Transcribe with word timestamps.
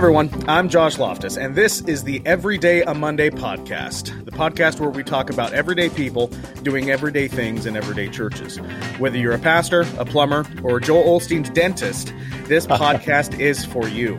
everyone. 0.00 0.30
I'm 0.48 0.70
Josh 0.70 0.98
Loftus, 0.98 1.36
and 1.36 1.54
this 1.54 1.82
is 1.82 2.04
the 2.04 2.22
Everyday 2.24 2.80
a 2.84 2.94
Monday 2.94 3.28
podcast, 3.28 4.24
the 4.24 4.30
podcast 4.30 4.80
where 4.80 4.88
we 4.88 5.04
talk 5.04 5.28
about 5.28 5.52
everyday 5.52 5.90
people 5.90 6.28
doing 6.62 6.90
everyday 6.90 7.28
things 7.28 7.66
in 7.66 7.76
everyday 7.76 8.08
churches. 8.08 8.56
Whether 8.96 9.18
you're 9.18 9.34
a 9.34 9.38
pastor, 9.38 9.82
a 9.98 10.06
plumber, 10.06 10.46
or 10.62 10.80
Joel 10.80 11.20
Osteen's 11.20 11.50
dentist, 11.50 12.14
this 12.44 12.66
podcast 12.82 13.38
is 13.38 13.66
for 13.66 13.88
you. 13.88 14.18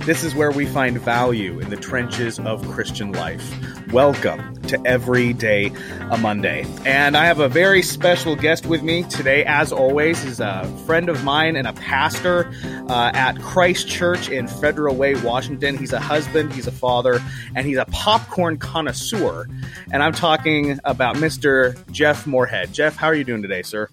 This 0.00 0.22
is 0.22 0.34
where 0.34 0.50
we 0.50 0.66
find 0.66 1.00
value 1.00 1.60
in 1.60 1.70
the 1.70 1.76
trenches 1.76 2.38
of 2.40 2.68
Christian 2.68 3.12
life. 3.12 3.42
Welcome 3.90 4.61
to 4.72 4.86
Every 4.86 5.32
Day 5.34 5.70
a 6.10 6.16
Monday. 6.16 6.66
And 6.84 7.16
I 7.16 7.26
have 7.26 7.40
a 7.40 7.48
very 7.48 7.82
special 7.82 8.34
guest 8.34 8.64
with 8.64 8.82
me 8.82 9.02
today, 9.04 9.44
as 9.44 9.70
always, 9.70 10.24
is 10.24 10.40
a 10.40 10.64
friend 10.86 11.08
of 11.08 11.22
mine 11.24 11.56
and 11.56 11.68
a 11.68 11.74
pastor 11.74 12.50
uh, 12.88 13.12
at 13.14 13.38
Christ 13.40 13.86
Church 13.86 14.30
in 14.30 14.48
Federal 14.48 14.96
Way, 14.96 15.14
Washington. 15.14 15.76
He's 15.76 15.92
a 15.92 16.00
husband, 16.00 16.52
he's 16.54 16.66
a 16.66 16.72
father, 16.72 17.20
and 17.54 17.66
he's 17.66 17.76
a 17.76 17.84
popcorn 17.86 18.56
connoisseur. 18.56 19.46
And 19.92 20.02
I'm 20.02 20.12
talking 20.12 20.80
about 20.84 21.16
Mr. 21.16 21.76
Jeff 21.92 22.26
Moorhead. 22.26 22.72
Jeff, 22.72 22.96
how 22.96 23.08
are 23.08 23.14
you 23.14 23.24
doing 23.24 23.42
today, 23.42 23.62
sir? 23.62 23.88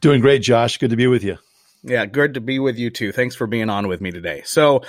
Doing 0.00 0.20
great, 0.20 0.42
Josh. 0.42 0.78
Good 0.78 0.90
to 0.90 0.96
be 0.96 1.06
with 1.06 1.22
you. 1.22 1.36
Yeah, 1.84 2.06
good 2.06 2.34
to 2.34 2.40
be 2.40 2.60
with 2.60 2.78
you 2.78 2.90
too. 2.90 3.10
Thanks 3.10 3.34
for 3.34 3.48
being 3.48 3.68
on 3.68 3.88
with 3.88 4.00
me 4.00 4.12
today. 4.12 4.42
So, 4.44 4.82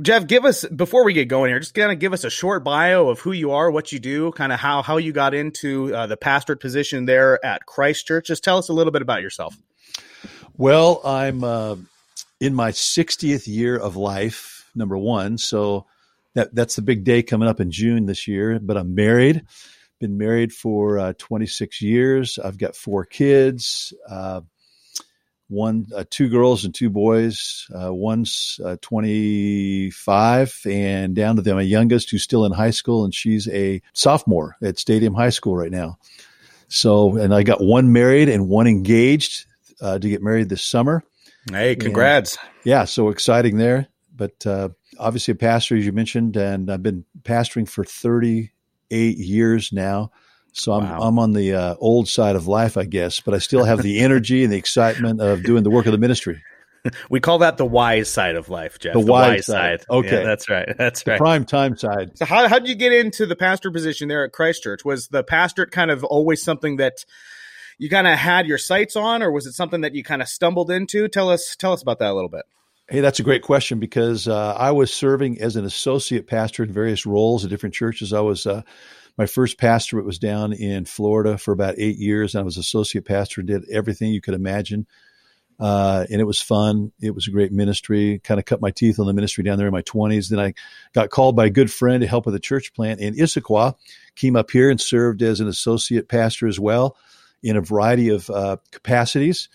Jeff, 0.00 0.26
give 0.26 0.44
us 0.44 0.64
before 0.64 1.04
we 1.04 1.12
get 1.12 1.26
going 1.26 1.50
here, 1.50 1.60
just 1.60 1.74
kind 1.74 1.92
of 1.92 2.00
give 2.00 2.12
us 2.12 2.24
a 2.24 2.30
short 2.30 2.64
bio 2.64 3.08
of 3.08 3.20
who 3.20 3.30
you 3.30 3.52
are, 3.52 3.70
what 3.70 3.92
you 3.92 4.00
do, 4.00 4.32
kind 4.32 4.52
of 4.52 4.58
how 4.58 4.82
how 4.82 4.96
you 4.96 5.12
got 5.12 5.34
into 5.34 5.94
uh, 5.94 6.08
the 6.08 6.16
pastorate 6.16 6.58
position 6.58 7.04
there 7.04 7.44
at 7.44 7.64
Christ 7.66 8.08
Church. 8.08 8.26
Just 8.26 8.42
tell 8.42 8.58
us 8.58 8.68
a 8.68 8.72
little 8.72 8.90
bit 8.90 9.02
about 9.02 9.22
yourself. 9.22 9.56
Well, 10.56 11.00
I'm 11.04 11.44
uh, 11.44 11.76
in 12.40 12.54
my 12.54 12.72
60th 12.72 13.46
year 13.46 13.76
of 13.76 13.94
life, 13.96 14.68
number 14.74 14.98
one. 14.98 15.38
So 15.38 15.86
that 16.34 16.52
that's 16.52 16.74
the 16.74 16.82
big 16.82 17.04
day 17.04 17.22
coming 17.22 17.48
up 17.48 17.60
in 17.60 17.70
June 17.70 18.06
this 18.06 18.26
year. 18.26 18.58
But 18.60 18.76
I'm 18.76 18.96
married. 18.96 19.44
Been 20.00 20.18
married 20.18 20.52
for 20.52 20.98
uh, 20.98 21.12
26 21.18 21.80
years. 21.82 22.36
I've 22.36 22.58
got 22.58 22.74
four 22.74 23.04
kids. 23.04 23.94
Uh, 24.10 24.40
one, 25.52 25.86
uh, 25.94 26.04
two 26.10 26.28
girls 26.28 26.64
and 26.64 26.74
two 26.74 26.90
boys. 26.90 27.68
Uh, 27.72 27.92
one's 27.92 28.58
uh, 28.64 28.76
25 28.80 30.60
and 30.66 31.14
down 31.14 31.36
to 31.36 31.42
the, 31.42 31.54
my 31.54 31.62
youngest 31.62 32.10
who's 32.10 32.22
still 32.22 32.44
in 32.44 32.52
high 32.52 32.70
school 32.70 33.04
and 33.04 33.14
she's 33.14 33.46
a 33.48 33.82
sophomore 33.92 34.56
at 34.62 34.78
Stadium 34.78 35.14
High 35.14 35.30
School 35.30 35.56
right 35.56 35.70
now. 35.70 35.98
So, 36.68 37.16
and 37.16 37.34
I 37.34 37.42
got 37.42 37.62
one 37.62 37.92
married 37.92 38.28
and 38.28 38.48
one 38.48 38.66
engaged 38.66 39.44
uh, 39.80 39.98
to 39.98 40.08
get 40.08 40.22
married 40.22 40.48
this 40.48 40.62
summer. 40.62 41.04
Hey, 41.50 41.76
congrats. 41.76 42.36
And, 42.36 42.50
yeah. 42.64 42.84
So 42.84 43.10
exciting 43.10 43.58
there. 43.58 43.88
But 44.14 44.46
uh, 44.46 44.70
obviously 44.98 45.32
a 45.32 45.36
pastor, 45.36 45.76
as 45.76 45.84
you 45.84 45.92
mentioned, 45.92 46.36
and 46.36 46.70
I've 46.70 46.82
been 46.82 47.04
pastoring 47.22 47.68
for 47.68 47.84
38 47.84 49.18
years 49.18 49.72
now. 49.72 50.12
So 50.52 50.72
I'm 50.72 50.84
wow. 50.84 51.00
I'm 51.00 51.18
on 51.18 51.32
the 51.32 51.54
uh, 51.54 51.74
old 51.78 52.08
side 52.08 52.36
of 52.36 52.46
life, 52.46 52.76
I 52.76 52.84
guess, 52.84 53.20
but 53.20 53.34
I 53.34 53.38
still 53.38 53.64
have 53.64 53.82
the 53.82 54.00
energy 54.04 54.44
and 54.44 54.52
the 54.52 54.58
excitement 54.58 55.20
of 55.20 55.42
doing 55.42 55.62
the 55.62 55.70
work 55.70 55.86
of 55.86 55.92
the 55.92 55.98
ministry. 55.98 56.42
We 57.10 57.20
call 57.20 57.38
that 57.38 57.58
the 57.58 57.64
wise 57.64 58.08
side 58.08 58.34
of 58.34 58.48
life, 58.48 58.80
Jeff. 58.80 58.94
The, 58.94 59.00
the 59.00 59.06
wise, 59.06 59.28
wise 59.28 59.46
side. 59.46 59.80
side. 59.82 59.86
Okay, 59.88 60.18
yeah, 60.18 60.24
that's 60.24 60.48
right. 60.48 60.68
That's 60.76 61.04
the 61.04 61.12
right. 61.12 61.18
Prime 61.18 61.44
time 61.44 61.76
side. 61.76 62.18
So 62.18 62.24
how 62.24 62.48
how 62.48 62.58
did 62.58 62.68
you 62.68 62.74
get 62.74 62.92
into 62.92 63.24
the 63.24 63.36
pastor 63.36 63.70
position 63.70 64.08
there 64.08 64.24
at 64.24 64.32
Christ 64.32 64.64
Church? 64.64 64.84
Was 64.84 65.06
the 65.06 65.22
pastorate 65.22 65.70
kind 65.70 65.92
of 65.92 66.02
always 66.02 66.42
something 66.42 66.78
that 66.78 67.04
you 67.78 67.88
kind 67.88 68.08
of 68.08 68.18
had 68.18 68.48
your 68.48 68.58
sights 68.58 68.96
on, 68.96 69.22
or 69.22 69.30
was 69.30 69.46
it 69.46 69.52
something 69.52 69.82
that 69.82 69.94
you 69.94 70.02
kind 70.02 70.22
of 70.22 70.28
stumbled 70.28 70.72
into? 70.72 71.06
Tell 71.06 71.30
us 71.30 71.54
tell 71.54 71.72
us 71.72 71.82
about 71.82 72.00
that 72.00 72.10
a 72.10 72.14
little 72.14 72.28
bit. 72.28 72.46
Hey, 72.88 72.98
that's 72.98 73.20
a 73.20 73.22
great 73.22 73.42
question 73.42 73.78
because 73.78 74.26
uh, 74.26 74.54
I 74.54 74.72
was 74.72 74.92
serving 74.92 75.40
as 75.40 75.54
an 75.54 75.64
associate 75.64 76.26
pastor 76.26 76.64
in 76.64 76.72
various 76.72 77.06
roles 77.06 77.44
at 77.44 77.50
different 77.50 77.76
churches. 77.76 78.12
I 78.12 78.20
was. 78.20 78.44
Uh, 78.44 78.62
my 79.16 79.26
first 79.26 79.58
pastorate 79.58 80.06
was 80.06 80.18
down 80.18 80.52
in 80.52 80.84
Florida 80.84 81.38
for 81.38 81.52
about 81.52 81.74
eight 81.78 81.96
years. 81.96 82.34
I 82.34 82.42
was 82.42 82.56
associate 82.56 83.04
pastor 83.04 83.40
and 83.40 83.48
did 83.48 83.68
everything 83.70 84.12
you 84.12 84.20
could 84.20 84.34
imagine. 84.34 84.86
Uh, 85.60 86.06
and 86.10 86.20
it 86.20 86.24
was 86.24 86.40
fun. 86.40 86.92
It 87.00 87.14
was 87.14 87.28
a 87.28 87.30
great 87.30 87.52
ministry. 87.52 88.20
Kind 88.24 88.40
of 88.40 88.46
cut 88.46 88.60
my 88.60 88.70
teeth 88.70 88.98
on 88.98 89.06
the 89.06 89.12
ministry 89.12 89.44
down 89.44 89.58
there 89.58 89.68
in 89.68 89.72
my 89.72 89.82
20s. 89.82 90.28
Then 90.28 90.40
I 90.40 90.54
got 90.92 91.10
called 91.10 91.36
by 91.36 91.46
a 91.46 91.50
good 91.50 91.70
friend 91.70 92.00
to 92.00 92.06
help 92.06 92.26
with 92.26 92.34
a 92.34 92.40
church 92.40 92.74
plant 92.74 93.00
in 93.00 93.14
Issaquah. 93.14 93.74
Came 94.16 94.34
up 94.34 94.50
here 94.50 94.70
and 94.70 94.80
served 94.80 95.22
as 95.22 95.40
an 95.40 95.46
associate 95.46 96.08
pastor 96.08 96.48
as 96.48 96.58
well 96.58 96.96
in 97.42 97.56
a 97.56 97.60
variety 97.60 98.08
of 98.08 98.28
uh, 98.30 98.56
capacities. 98.70 99.48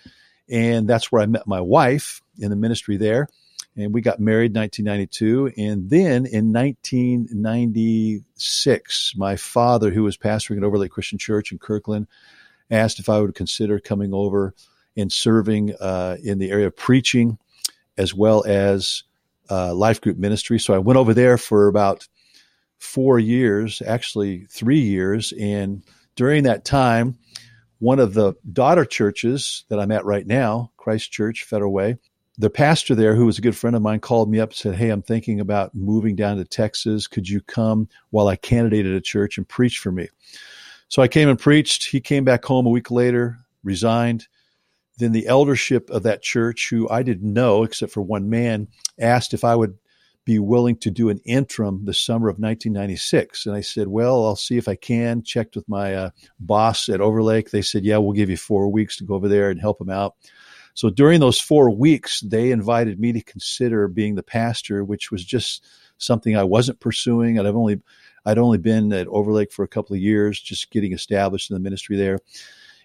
And 0.50 0.88
that's 0.88 1.12
where 1.12 1.22
I 1.22 1.26
met 1.26 1.48
my 1.48 1.60
wife 1.60 2.22
in 2.40 2.52
the 2.52 2.56
ministry 2.56 2.98
there 2.98 3.28
and 3.78 3.94
we 3.94 4.02
got 4.02 4.20
married 4.20 4.56
in 4.56 4.60
1992. 4.60 5.54
And 5.56 5.88
then 5.90 6.26
in 6.26 6.52
1996, 6.52 9.14
my 9.16 9.36
father, 9.36 9.92
who 9.92 10.02
was 10.04 10.18
pastoring 10.18 10.58
at 10.58 10.64
Overlake 10.64 10.90
Christian 10.92 11.20
Church 11.20 11.52
in 11.52 11.60
Kirkland, 11.60 12.08
asked 12.72 12.98
if 13.00 13.08
I 13.08 13.22
would 13.22 13.36
consider 13.36 13.80
coming 13.80 14.14
over 14.14 14.56
and 14.98 15.10
serving 15.12 15.76
uh, 15.80 16.18
in 16.24 16.40
the 16.40 16.50
area 16.50 16.66
of 16.68 16.76
preaching 16.76 17.38
as 17.98 18.14
well 18.14 18.44
as 18.46 19.04
uh, 19.50 19.74
life 19.74 20.02
group 20.02 20.18
ministry. 20.18 20.60
So 20.60 20.74
I 20.74 20.80
went 20.80 20.98
over 20.98 21.14
there 21.14 21.38
for 21.38 21.68
about 21.68 22.06
four 22.80 23.20
years, 23.20 23.82
actually 23.86 24.48
three 24.50 24.80
years. 24.80 25.34
And 25.40 25.84
during 26.16 26.44
that 26.44 26.66
time, 26.66 27.18
one 27.80 28.00
of 28.00 28.16
the 28.16 28.34
daughter 28.52 28.86
churches 28.86 29.66
that 29.70 29.80
I'm 29.80 29.92
at 29.92 30.06
right 30.06 30.26
now, 30.26 30.72
Christ 30.78 31.12
Church, 31.12 31.44
Federal 31.44 31.72
Way, 31.72 31.98
the 32.38 32.50
pastor 32.50 32.94
there, 32.94 33.16
who 33.16 33.26
was 33.26 33.38
a 33.38 33.42
good 33.42 33.56
friend 33.56 33.76
of 33.76 33.82
mine, 33.82 34.00
called 34.00 34.30
me 34.30 34.40
up 34.40 34.50
and 34.50 34.56
said, 34.56 34.76
Hey, 34.76 34.90
I'm 34.90 35.02
thinking 35.02 35.40
about 35.40 35.74
moving 35.74 36.16
down 36.16 36.38
to 36.38 36.46
Texas. 36.46 37.08
Could 37.08 37.28
you 37.28 37.42
come 37.42 37.88
while 38.12 38.28
I 38.28 38.36
candidated 38.36 38.94
a 38.94 39.02
church 39.02 39.38
and 39.38 39.48
preach 39.48 39.80
for 39.80 39.92
me? 39.92 40.08
So 40.88 41.02
I 41.02 41.08
came 41.08 41.30
and 41.30 41.40
preached. 41.40 41.86
He 41.86 42.00
came 42.00 42.24
back 42.24 42.46
home 42.46 42.66
a 42.66 42.72
week 42.72 42.92
later, 42.92 43.38
resigned. 43.64 44.28
Then 45.00 45.12
the 45.12 45.28
eldership 45.28 45.90
of 45.90 46.04
that 46.04 46.22
church, 46.22 46.70
who 46.70 46.90
I 46.90 47.04
didn't 47.04 47.32
know 47.32 47.64
except 47.64 47.92
for 47.92 48.02
one 48.02 48.30
man, 48.30 48.68
asked 49.00 49.34
if 49.34 49.44
I 49.44 49.56
would 49.56 49.78
be 50.26 50.40
willing 50.40 50.76
to 50.76 50.92
do 50.92 51.10
an 51.10 51.20
interim 51.24 51.86
the 51.86 51.94
summer 51.94 52.28
of 52.28 52.38
1996. 52.38 53.46
And 53.46 53.56
I 53.56 53.62
said, 53.62 53.88
Well, 53.88 54.26
I'll 54.26 54.36
see 54.36 54.58
if 54.58 54.68
I 54.68 54.76
can. 54.76 55.24
Checked 55.24 55.56
with 55.56 55.68
my 55.68 55.96
uh, 55.96 56.10
boss 56.40 56.90
at 56.90 57.02
Overlake. 57.02 57.50
They 57.50 57.62
said, 57.62 57.84
Yeah, 57.84 57.98
we'll 57.98 58.14
give 58.14 58.30
you 58.30 58.38
four 58.38 58.68
weeks 58.70 58.98
to 58.98 59.06
go 59.06 59.16
over 59.16 59.28
there 59.28 59.50
and 59.50 59.60
help 59.60 59.80
them 59.80 59.90
out. 59.90 60.16
So 60.78 60.92
during 60.92 61.20
those 61.20 61.40
four 61.40 61.72
weeks, 61.72 62.22
they 62.22 62.52
invited 62.52 63.00
me 63.00 63.12
to 63.14 63.22
consider 63.24 63.88
being 63.88 64.14
the 64.14 64.22
pastor, 64.22 64.84
which 64.84 65.10
was 65.10 65.26
just 65.26 65.66
something 65.98 66.38
I 66.38 66.44
wasn't 66.44 66.80
pursuing. 66.80 67.40
And 67.40 67.48
I've 67.48 67.56
only, 67.56 67.82
I'd 68.28 68.38
only 68.38 68.60
been 68.60 68.94
at 68.94 69.08
Overlake 69.08 69.52
for 69.52 69.64
a 69.64 69.68
couple 69.68 69.96
of 69.96 70.04
years, 70.04 70.40
just 70.40 70.70
getting 70.70 70.94
established 70.94 71.50
in 71.50 71.56
the 71.56 71.60
ministry 71.60 71.98
there. 71.98 72.20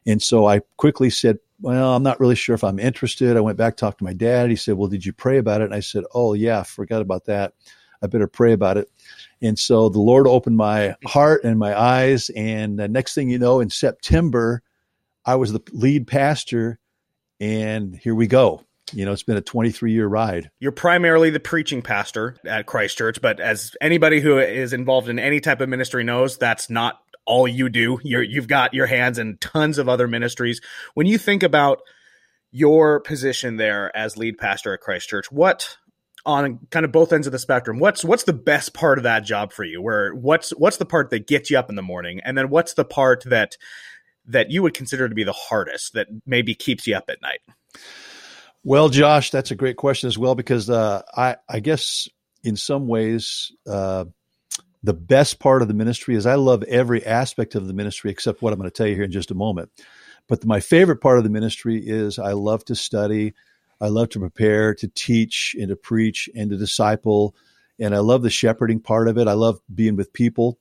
And 0.06 0.22
so 0.22 0.46
I 0.46 0.62
quickly 0.78 1.10
said, 1.10 1.38
well, 1.60 1.94
I'm 1.94 2.02
not 2.02 2.18
really 2.18 2.34
sure 2.34 2.54
if 2.54 2.64
I'm 2.64 2.78
interested. 2.78 3.36
I 3.36 3.40
went 3.40 3.58
back, 3.58 3.76
talked 3.76 3.98
to 3.98 4.04
my 4.04 4.14
dad. 4.14 4.48
He 4.48 4.56
said, 4.56 4.78
well, 4.78 4.88
did 4.88 5.04
you 5.04 5.12
pray 5.12 5.36
about 5.36 5.60
it? 5.60 5.64
And 5.64 5.74
I 5.74 5.80
said, 5.80 6.04
oh 6.14 6.32
yeah, 6.32 6.62
forgot 6.62 7.02
about 7.02 7.26
that. 7.26 7.52
I 8.00 8.06
better 8.06 8.26
pray 8.26 8.54
about 8.54 8.78
it. 8.78 8.90
And 9.42 9.58
so 9.58 9.90
the 9.90 10.00
Lord 10.00 10.26
opened 10.26 10.56
my 10.56 10.96
heart 11.04 11.44
and 11.44 11.58
my 11.58 11.78
eyes. 11.78 12.30
And 12.30 12.78
the 12.78 12.88
next 12.88 13.14
thing 13.14 13.28
you 13.28 13.38
know, 13.38 13.60
in 13.60 13.68
September, 13.68 14.62
I 15.26 15.34
was 15.34 15.52
the 15.52 15.60
lead 15.74 16.06
pastor 16.06 16.78
and 17.42 17.96
here 17.96 18.14
we 18.14 18.28
go. 18.28 18.62
You 18.92 19.04
know, 19.04 19.12
it's 19.12 19.24
been 19.24 19.36
a 19.36 19.42
23 19.42 19.92
year 19.92 20.06
ride. 20.06 20.50
You're 20.60 20.70
primarily 20.70 21.30
the 21.30 21.40
preaching 21.40 21.82
pastor 21.82 22.36
at 22.46 22.66
Christ 22.66 22.96
Church, 22.96 23.20
but 23.20 23.40
as 23.40 23.72
anybody 23.80 24.20
who 24.20 24.38
is 24.38 24.72
involved 24.72 25.08
in 25.08 25.18
any 25.18 25.40
type 25.40 25.60
of 25.60 25.68
ministry 25.68 26.04
knows, 26.04 26.38
that's 26.38 26.70
not 26.70 27.00
all 27.26 27.48
you 27.48 27.68
do. 27.68 27.98
You're, 28.04 28.22
you've 28.22 28.46
got 28.46 28.74
your 28.74 28.86
hands 28.86 29.18
in 29.18 29.38
tons 29.38 29.78
of 29.78 29.88
other 29.88 30.06
ministries. 30.06 30.60
When 30.94 31.06
you 31.06 31.18
think 31.18 31.42
about 31.42 31.80
your 32.52 33.00
position 33.00 33.56
there 33.56 33.94
as 33.96 34.16
lead 34.16 34.38
pastor 34.38 34.74
at 34.74 34.80
Christ 34.80 35.08
Church, 35.08 35.32
what 35.32 35.78
on 36.24 36.60
kind 36.70 36.84
of 36.84 36.92
both 36.92 37.12
ends 37.12 37.26
of 37.26 37.32
the 37.32 37.38
spectrum 37.38 37.80
what's 37.80 38.04
what's 38.04 38.22
the 38.22 38.32
best 38.32 38.72
part 38.72 38.96
of 38.96 39.02
that 39.02 39.24
job 39.24 39.52
for 39.52 39.64
you 39.64 39.82
where 39.82 40.14
what's 40.14 40.50
what's 40.50 40.76
the 40.76 40.86
part 40.86 41.10
that 41.10 41.26
gets 41.26 41.50
you 41.50 41.58
up 41.58 41.68
in 41.68 41.74
the 41.74 41.82
morning 41.82 42.20
and 42.24 42.38
then 42.38 42.48
what's 42.48 42.74
the 42.74 42.84
part 42.84 43.24
that 43.26 43.56
that 44.26 44.50
you 44.50 44.62
would 44.62 44.74
consider 44.74 45.08
to 45.08 45.14
be 45.14 45.24
the 45.24 45.32
hardest 45.32 45.94
that 45.94 46.08
maybe 46.26 46.54
keeps 46.54 46.86
you 46.86 46.96
up 46.96 47.04
at 47.08 47.22
night? 47.22 47.40
Well, 48.64 48.88
Josh, 48.88 49.30
that's 49.30 49.50
a 49.50 49.56
great 49.56 49.76
question 49.76 50.06
as 50.06 50.16
well 50.16 50.34
because 50.34 50.70
uh, 50.70 51.02
I, 51.16 51.36
I 51.48 51.60
guess 51.60 52.08
in 52.44 52.56
some 52.56 52.86
ways 52.86 53.50
uh, 53.66 54.04
the 54.82 54.94
best 54.94 55.40
part 55.40 55.62
of 55.62 55.68
the 55.68 55.74
ministry 55.74 56.14
is 56.14 56.26
I 56.26 56.36
love 56.36 56.62
every 56.64 57.04
aspect 57.04 57.54
of 57.54 57.66
the 57.66 57.74
ministry 57.74 58.10
except 58.10 58.42
what 58.42 58.52
I'm 58.52 58.58
going 58.58 58.70
to 58.70 58.74
tell 58.74 58.86
you 58.86 58.94
here 58.94 59.04
in 59.04 59.12
just 59.12 59.30
a 59.30 59.36
moment. 59.36 59.70
But 60.28 60.44
my 60.44 60.60
favorite 60.60 61.00
part 61.00 61.18
of 61.18 61.24
the 61.24 61.30
ministry 61.30 61.82
is 61.84 62.18
I 62.18 62.32
love 62.32 62.64
to 62.66 62.76
study, 62.76 63.34
I 63.80 63.88
love 63.88 64.10
to 64.10 64.20
prepare, 64.20 64.74
to 64.76 64.88
teach, 64.88 65.56
and 65.58 65.68
to 65.68 65.76
preach, 65.76 66.28
and 66.34 66.50
to 66.50 66.56
disciple, 66.56 67.34
and 67.80 67.94
I 67.94 67.98
love 67.98 68.22
the 68.22 68.30
shepherding 68.30 68.80
part 68.80 69.08
of 69.08 69.18
it. 69.18 69.26
I 69.26 69.32
love 69.32 69.60
being 69.74 69.96
with 69.96 70.12
people 70.12 70.58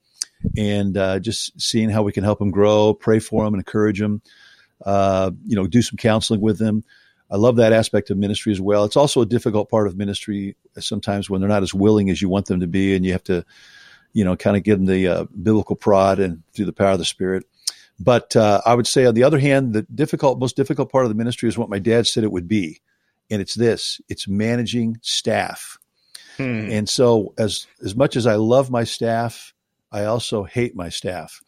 and 0.56 0.96
uh, 0.96 1.18
just 1.18 1.60
seeing 1.60 1.88
how 1.88 2.02
we 2.02 2.12
can 2.12 2.24
help 2.24 2.38
them 2.38 2.50
grow, 2.50 2.94
pray 2.94 3.18
for 3.18 3.44
them, 3.44 3.54
and 3.54 3.60
encourage 3.60 4.00
them. 4.00 4.22
Uh, 4.84 5.30
you 5.46 5.56
know, 5.56 5.66
do 5.66 5.82
some 5.82 5.96
counseling 5.96 6.40
with 6.40 6.58
them. 6.58 6.84
I 7.30 7.36
love 7.36 7.56
that 7.56 7.72
aspect 7.72 8.10
of 8.10 8.18
ministry 8.18 8.52
as 8.52 8.60
well. 8.60 8.84
It's 8.84 8.96
also 8.96 9.22
a 9.22 9.26
difficult 9.26 9.70
part 9.70 9.86
of 9.86 9.96
ministry 9.96 10.54
sometimes 10.78 11.30
when 11.30 11.40
they're 11.40 11.48
not 11.48 11.62
as 11.62 11.72
willing 11.72 12.10
as 12.10 12.20
you 12.20 12.28
want 12.28 12.46
them 12.46 12.60
to 12.60 12.66
be, 12.66 12.94
and 12.94 13.06
you 13.06 13.12
have 13.12 13.24
to, 13.24 13.44
you 14.12 14.24
know, 14.24 14.36
kind 14.36 14.56
of 14.56 14.64
give 14.64 14.78
them 14.78 14.86
the 14.86 15.08
uh, 15.08 15.24
biblical 15.42 15.76
prod 15.76 16.18
and 16.18 16.42
through 16.52 16.66
the 16.66 16.72
power 16.72 16.90
of 16.90 16.98
the 16.98 17.04
Spirit. 17.06 17.46
But 17.98 18.36
uh, 18.36 18.60
I 18.66 18.74
would 18.74 18.86
say, 18.86 19.06
on 19.06 19.14
the 19.14 19.22
other 19.22 19.38
hand, 19.38 19.72
the 19.72 19.82
difficult, 19.82 20.38
most 20.40 20.56
difficult 20.56 20.90
part 20.90 21.04
of 21.04 21.10
the 21.10 21.14
ministry 21.14 21.48
is 21.48 21.56
what 21.56 21.70
my 21.70 21.78
dad 21.78 22.06
said 22.06 22.24
it 22.24 22.32
would 22.32 22.48
be, 22.48 22.80
and 23.30 23.40
it's 23.40 23.54
this: 23.54 24.00
it's 24.08 24.28
managing 24.28 24.98
staff. 25.02 25.78
Hmm. 26.36 26.68
And 26.70 26.88
so, 26.88 27.32
as 27.38 27.66
as 27.82 27.94
much 27.94 28.16
as 28.16 28.26
I 28.26 28.34
love 28.34 28.70
my 28.70 28.84
staff, 28.84 29.54
I 29.92 30.04
also 30.04 30.44
hate 30.44 30.74
my 30.74 30.88
staff. 30.88 31.40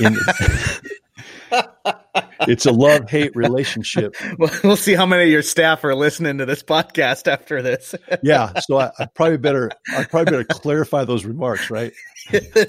In, 0.00 0.16
it's 2.42 2.66
a 2.66 2.72
love 2.72 3.08
hate 3.08 3.34
relationship. 3.34 4.14
Well, 4.38 4.50
we'll 4.62 4.76
see 4.76 4.94
how 4.94 5.06
many 5.06 5.24
of 5.24 5.30
your 5.30 5.42
staff 5.42 5.82
are 5.84 5.94
listening 5.94 6.38
to 6.38 6.46
this 6.46 6.62
podcast 6.62 7.26
after 7.26 7.60
this. 7.60 7.94
yeah, 8.22 8.52
so 8.60 8.78
I, 8.78 8.90
I, 8.98 9.06
probably 9.06 9.38
better 9.38 9.70
I 9.92 10.04
probably 10.04 10.30
better 10.30 10.44
clarify 10.44 11.04
those 11.04 11.24
remarks, 11.24 11.70
right? 11.70 11.92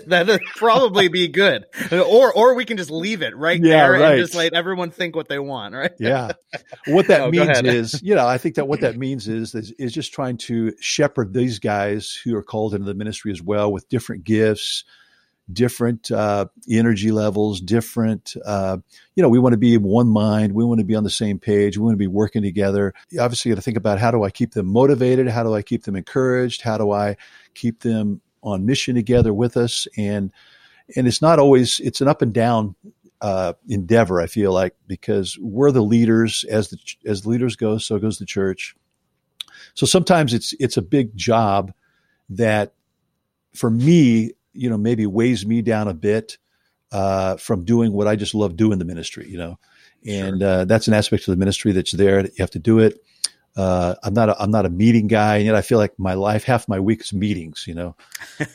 That'd 0.07 0.41
probably 0.55 1.09
be 1.09 1.27
good, 1.27 1.65
or 1.91 2.33
or 2.33 2.55
we 2.55 2.65
can 2.65 2.77
just 2.77 2.89
leave 2.89 3.21
it 3.21 3.35
right 3.35 3.61
yeah, 3.61 3.69
there 3.69 3.91
right. 3.91 4.13
and 4.13 4.21
just 4.21 4.33
let 4.33 4.53
everyone 4.53 4.89
think 4.89 5.15
what 5.15 5.27
they 5.27 5.37
want, 5.37 5.75
right? 5.75 5.91
yeah. 5.99 6.31
What 6.87 7.07
that 7.07 7.21
oh, 7.21 7.29
means 7.29 7.59
is, 7.59 8.01
you 8.01 8.15
know, 8.15 8.25
I 8.25 8.37
think 8.37 8.55
that 8.55 8.67
what 8.67 8.81
that 8.81 8.97
means 8.97 9.27
is, 9.27 9.53
is 9.53 9.71
is 9.77 9.93
just 9.93 10.13
trying 10.13 10.37
to 10.37 10.73
shepherd 10.79 11.33
these 11.33 11.59
guys 11.59 12.17
who 12.23 12.35
are 12.35 12.43
called 12.43 12.73
into 12.73 12.85
the 12.85 12.95
ministry 12.95 13.31
as 13.31 13.41
well 13.41 13.71
with 13.71 13.89
different 13.89 14.23
gifts 14.23 14.85
different 15.51 16.11
uh, 16.11 16.45
energy 16.69 17.11
levels, 17.11 17.61
different, 17.61 18.35
uh, 18.45 18.77
you 19.15 19.23
know, 19.23 19.29
we 19.29 19.39
want 19.39 19.53
to 19.53 19.57
be 19.57 19.77
one 19.77 20.07
mind. 20.07 20.53
We 20.53 20.63
want 20.63 20.79
to 20.79 20.85
be 20.85 20.95
on 20.95 21.03
the 21.03 21.09
same 21.09 21.39
page. 21.39 21.77
We 21.77 21.83
want 21.83 21.93
to 21.93 21.97
be 21.97 22.07
working 22.07 22.43
together. 22.43 22.93
You 23.09 23.21
obviously, 23.21 23.49
got 23.49 23.55
to 23.55 23.61
think 23.61 23.77
about 23.77 23.99
how 23.99 24.11
do 24.11 24.23
I 24.23 24.29
keep 24.29 24.51
them 24.51 24.67
motivated? 24.67 25.27
How 25.27 25.43
do 25.43 25.53
I 25.53 25.61
keep 25.61 25.83
them 25.83 25.95
encouraged? 25.95 26.61
How 26.61 26.77
do 26.77 26.91
I 26.91 27.17
keep 27.55 27.81
them 27.81 28.21
on 28.43 28.65
mission 28.65 28.95
together 28.95 29.33
with 29.33 29.57
us? 29.57 29.87
And, 29.97 30.31
and 30.95 31.07
it's 31.07 31.21
not 31.21 31.39
always, 31.39 31.79
it's 31.79 32.01
an 32.01 32.07
up 32.07 32.21
and 32.21 32.33
down 32.33 32.75
uh, 33.21 33.53
endeavor, 33.67 34.21
I 34.21 34.27
feel 34.27 34.53
like, 34.53 34.75
because 34.87 35.37
we're 35.39 35.71
the 35.71 35.83
leaders 35.83 36.45
as 36.49 36.69
the, 36.69 36.77
as 37.05 37.23
the 37.23 37.29
leaders 37.29 37.55
go, 37.55 37.77
so 37.77 37.97
goes 37.97 38.17
the 38.17 38.25
church. 38.25 38.75
So 39.73 39.85
sometimes 39.85 40.33
it's, 40.33 40.53
it's 40.59 40.77
a 40.77 40.81
big 40.81 41.15
job 41.15 41.73
that 42.29 42.73
for 43.55 43.69
me, 43.69 44.33
you 44.53 44.69
know, 44.69 44.77
maybe 44.77 45.05
weighs 45.05 45.45
me 45.45 45.61
down 45.61 45.87
a 45.87 45.93
bit 45.93 46.37
uh, 46.91 47.37
from 47.37 47.65
doing 47.65 47.93
what 47.93 48.07
I 48.07 48.15
just 48.15 48.33
love 48.33 48.55
doing 48.55 48.79
the 48.79 48.85
ministry, 48.85 49.29
you 49.29 49.37
know. 49.37 49.59
And 50.07 50.41
sure. 50.41 50.49
uh, 50.49 50.65
that's 50.65 50.87
an 50.87 50.93
aspect 50.93 51.27
of 51.27 51.33
the 51.33 51.39
ministry 51.39 51.71
that's 51.71 51.91
there. 51.91 52.21
You 52.21 52.31
have 52.39 52.51
to 52.51 52.59
do 52.59 52.79
it. 52.79 52.99
Uh, 53.59 53.93
I'm 54.03 54.13
not 54.13 54.29
a, 54.29 54.41
I'm 54.41 54.51
not 54.51 54.65
a 54.65 54.69
meeting 54.69 55.07
guy, 55.07 55.35
and 55.35 55.45
yet 55.45 55.53
I 55.53 55.59
feel 55.59 55.79
like 55.79 55.99
my 55.99 56.13
life, 56.13 56.45
half 56.45 56.69
my 56.69 56.79
week 56.79 57.01
is 57.01 57.11
meetings, 57.11 57.65
you 57.67 57.73
know. 57.73 57.95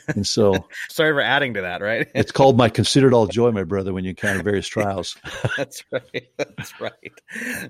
And 0.07 0.25
so, 0.25 0.67
sorry 0.89 1.13
for 1.13 1.21
adding 1.21 1.55
to 1.55 1.61
that, 1.61 1.81
right? 1.81 2.07
it's 2.15 2.31
called 2.31 2.57
my 2.57 2.69
considered 2.69 3.13
all 3.13 3.27
joy, 3.27 3.51
my 3.51 3.63
brother, 3.63 3.93
when 3.93 4.03
you 4.03 4.11
encounter 4.11 4.41
various 4.41 4.67
trials. 4.67 5.15
That's 5.57 5.83
right. 5.91 6.27
That's 6.37 6.79
right. 6.79 7.11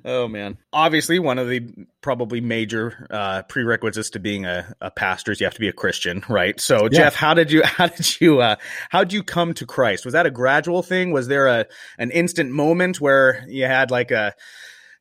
Oh 0.05 0.27
man, 0.27 0.57
obviously 0.71 1.19
one 1.19 1.37
of 1.39 1.49
the 1.49 1.67
probably 2.01 2.39
major 2.39 3.07
uh, 3.09 3.41
prerequisites 3.43 4.11
to 4.11 4.19
being 4.19 4.45
a, 4.45 4.73
a, 4.79 4.91
pastor 4.91 5.31
is 5.31 5.41
you 5.41 5.45
have 5.45 5.55
to 5.55 5.59
be 5.59 5.67
a 5.67 5.73
Christian, 5.73 6.23
right? 6.29 6.59
So, 6.59 6.83
yeah. 6.83 6.89
Jeff, 6.99 7.15
how 7.15 7.33
did 7.33 7.51
you 7.51 7.63
how 7.63 7.87
did 7.87 8.21
you 8.21 8.39
uh, 8.39 8.55
how 8.89 9.03
did 9.03 9.11
you 9.11 9.23
come 9.23 9.53
to 9.55 9.65
Christ? 9.65 10.05
Was 10.05 10.13
that 10.13 10.25
a 10.25 10.31
gradual 10.31 10.83
thing? 10.83 11.11
Was 11.11 11.27
there 11.27 11.47
a 11.47 11.65
an 11.97 12.11
instant 12.11 12.51
moment 12.51 13.01
where 13.01 13.43
you 13.47 13.65
had 13.65 13.91
like 13.91 14.11
a 14.11 14.35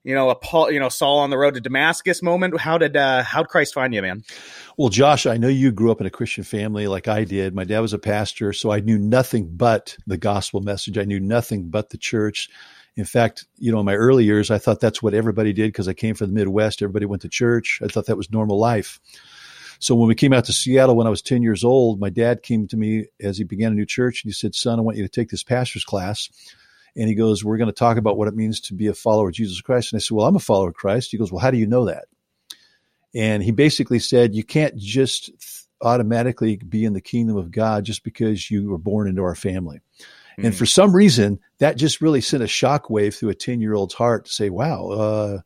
you 0.05 0.15
know, 0.15 0.29
a 0.29 0.35
Paul, 0.35 0.71
you 0.71 0.79
know, 0.79 0.91
Saul 0.91 1.19
on 1.21 1.31
the 1.31 1.39
road 1.39 1.55
to 1.55 1.61
Damascus 1.61 2.23
moment. 2.23 2.61
How 2.61 2.79
did 2.79 2.97
uh, 2.97 3.23
how 3.23 3.43
did 3.43 3.49
Christ 3.49 3.75
find 3.75 3.93
you, 3.95 4.03
man? 4.03 4.23
Well, 4.77 4.91
Josh, 4.91 5.27
I 5.27 5.39
know 5.39 5.49
you 5.49 5.73
grew 5.73 5.91
up 5.91 6.01
in 6.01 6.06
a 6.06 6.11
Christian 6.11 6.45
family 6.45 6.87
like 6.87 7.09
I 7.09 7.25
did. 7.25 7.55
My 7.55 7.65
dad 7.65 7.81
was 7.81 7.95
a 7.95 7.99
pastor, 7.99 8.53
so 8.53 8.71
I 8.71 8.81
knew 8.81 8.99
nothing 8.99 9.56
but 9.56 9.97
the 10.06 10.19
gospel 10.19 10.61
message. 10.61 10.99
I 10.99 11.05
knew 11.05 11.21
nothing 11.21 11.71
but 11.71 11.91
the 11.91 11.99
church. 11.99 12.51
In 12.97 13.06
fact, 13.06 13.47
you 13.59 13.73
know, 13.73 13.81
in 13.81 13.87
my 13.87 13.95
early 13.95 14.25
years, 14.25 14.51
I 14.51 14.59
thought 14.59 14.79
that's 14.79 15.03
what 15.03 15.15
everybody 15.15 15.53
did 15.53 15.69
because 15.69 15.89
I 15.89 15.95
came 15.95 16.15
from 16.15 16.29
the 16.29 16.35
Midwest. 16.35 16.83
Everybody 16.83 17.07
went 17.07 17.23
to 17.23 17.29
church. 17.29 17.81
I 17.83 17.89
thought 17.89 18.07
that 18.07 18.17
was 18.17 18.31
normal 18.31 18.59
life. 18.59 19.00
So 19.81 19.95
when 19.95 20.07
we 20.07 20.15
came 20.15 20.33
out 20.33 20.45
to 20.45 20.53
Seattle 20.53 20.97
when 20.97 21.07
I 21.07 21.11
was 21.11 21.23
10 21.23 21.43
years 21.43 21.65
old, 21.65 21.99
my 21.99 22.11
dad 22.11 22.43
came 22.43 22.69
to 22.69 22.77
me 22.77 23.07
as 23.21 23.39
he 23.39 23.45
began 23.45 23.73
a 23.73 23.75
new 23.75 23.87
church 23.87 24.23
and 24.23 24.29
he 24.29 24.33
said, 24.33 24.55
Son, 24.55 24.79
I 24.79 24.83
want 24.83 24.97
you 24.97 25.03
to 25.03 25.09
take 25.09 25.31
this 25.31 25.43
pastor's 25.43 25.85
class 25.85 26.29
and 26.96 27.08
he 27.08 27.14
goes, 27.14 27.44
We're 27.44 27.56
going 27.56 27.69
to 27.69 27.73
talk 27.73 27.96
about 27.96 28.17
what 28.17 28.29
it 28.29 28.37
means 28.37 28.61
to 28.62 28.75
be 28.75 28.87
a 28.87 28.94
follower 28.94 29.29
of 29.29 29.35
Jesus 29.35 29.61
Christ. 29.61 29.93
And 29.93 29.99
I 29.99 30.00
said, 30.00 30.14
Well, 30.14 30.26
I'm 30.26 30.37
a 30.37 30.41
follower 30.41 30.69
of 30.69 30.75
Christ. 30.75 31.11
He 31.11 31.19
goes, 31.19 31.32
Well, 31.32 31.41
how 31.41 31.50
do 31.50 31.58
you 31.58 31.67
know 31.67 31.87
that? 31.87 32.06
And 33.14 33.43
he 33.43 33.50
basically 33.50 33.99
said, 33.99 34.35
You 34.35 34.44
can't 34.44 34.76
just 34.76 35.31
automatically 35.81 36.56
be 36.56 36.85
in 36.85 36.93
the 36.93 37.00
kingdom 37.00 37.37
of 37.37 37.50
God 37.50 37.85
just 37.85 38.05
because 38.05 38.50
you 38.50 38.70
were 38.70 38.79
born 38.79 39.08
into 39.08 39.23
our 39.23 39.35
family. 39.35 39.79
Mm-hmm. 39.79 40.46
And 40.46 40.55
hmm. 40.55 40.58
for 40.58 40.67
some 40.67 40.94
reason, 40.94 41.41
that 41.58 41.76
just 41.76 42.00
really 42.00 42.20
sent 42.20 42.43
a 42.43 42.46
shockwave 42.46 43.17
through 43.17 43.31
a 43.31 43.35
10 43.35 43.61
year 43.61 43.75
old's 43.75 43.94
heart 43.94 44.26
to 44.26 44.32
say, 44.32 44.50
Wow, 44.50 44.88
uh, 44.88 45.38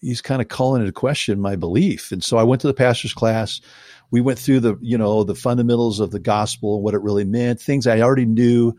he's 0.00 0.20
kind 0.20 0.42
of 0.42 0.48
calling 0.48 0.82
into 0.82 0.92
question 0.92 1.40
my 1.40 1.56
belief. 1.56 2.12
And 2.12 2.22
so 2.22 2.36
I 2.36 2.42
went 2.42 2.60
to 2.62 2.66
the 2.66 2.74
pastor's 2.74 3.14
class. 3.14 3.60
We 4.10 4.20
went 4.20 4.38
through 4.38 4.60
the, 4.60 4.76
you 4.80 4.96
know, 4.96 5.24
the 5.24 5.34
fundamentals 5.34 5.98
of 5.98 6.12
the 6.12 6.20
gospel, 6.20 6.80
what 6.80 6.94
it 6.94 7.02
really 7.02 7.24
meant, 7.24 7.60
things 7.60 7.86
I 7.86 8.00
already 8.00 8.26
knew 8.26 8.76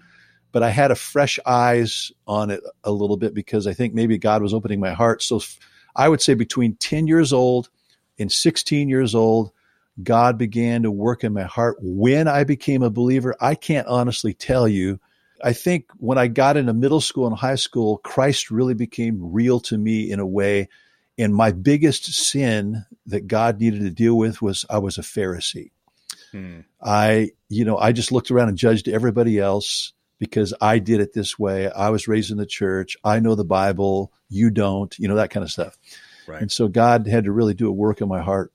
but 0.52 0.64
I 0.64 0.70
had 0.70 0.92
a 0.92 0.96
fresh 0.96 1.40
eyes 1.46 2.12
on 2.26 2.50
it 2.50 2.62
a 2.84 2.92
little 2.92 3.18
bit 3.18 3.34
because 3.34 3.68
I 3.68 3.74
think 3.74 3.94
maybe 3.94 4.18
God 4.18 4.42
was 4.42 4.54
opening 4.54 4.80
my 4.80 4.94
heart. 4.94 5.22
So 5.22 5.42
I 5.96 6.10
would 6.10 6.22
say 6.22 6.34
between 6.34 6.76
10 6.76 7.08
years 7.08 7.34
old 7.34 7.70
and 8.20 8.32
16 8.32 8.90
years 8.90 9.14
old, 9.14 9.52
God 10.02 10.38
began 10.38 10.84
to 10.84 10.92
work 10.92 11.24
in 11.24 11.34
my 11.34 11.44
heart. 11.44 11.78
When 11.82 12.28
I 12.28 12.44
became 12.44 12.84
a 12.84 12.90
believer, 12.90 13.36
I 13.42 13.56
can't 13.56 13.88
honestly 13.88 14.34
tell 14.34 14.68
you. 14.68 15.00
I 15.44 15.54
think 15.54 15.86
when 15.98 16.18
I 16.18 16.28
got 16.28 16.58
into 16.58 16.74
middle 16.74 17.02
school 17.02 17.28
and 17.28 17.36
high 17.36 17.56
school, 17.56 17.98
Christ 18.00 18.52
really 18.52 18.74
became 18.74 19.34
real 19.34 19.60
to 19.62 19.78
me 19.78 20.10
in 20.10 20.20
a 20.20 20.26
way. 20.26 20.70
And 21.18 21.34
my 21.34 21.52
biggest 21.52 22.06
sin 22.06 22.86
that 23.08 23.28
God 23.28 23.60
needed 23.60 23.82
to 23.82 23.90
deal 23.90 24.16
with 24.16 24.42
was 24.42 24.66
I 24.70 24.78
was 24.78 24.98
a 24.98 25.02
Pharisee. 25.02 25.72
Hmm. 26.32 26.62
I, 26.82 27.32
you 27.50 27.66
know, 27.66 27.78
I 27.78 27.92
just 27.92 28.12
looked 28.12 28.30
around 28.30 28.50
and 28.50 28.58
judged 28.58 28.88
everybody 28.88 29.40
else 29.40 29.94
because 30.20 30.54
I 30.62 30.80
did 30.80 31.00
it 31.00 31.14
this 31.14 31.38
way. 31.38 31.70
I 31.72 31.90
was 31.90 32.08
raised 32.08 32.32
in 32.32 32.38
the 32.38 32.46
church. 32.46 32.98
I 33.04 33.20
know 33.20 33.36
the 33.36 33.46
Bible. 33.46 34.12
You 34.30 34.50
don't, 34.50 34.98
you 34.98 35.08
know, 35.08 35.16
that 35.16 35.30
kind 35.30 35.44
of 35.44 35.52
stuff. 35.52 35.78
Right. 36.28 36.42
And 36.42 36.52
so 36.52 36.68
God 36.68 37.08
had 37.08 37.26
to 37.26 37.32
really 37.32 37.54
do 37.54 37.70
a 37.70 37.72
work 37.72 38.02
in 38.02 38.08
my 38.08 38.22
heart. 38.22 38.52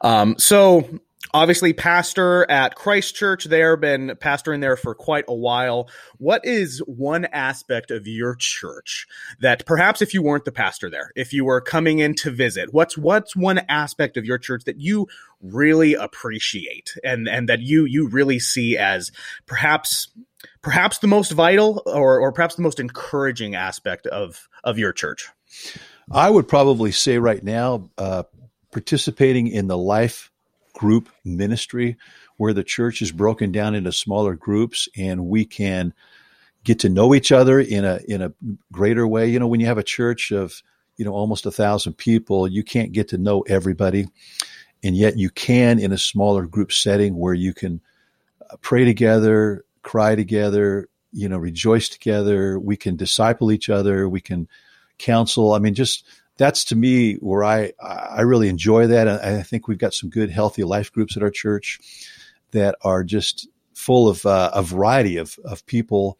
Um, 0.00 0.36
so 0.38 0.88
obviously 1.34 1.72
pastor 1.72 2.48
at 2.50 2.74
Christ 2.74 3.14
Church 3.14 3.44
there, 3.44 3.76
been 3.76 4.10
pastoring 4.20 4.60
there 4.60 4.76
for 4.76 4.94
quite 4.94 5.24
a 5.28 5.34
while. 5.34 5.88
What 6.18 6.44
is 6.44 6.78
one 6.80 7.24
aspect 7.26 7.90
of 7.90 8.06
your 8.06 8.34
church 8.38 9.06
that 9.40 9.64
perhaps 9.66 10.02
if 10.02 10.14
you 10.14 10.22
weren't 10.22 10.44
the 10.44 10.52
pastor 10.52 10.90
there, 10.90 11.10
if 11.16 11.32
you 11.32 11.44
were 11.44 11.60
coming 11.60 12.00
in 12.00 12.14
to 12.16 12.30
visit, 12.30 12.72
what's 12.72 12.98
what's 12.98 13.34
one 13.34 13.60
aspect 13.68 14.16
of 14.16 14.24
your 14.24 14.38
church 14.38 14.64
that 14.64 14.80
you 14.80 15.08
really 15.40 15.94
appreciate 15.94 16.96
and 17.02 17.28
and 17.28 17.48
that 17.48 17.60
you 17.60 17.84
you 17.84 18.08
really 18.08 18.38
see 18.38 18.76
as 18.76 19.10
perhaps 19.46 20.08
perhaps 20.62 20.98
the 20.98 21.06
most 21.06 21.32
vital 21.32 21.82
or, 21.86 22.20
or 22.20 22.32
perhaps 22.32 22.54
the 22.54 22.62
most 22.62 22.80
encouraging 22.80 23.54
aspect 23.54 24.06
of, 24.06 24.48
of 24.64 24.78
your 24.78 24.92
church? 24.92 25.28
I 26.10 26.30
would 26.30 26.48
probably 26.48 26.92
say 26.92 27.18
right 27.18 27.42
now, 27.42 27.90
uh, 27.98 28.24
participating 28.70 29.48
in 29.48 29.66
the 29.66 29.78
life 29.78 30.30
group 30.72 31.08
ministry 31.24 31.96
where 32.38 32.52
the 32.52 32.64
church 32.64 33.02
is 33.02 33.12
broken 33.12 33.52
down 33.52 33.74
into 33.74 33.92
smaller 33.92 34.34
groups 34.34 34.88
and 34.96 35.26
we 35.26 35.44
can 35.44 35.92
get 36.64 36.80
to 36.80 36.88
know 36.88 37.14
each 37.14 37.32
other 37.32 37.60
in 37.60 37.84
a 37.84 38.00
in 38.08 38.22
a 38.22 38.32
greater 38.72 39.06
way. 39.06 39.28
You 39.28 39.38
know, 39.38 39.46
when 39.46 39.60
you 39.60 39.66
have 39.66 39.78
a 39.78 39.82
church 39.82 40.32
of 40.32 40.62
you 40.96 41.04
know 41.04 41.12
almost 41.12 41.46
a 41.46 41.50
thousand 41.50 41.94
people, 41.94 42.48
you 42.48 42.62
can't 42.62 42.92
get 42.92 43.08
to 43.08 43.18
know 43.18 43.42
everybody, 43.42 44.08
and 44.82 44.96
yet 44.96 45.18
you 45.18 45.30
can 45.30 45.78
in 45.78 45.92
a 45.92 45.98
smaller 45.98 46.46
group 46.46 46.72
setting 46.72 47.16
where 47.16 47.34
you 47.34 47.52
can 47.54 47.80
uh, 48.50 48.56
pray 48.60 48.84
together, 48.84 49.64
cry 49.82 50.14
together, 50.14 50.88
you 51.12 51.28
know, 51.28 51.38
rejoice 51.38 51.88
together. 51.88 52.58
We 52.58 52.76
can 52.76 52.96
disciple 52.96 53.52
each 53.52 53.68
other. 53.68 54.08
We 54.08 54.20
can 54.20 54.48
counsel. 54.98 55.52
I 55.52 55.58
mean, 55.58 55.74
just 55.74 56.06
that's 56.38 56.64
to 56.64 56.76
me 56.76 57.14
where 57.16 57.44
I 57.44 57.72
I 57.80 58.22
really 58.22 58.48
enjoy 58.48 58.86
that. 58.88 59.08
I 59.08 59.42
think 59.42 59.68
we've 59.68 59.78
got 59.78 59.94
some 59.94 60.10
good, 60.10 60.30
healthy 60.30 60.64
life 60.64 60.92
groups 60.92 61.16
at 61.16 61.22
our 61.22 61.30
church 61.30 61.78
that 62.52 62.76
are 62.82 63.04
just 63.04 63.48
full 63.74 64.08
of 64.08 64.24
uh, 64.24 64.50
a 64.54 64.62
variety 64.62 65.16
of 65.16 65.38
of 65.44 65.66
people 65.66 66.18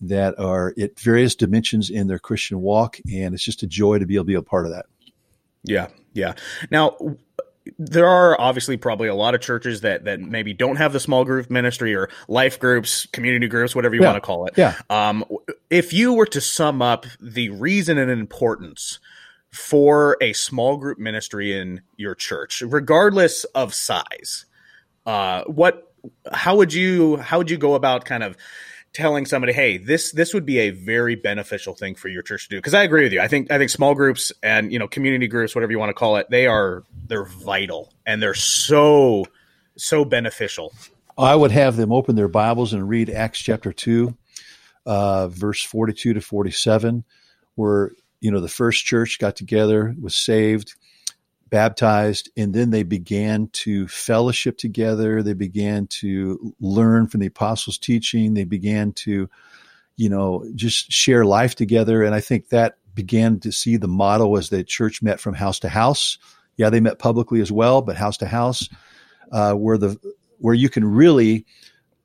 that 0.00 0.38
are 0.38 0.74
at 0.80 0.98
various 0.98 1.34
dimensions 1.34 1.90
in 1.90 2.06
their 2.06 2.18
Christian 2.18 2.60
walk, 2.60 2.98
and 3.12 3.34
it's 3.34 3.44
just 3.44 3.62
a 3.62 3.66
joy 3.66 3.98
to 3.98 4.06
be 4.06 4.14
able 4.14 4.24
to 4.24 4.28
be 4.28 4.34
a 4.34 4.42
part 4.42 4.64
of 4.64 4.72
that. 4.72 4.86
Yeah, 5.62 5.88
yeah. 6.14 6.34
Now, 6.70 6.96
there 7.78 8.06
are 8.06 8.40
obviously 8.40 8.76
probably 8.76 9.08
a 9.08 9.14
lot 9.14 9.34
of 9.34 9.40
churches 9.40 9.80
that 9.82 10.04
that 10.04 10.20
maybe 10.20 10.52
don't 10.52 10.76
have 10.76 10.92
the 10.92 11.00
small 11.00 11.24
group 11.24 11.50
ministry 11.50 11.94
or 11.94 12.08
life 12.28 12.58
groups, 12.58 13.06
community 13.06 13.48
groups, 13.48 13.74
whatever 13.74 13.94
you 13.94 14.02
yeah. 14.02 14.08
want 14.08 14.16
to 14.16 14.26
call 14.26 14.46
it. 14.46 14.54
Yeah. 14.56 14.74
Um, 14.88 15.24
if 15.68 15.92
you 15.92 16.14
were 16.14 16.26
to 16.26 16.40
sum 16.40 16.82
up 16.82 17.06
the 17.20 17.50
reason 17.50 17.98
and 17.98 18.10
importance 18.10 18.98
for 19.50 20.16
a 20.20 20.32
small 20.32 20.76
group 20.76 20.98
ministry 20.98 21.58
in 21.58 21.82
your 21.96 22.14
church, 22.14 22.62
regardless 22.62 23.44
of 23.44 23.74
size, 23.74 24.46
uh, 25.06 25.44
what, 25.44 25.92
how 26.32 26.56
would 26.56 26.72
you, 26.72 27.16
how 27.16 27.38
would 27.38 27.50
you 27.50 27.58
go 27.58 27.74
about 27.74 28.04
kind 28.04 28.22
of 28.22 28.36
telling 28.92 29.26
somebody, 29.26 29.52
hey, 29.52 29.76
this 29.76 30.12
this 30.12 30.34
would 30.34 30.46
be 30.46 30.58
a 30.58 30.70
very 30.70 31.14
beneficial 31.14 31.74
thing 31.74 31.94
for 31.94 32.08
your 32.08 32.22
church 32.22 32.48
to 32.48 32.56
do. 32.56 32.58
Because 32.58 32.74
I 32.74 32.82
agree 32.82 33.04
with 33.04 33.12
you. 33.12 33.20
I 33.20 33.28
think 33.28 33.50
I 33.50 33.58
think 33.58 33.70
small 33.70 33.94
groups 33.94 34.32
and 34.42 34.72
you 34.72 34.78
know 34.78 34.88
community 34.88 35.28
groups, 35.28 35.54
whatever 35.54 35.72
you 35.72 35.78
want 35.78 35.90
to 35.90 35.94
call 35.94 36.16
it, 36.16 36.28
they 36.30 36.46
are 36.46 36.84
they're 37.06 37.24
vital 37.24 37.92
and 38.06 38.22
they're 38.22 38.34
so 38.34 39.26
so 39.76 40.04
beneficial. 40.04 40.72
I 41.16 41.34
would 41.34 41.50
have 41.50 41.76
them 41.76 41.92
open 41.92 42.16
their 42.16 42.28
Bibles 42.28 42.72
and 42.72 42.88
read 42.88 43.10
Acts 43.10 43.40
chapter 43.40 43.72
two, 43.72 44.16
uh, 44.86 45.28
verse 45.28 45.62
forty 45.62 45.92
two 45.92 46.14
to 46.14 46.20
forty 46.20 46.50
seven, 46.50 47.04
where 47.54 47.92
you 48.20 48.30
know 48.30 48.40
the 48.40 48.48
first 48.48 48.84
church 48.84 49.18
got 49.18 49.36
together, 49.36 49.94
was 50.00 50.16
saved, 50.16 50.74
baptized, 51.50 52.30
and 52.36 52.54
then 52.54 52.70
they 52.70 52.84
began 52.84 53.48
to 53.48 53.88
fellowship 53.88 54.56
together. 54.56 55.22
They 55.22 55.34
began 55.34 55.88
to 55.88 56.54
learn 56.60 57.08
from 57.08 57.20
the 57.20 57.26
apostles' 57.26 57.78
teaching. 57.78 58.34
They 58.34 58.44
began 58.44 58.92
to, 58.92 59.28
you 59.96 60.08
know, 60.08 60.48
just 60.54 60.90
share 60.92 61.24
life 61.24 61.54
together. 61.56 62.04
And 62.04 62.14
I 62.14 62.20
think 62.20 62.48
that 62.48 62.76
began 62.94 63.40
to 63.40 63.52
see 63.52 63.76
the 63.76 63.88
model 63.88 64.36
as 64.38 64.48
the 64.48 64.64
church 64.64 65.02
met 65.02 65.20
from 65.20 65.34
house 65.34 65.58
to 65.60 65.68
house. 65.68 66.18
Yeah, 66.56 66.70
they 66.70 66.80
met 66.80 66.98
publicly 66.98 67.40
as 67.40 67.50
well, 67.50 67.82
but 67.82 67.96
house 67.96 68.16
to 68.18 68.26
house, 68.26 68.68
uh, 69.32 69.54
where 69.54 69.78
the 69.78 69.98
where 70.38 70.54
you 70.54 70.68
can 70.68 70.84
really 70.84 71.46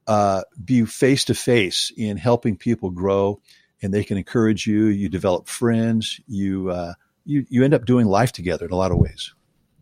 uh, 0.07 0.43
be 0.63 0.85
face 0.85 1.25
to 1.25 1.33
face 1.33 1.91
in 1.95 2.17
helping 2.17 2.57
people 2.57 2.89
grow, 2.89 3.41
and 3.81 3.93
they 3.93 4.03
can 4.03 4.17
encourage 4.17 4.67
you. 4.67 4.85
You 4.85 5.09
develop 5.09 5.47
friends. 5.47 6.19
You 6.27 6.69
uh, 6.69 6.93
you 7.25 7.45
you 7.49 7.63
end 7.63 7.73
up 7.73 7.85
doing 7.85 8.05
life 8.05 8.31
together 8.31 8.65
in 8.65 8.71
a 8.71 8.75
lot 8.75 8.91
of 8.91 8.97
ways. 8.97 9.33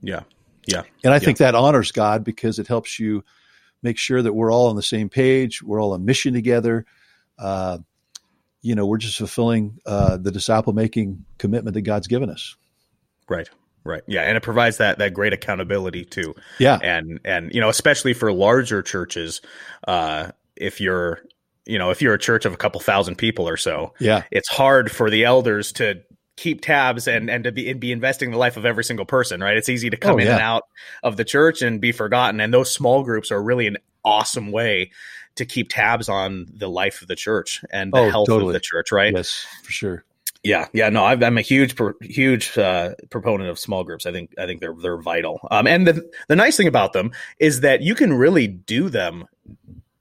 Yeah. 0.02 0.22
Yeah. 0.66 0.84
And 1.04 1.14
I 1.14 1.18
yeah. 1.18 1.20
think 1.20 1.38
that 1.40 1.56
honors 1.56 1.92
God 1.92 2.24
because 2.24 2.58
it 2.60 2.68
helps 2.68 3.00
you 3.00 3.24
make 3.82 3.98
sure 3.98 4.22
that 4.22 4.34
we're 4.34 4.52
all 4.52 4.68
on 4.68 4.76
the 4.76 4.82
same 4.84 5.10
page. 5.10 5.62
We're 5.62 5.82
all 5.82 5.94
on 5.94 6.06
mission 6.06 6.34
together. 6.34 6.86
Uh, 7.38 7.80
you 8.62 8.76
know, 8.76 8.86
we're 8.86 8.98
just 8.98 9.18
fulfilling 9.18 9.80
uh, 9.86 10.18
the 10.18 10.32
disciple 10.32 10.72
making 10.72 11.26
commitment 11.38 11.74
that 11.74 11.82
God's 11.82 12.08
given 12.08 12.30
us. 12.30 12.56
Right. 13.28 13.50
Right. 13.86 14.02
Yeah, 14.08 14.22
and 14.22 14.38
it 14.38 14.44
provides 14.44 14.78
that 14.78 15.00
that 15.00 15.14
great 15.14 15.34
accountability 15.34 16.06
too. 16.06 16.36
Yeah. 16.58 16.80
And 16.82 17.20
and 17.26 17.54
you 17.54 17.60
know, 17.60 17.68
especially 17.68 18.14
for 18.14 18.32
larger 18.32 18.82
churches, 18.82 19.42
uh, 19.86 20.32
if 20.56 20.80
you're 20.80 21.20
you 21.66 21.78
know, 21.78 21.90
if 21.90 22.02
you're 22.02 22.14
a 22.14 22.20
church 22.20 22.46
of 22.46 22.54
a 22.54 22.58
couple 22.58 22.80
thousand 22.80 23.18
people 23.18 23.48
or 23.48 23.58
so, 23.58 23.94
yeah, 24.00 24.24
it's 24.32 24.50
hard 24.50 24.90
for 24.90 25.10
the 25.10 25.26
elders 25.26 25.74
to 25.74 26.02
keep 26.36 26.62
tabs 26.62 27.08
and 27.08 27.30
and 27.30 27.44
to 27.44 27.52
be 27.52 27.70
and 27.70 27.80
be 27.80 27.92
investing 27.92 28.32
the 28.32 28.38
life 28.38 28.58
of 28.58 28.66
every 28.66 28.84
single 28.84 29.06
person, 29.06 29.42
right? 29.42 29.58
It's 29.58 29.70
easy 29.70 29.90
to 29.90 29.98
come 29.98 30.16
oh, 30.16 30.18
in 30.18 30.28
yeah. 30.28 30.34
and 30.34 30.42
out 30.42 30.64
of 31.04 31.18
the 31.18 31.26
church 31.26 31.62
and 31.62 31.80
be 31.80 31.92
forgotten. 31.92 32.40
And 32.40 32.54
those 32.54 32.74
small 32.74 33.04
groups 33.04 33.32
are 33.32 33.42
really 33.42 33.68
an 33.68 33.78
awesome 34.04 34.52
way 34.52 34.92
to 35.36 35.46
keep 35.46 35.70
tabs 35.70 36.10
on 36.10 36.48
the 36.54 36.70
life 36.70 37.02
of 37.02 37.08
the 37.08 37.16
church 37.16 37.64
and 37.72 37.92
the 37.92 38.00
oh, 38.00 38.10
health 38.10 38.28
totally. 38.28 38.50
of 38.50 38.54
the 38.54 38.60
church, 38.60 38.92
right? 38.92 39.14
Yes, 39.16 39.46
for 39.64 39.72
sure. 39.72 40.06
Yeah, 40.44 40.68
yeah, 40.74 40.90
no, 40.90 41.06
i 41.06 41.14
am 41.14 41.38
a 41.38 41.42
huge, 41.42 41.74
huge 42.02 42.58
uh, 42.58 42.96
proponent 43.10 43.50
of 43.50 43.58
small 43.58 43.86
groups. 43.86 44.06
I 44.06 44.12
think, 44.12 44.34
I 44.38 44.46
think 44.46 44.60
they're 44.60 44.76
they're 44.76 45.02
vital. 45.02 45.40
Um, 45.50 45.68
and 45.68 45.88
the 45.88 46.12
the 46.28 46.36
nice 46.36 46.58
thing 46.58 46.68
about 46.68 46.92
them 46.92 47.12
is 47.40 47.62
that 47.62 47.82
you 47.82 47.96
can 47.96 48.12
really 48.12 48.48
do 48.48 48.90
them, 48.90 49.26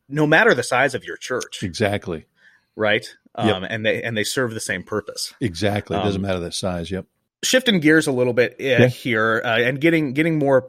no 0.08 0.26
matter 0.26 0.52
the 0.52 0.64
size 0.64 0.96
of 0.96 1.04
your 1.04 1.16
church. 1.16 1.62
Exactly. 1.62 2.26
Right 2.74 3.06
um, 3.34 3.62
yep. 3.62 3.70
and 3.70 3.84
they 3.86 4.02
and 4.02 4.16
they 4.16 4.24
serve 4.24 4.54
the 4.54 4.60
same 4.60 4.82
purpose. 4.82 5.34
Exactly. 5.40 5.96
It 5.96 6.02
doesn't 6.02 6.20
um, 6.20 6.26
matter 6.26 6.40
the 6.40 6.52
size. 6.52 6.90
Yep. 6.90 7.06
Shifting 7.42 7.80
gears 7.80 8.06
a 8.06 8.12
little 8.12 8.32
bit 8.32 8.52
uh, 8.52 8.64
yeah. 8.64 8.86
here 8.86 9.42
uh, 9.44 9.58
and 9.58 9.80
getting 9.80 10.12
getting 10.12 10.38
more 10.38 10.68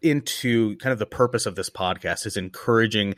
into 0.00 0.76
kind 0.76 0.92
of 0.92 0.98
the 0.98 1.06
purpose 1.06 1.46
of 1.46 1.56
this 1.56 1.70
podcast 1.70 2.26
is 2.26 2.36
encouraging 2.36 3.14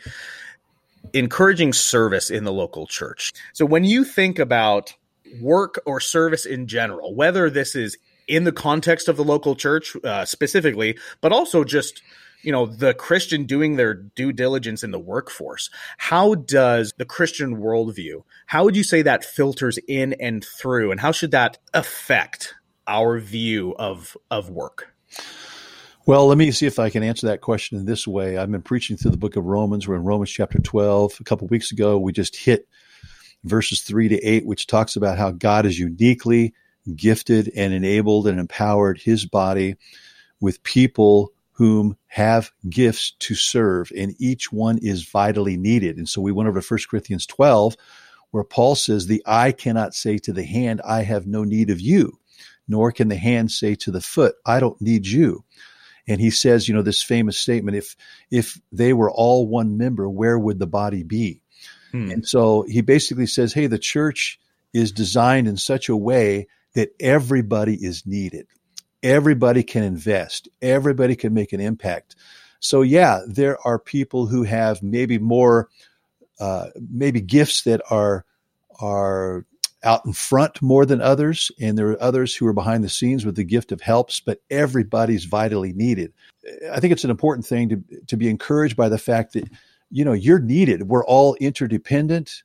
encouraging 1.12 1.72
service 1.72 2.30
in 2.30 2.44
the 2.44 2.52
local 2.52 2.86
church. 2.86 3.32
So 3.52 3.64
when 3.64 3.84
you 3.84 4.04
think 4.04 4.38
about 4.38 4.94
work 5.40 5.80
or 5.86 6.00
service 6.00 6.44
in 6.44 6.66
general, 6.66 7.14
whether 7.14 7.48
this 7.48 7.74
is 7.74 7.96
in 8.28 8.44
the 8.44 8.52
context 8.52 9.08
of 9.08 9.16
the 9.16 9.24
local 9.24 9.56
church 9.56 9.96
uh, 10.04 10.24
specifically, 10.24 10.98
but 11.20 11.32
also 11.32 11.64
just 11.64 12.02
you 12.42 12.52
know 12.52 12.66
the 12.66 12.94
christian 12.94 13.44
doing 13.44 13.76
their 13.76 13.94
due 13.94 14.32
diligence 14.32 14.82
in 14.82 14.90
the 14.90 14.98
workforce. 14.98 15.70
How 15.98 16.34
does 16.34 16.92
the 16.96 17.04
christian 17.04 17.56
worldview 17.56 18.22
how 18.46 18.64
would 18.64 18.76
you 18.76 18.84
say 18.84 19.02
that 19.02 19.24
filters 19.24 19.78
in 19.88 20.14
and 20.14 20.44
through 20.44 20.90
and 20.90 21.00
how 21.00 21.12
should 21.12 21.30
that 21.32 21.58
affect 21.74 22.54
our 22.86 23.18
view 23.18 23.74
of 23.78 24.16
of 24.30 24.50
work? 24.50 24.94
Well 26.06 26.26
let 26.26 26.38
me 26.38 26.50
see 26.50 26.66
if 26.66 26.78
i 26.78 26.90
can 26.90 27.02
answer 27.02 27.26
that 27.28 27.40
question 27.40 27.78
in 27.78 27.86
this 27.86 28.06
way. 28.06 28.36
I've 28.36 28.50
been 28.50 28.62
preaching 28.62 28.96
through 28.96 29.12
the 29.12 29.16
book 29.16 29.36
of 29.36 29.44
romans. 29.44 29.86
We're 29.86 29.96
in 29.96 30.04
romans 30.04 30.30
chapter 30.30 30.58
12 30.58 31.18
a 31.20 31.24
couple 31.24 31.48
weeks 31.48 31.72
ago 31.72 31.98
we 31.98 32.12
just 32.12 32.36
hit 32.36 32.68
verses 33.44 33.82
3 33.82 34.08
to 34.08 34.18
8 34.18 34.46
which 34.46 34.66
talks 34.66 34.96
about 34.96 35.16
how 35.16 35.30
god 35.30 35.64
is 35.64 35.78
uniquely 35.78 36.52
gifted 36.94 37.50
and 37.54 37.72
enabled 37.72 38.26
and 38.26 38.40
empowered 38.40 39.00
his 39.00 39.26
body 39.26 39.76
with 40.40 40.62
people 40.62 41.32
whom 41.60 41.94
have 42.06 42.50
gifts 42.70 43.12
to 43.18 43.34
serve, 43.34 43.92
and 43.94 44.14
each 44.18 44.50
one 44.50 44.78
is 44.78 45.06
vitally 45.06 45.58
needed. 45.58 45.98
And 45.98 46.08
so 46.08 46.22
we 46.22 46.32
went 46.32 46.48
over 46.48 46.58
to 46.58 46.66
1 46.66 46.80
Corinthians 46.90 47.26
12, 47.26 47.76
where 48.30 48.44
Paul 48.44 48.74
says, 48.74 49.06
The 49.06 49.22
eye 49.26 49.52
cannot 49.52 49.94
say 49.94 50.16
to 50.16 50.32
the 50.32 50.42
hand, 50.42 50.80
I 50.82 51.02
have 51.02 51.26
no 51.26 51.44
need 51.44 51.68
of 51.68 51.78
you, 51.78 52.18
nor 52.66 52.92
can 52.92 53.08
the 53.08 53.16
hand 53.16 53.50
say 53.50 53.74
to 53.74 53.90
the 53.90 54.00
foot, 54.00 54.36
I 54.46 54.58
don't 54.58 54.80
need 54.80 55.06
you. 55.06 55.44
And 56.08 56.18
he 56.18 56.30
says, 56.30 56.66
you 56.66 56.74
know, 56.74 56.80
this 56.80 57.02
famous 57.02 57.36
statement, 57.36 57.76
if 57.76 57.94
if 58.30 58.58
they 58.72 58.94
were 58.94 59.10
all 59.10 59.46
one 59.46 59.76
member, 59.76 60.08
where 60.08 60.38
would 60.38 60.58
the 60.58 60.66
body 60.66 61.02
be? 61.02 61.42
Hmm. 61.92 62.10
And 62.10 62.26
so 62.26 62.62
he 62.62 62.80
basically 62.80 63.26
says, 63.26 63.52
hey, 63.52 63.66
the 63.66 63.78
church 63.78 64.40
is 64.72 64.92
designed 64.92 65.46
in 65.46 65.58
such 65.58 65.90
a 65.90 65.96
way 65.96 66.48
that 66.72 66.94
everybody 66.98 67.74
is 67.74 68.06
needed 68.06 68.46
everybody 69.02 69.62
can 69.62 69.82
invest, 69.82 70.48
everybody 70.60 71.16
can 71.16 71.34
make 71.34 71.52
an 71.52 71.60
impact. 71.60 72.16
So, 72.60 72.82
yeah, 72.82 73.20
there 73.26 73.58
are 73.66 73.78
people 73.78 74.26
who 74.26 74.42
have 74.42 74.82
maybe 74.82 75.18
more, 75.18 75.68
uh, 76.38 76.66
maybe 76.90 77.20
gifts 77.20 77.62
that 77.62 77.80
are 77.90 78.24
are 78.80 79.46
out 79.82 80.04
in 80.04 80.12
front 80.12 80.60
more 80.60 80.84
than 80.84 81.00
others, 81.00 81.50
and 81.60 81.76
there 81.76 81.90
are 81.90 82.02
others 82.02 82.34
who 82.34 82.46
are 82.46 82.52
behind 82.52 82.84
the 82.84 82.88
scenes 82.88 83.24
with 83.24 83.36
the 83.36 83.44
gift 83.44 83.72
of 83.72 83.80
helps. 83.80 84.20
But 84.20 84.40
everybody's 84.50 85.24
vitally 85.24 85.72
needed. 85.72 86.12
I 86.70 86.80
think 86.80 86.92
it's 86.92 87.04
an 87.04 87.10
important 87.10 87.46
thing 87.46 87.68
to 87.70 87.82
to 88.08 88.16
be 88.16 88.28
encouraged 88.28 88.76
by 88.76 88.88
the 88.88 88.98
fact 88.98 89.32
that 89.32 89.48
you 89.90 90.04
know 90.04 90.12
you're 90.12 90.38
needed. 90.38 90.88
We're 90.88 91.06
all 91.06 91.34
interdependent. 91.36 92.42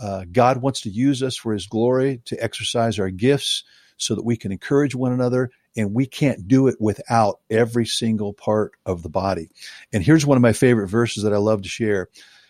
Uh, 0.00 0.24
God 0.32 0.62
wants 0.62 0.80
to 0.82 0.90
use 0.90 1.22
us 1.22 1.36
for 1.36 1.52
His 1.52 1.66
glory 1.66 2.22
to 2.24 2.42
exercise 2.42 2.98
our 2.98 3.10
gifts 3.10 3.64
so 3.98 4.14
that 4.14 4.24
we 4.24 4.36
can 4.36 4.50
encourage 4.50 4.94
one 4.94 5.12
another 5.12 5.50
and 5.76 5.94
we 5.94 6.06
can't 6.06 6.48
do 6.48 6.66
it 6.66 6.76
without 6.80 7.40
every 7.50 7.86
single 7.86 8.32
part 8.32 8.72
of 8.86 9.02
the 9.02 9.08
body. 9.08 9.50
And 9.92 10.02
here's 10.02 10.26
one 10.26 10.36
of 10.36 10.42
my 10.42 10.52
favorite 10.52 10.88
verses 10.88 11.22
that 11.22 11.32
I 11.32 11.38
love 11.38 11.62
to 11.62 11.68
share 11.68 12.08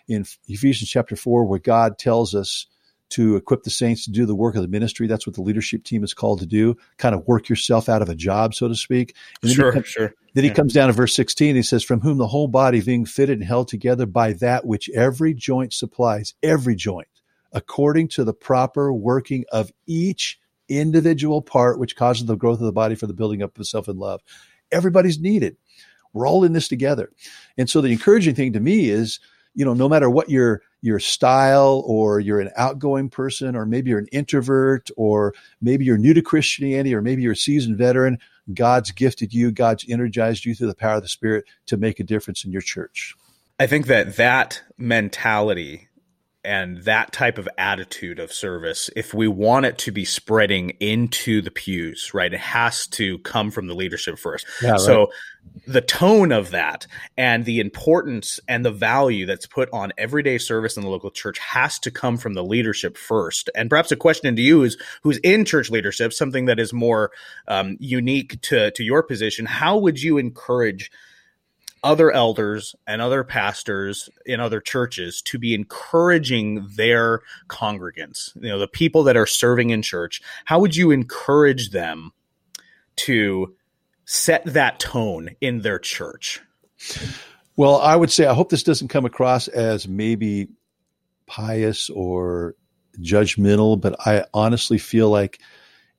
in 0.09 0.25
Ephesians 0.49 0.91
chapter 0.91 1.17
4, 1.17 1.45
where 1.45 1.59
God 1.59 1.99
tells 1.99 2.35
us 2.35 2.67
to 3.11 3.37
equip 3.37 3.65
the 3.65 3.71
saints 3.71 4.05
to 4.05 4.11
do 4.11 4.25
the 4.25 4.35
work 4.35 4.55
of 4.55 4.63
the 4.63 4.69
ministry. 4.69 5.07
That's 5.07 5.27
what 5.27 5.35
the 5.35 5.43
leadership 5.43 5.85
team 5.85 6.05
is 6.05 6.15
called 6.15 6.41
to 6.41 6.47
do, 6.47 6.77
kind 6.97 7.15
of 7.15 7.27
work 7.27 7.49
yourself 7.49 7.89
out 7.89 8.03
of 8.03 8.09
a 8.09 8.15
job, 8.15 8.55
so 8.55 8.69
to 8.69 8.75
speak. 8.75 9.15
And 9.43 9.51
sure, 9.51 9.73
comes, 9.73 9.87
sure. 9.87 10.15
Then 10.35 10.45
yeah. 10.45 10.51
he 10.51 10.55
comes 10.55 10.73
down 10.73 10.89
to 10.89 10.93
verse 10.93 11.15
16. 11.15 11.57
He 11.57 11.63
says, 11.63 11.83
From 11.83 12.01
whom 12.01 12.19
the 12.19 12.29
whole 12.29 12.49
body 12.49 12.81
being 12.81 13.05
fitted 13.05 13.39
and 13.39 13.47
held 13.47 13.69
together 13.69 14.07
by 14.07 14.33
that 14.35 14.65
which 14.65 14.89
every 14.91 15.35
joint 15.35 15.73
supplies, 15.73 16.35
every 16.43 16.77
joint, 16.77 17.09
according 17.53 18.09
to 18.09 18.25
the 18.25 18.35
proper 18.35 18.93
working 18.93 19.45
of 19.53 19.73
each 19.87 20.40
individual 20.71 21.43
part 21.43 21.79
which 21.79 21.97
causes 21.97 22.27
the 22.27 22.37
growth 22.37 22.61
of 22.61 22.67
the 22.67 22.73
body 22.73 22.95
for 22.95 23.07
the 23.07 23.15
building 23.15 23.43
up 23.43 23.59
of 23.59 23.67
self 23.67 23.89
in 23.89 23.99
love. 23.99 24.21
Everybody's 24.73 25.19
needed. 25.19 25.57
We're 26.13 26.27
all 26.27 26.45
in 26.45 26.53
this 26.53 26.69
together. 26.69 27.11
And 27.57 27.69
so 27.69 27.81
the 27.81 27.93
encouraging 27.93 28.35
thing 28.35 28.53
to 28.53 28.61
me 28.61 28.89
is, 28.89 29.21
you 29.55 29.65
know, 29.65 29.75
no 29.75 29.89
matter 29.89 30.09
what 30.09 30.31
your 30.31 30.63
your 30.83 30.99
style 30.99 31.83
or 31.87 32.21
you're 32.21 32.41
an 32.41 32.51
outgoing 32.57 33.11
person 33.11 33.55
or 33.55 33.67
maybe 33.67 33.91
you're 33.91 33.99
an 33.99 34.09
introvert 34.13 34.91
or 34.97 35.35
maybe 35.61 35.85
you're 35.85 35.99
new 35.99 36.15
to 36.15 36.23
Christianity 36.23 36.95
or 36.95 37.03
maybe 37.03 37.23
you're 37.23 37.33
a 37.33 37.37
seasoned 37.37 37.77
veteran, 37.77 38.19
God's 38.55 38.91
gifted 38.91 39.35
you, 39.35 39.51
God's 39.51 39.85
energized 39.89 40.45
you 40.45 40.55
through 40.55 40.69
the 40.69 40.75
power 40.75 40.97
of 40.97 41.03
the 41.03 41.09
Spirit 41.09 41.45
to 41.67 41.77
make 41.77 42.01
a 42.01 42.05
difference 42.05 42.45
in 42.45 42.53
your 42.53 42.63
church. 42.63 43.15
I 43.59 43.67
think 43.67 43.87
that 43.87 44.17
that 44.17 44.63
mentality 44.79 45.90
and 46.43 46.79
that 46.85 47.13
type 47.13 47.37
of 47.37 47.49
attitude 47.59 48.19
of 48.19 48.33
service, 48.33 48.89
if 48.97 49.13
we 49.13 49.29
want 49.29 49.67
it 49.67 49.77
to 49.79 49.93
be 49.93 50.05
spreading 50.05 50.71
into 50.81 51.43
the 51.43 51.51
pews, 51.51 52.13
right, 52.15 52.33
it 52.33 52.41
has 52.41 52.87
to 52.89 53.19
come 53.19 53.51
from 53.51 53.67
the 53.67 53.75
leadership 53.75 54.19
first. 54.19 54.47
Yeah, 54.63 54.73
right. 54.73 54.81
So 54.81 55.11
the 55.67 55.81
tone 55.81 56.33
of 56.33 56.51
that 56.51 56.87
and 57.17 57.45
the 57.45 57.61
importance 57.61 58.41
and 58.49 58.65
the 58.65 58.71
value 58.71 59.27
that's 59.27 59.47
put 59.47 59.69
on 59.73 59.93
everyday 59.99 60.39
service 60.39 60.77
in 60.77 60.83
the 60.83 60.89
local 60.89 61.11
church 61.11 61.39
has 61.39 61.79
to 61.81 61.91
come 61.91 62.17
from 62.17 62.35
the 62.35 62.45
leadership 62.45 62.97
first. 62.97 63.51
And 63.55 63.69
perhaps 63.69 63.93
a 63.93 63.97
question 63.97 64.35
to 64.35 64.43
you 64.43 64.63
is 64.63 64.79
who's 65.03 65.19
in 65.19 65.45
church 65.45 65.71
leadership, 65.71 66.13
something 66.13 66.47
that 66.47 66.59
is 66.59 66.73
more 66.73 67.11
um, 67.49 67.77
unique 67.81 68.41
to, 68.43 68.71
to 68.71 68.83
your 68.83 69.03
position. 69.03 69.45
How 69.45 69.77
would 69.77 70.03
you 70.03 70.17
encourage 70.17 70.91
other 71.83 72.11
elders 72.11 72.75
and 72.87 73.01
other 73.01 73.25
pastors 73.25 74.11
in 74.27 74.41
other 74.41 74.61
churches 74.61 75.23
to 75.23 75.39
be 75.39 75.55
encouraging 75.55 76.67
their 76.77 77.21
congregants, 77.49 78.35
you 78.37 78.49
know, 78.49 78.59
the 78.59 78.69
people 78.69 79.03
that 79.05 79.17
are 79.17 79.27
serving 79.27 79.71
in 79.71 79.83
church, 79.83 80.21
how 80.45 80.59
would 80.59 80.77
you 80.77 80.91
encourage 80.91 81.71
them 81.71 82.13
to 82.97 83.55
set 84.05 84.45
that 84.45 84.79
tone 84.79 85.31
in 85.41 85.61
their 85.63 85.79
church? 85.79 86.41
Well, 87.57 87.77
I 87.81 87.97
would 87.97 88.11
say 88.11 88.27
I 88.27 88.35
hope 88.35 88.51
this 88.51 88.63
doesn't 88.63 88.89
come 88.89 89.05
across 89.05 89.49
as 89.49 89.89
maybe 89.89 90.49
pious 91.27 91.89
or 91.91 92.57
judgmental, 92.99 93.81
but 93.81 93.97
I 94.07 94.25
honestly 94.35 94.79
feel 94.79 95.11
like 95.11 95.41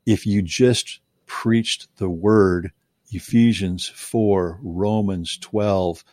if 0.06 0.26
you 0.26 0.42
just 0.42 1.00
preached 1.26 1.88
the 1.98 2.10
word 2.10 2.72
Ephesians 3.12 3.88
4, 3.88 4.60
Romans 4.64 5.38
12, 5.38 6.04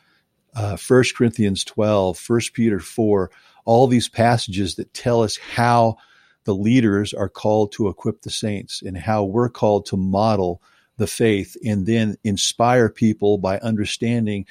uh, 0.55 0.77
1 0.77 1.05
Corinthians 1.17 1.65
12, 1.65 2.23
1 2.29 2.41
Peter 2.53 2.81
4, 2.81 3.31
all 3.65 3.87
these 3.87 4.09
passages 4.09 4.77
that 4.77 4.93
tell 4.95 5.23
us 5.23 5.37
how 5.37 5.97
the 6.45 6.55
leaders 6.55 7.13
are 7.13 7.29
called 7.29 7.73
to 7.73 7.89
equip 7.89 8.23
the 8.23 8.31
saints 8.31 8.83
and 8.83 8.97
how 8.97 9.23
we're 9.23 9.51
called 9.51 9.87
to 9.87 9.97
model 9.97 10.63
the 10.97 11.07
faith 11.07 11.57
and 11.65 11.87
then 11.87 12.17
inspire 12.25 12.89
people 12.89 13.39
by 13.39 13.59
understanding 13.59 14.47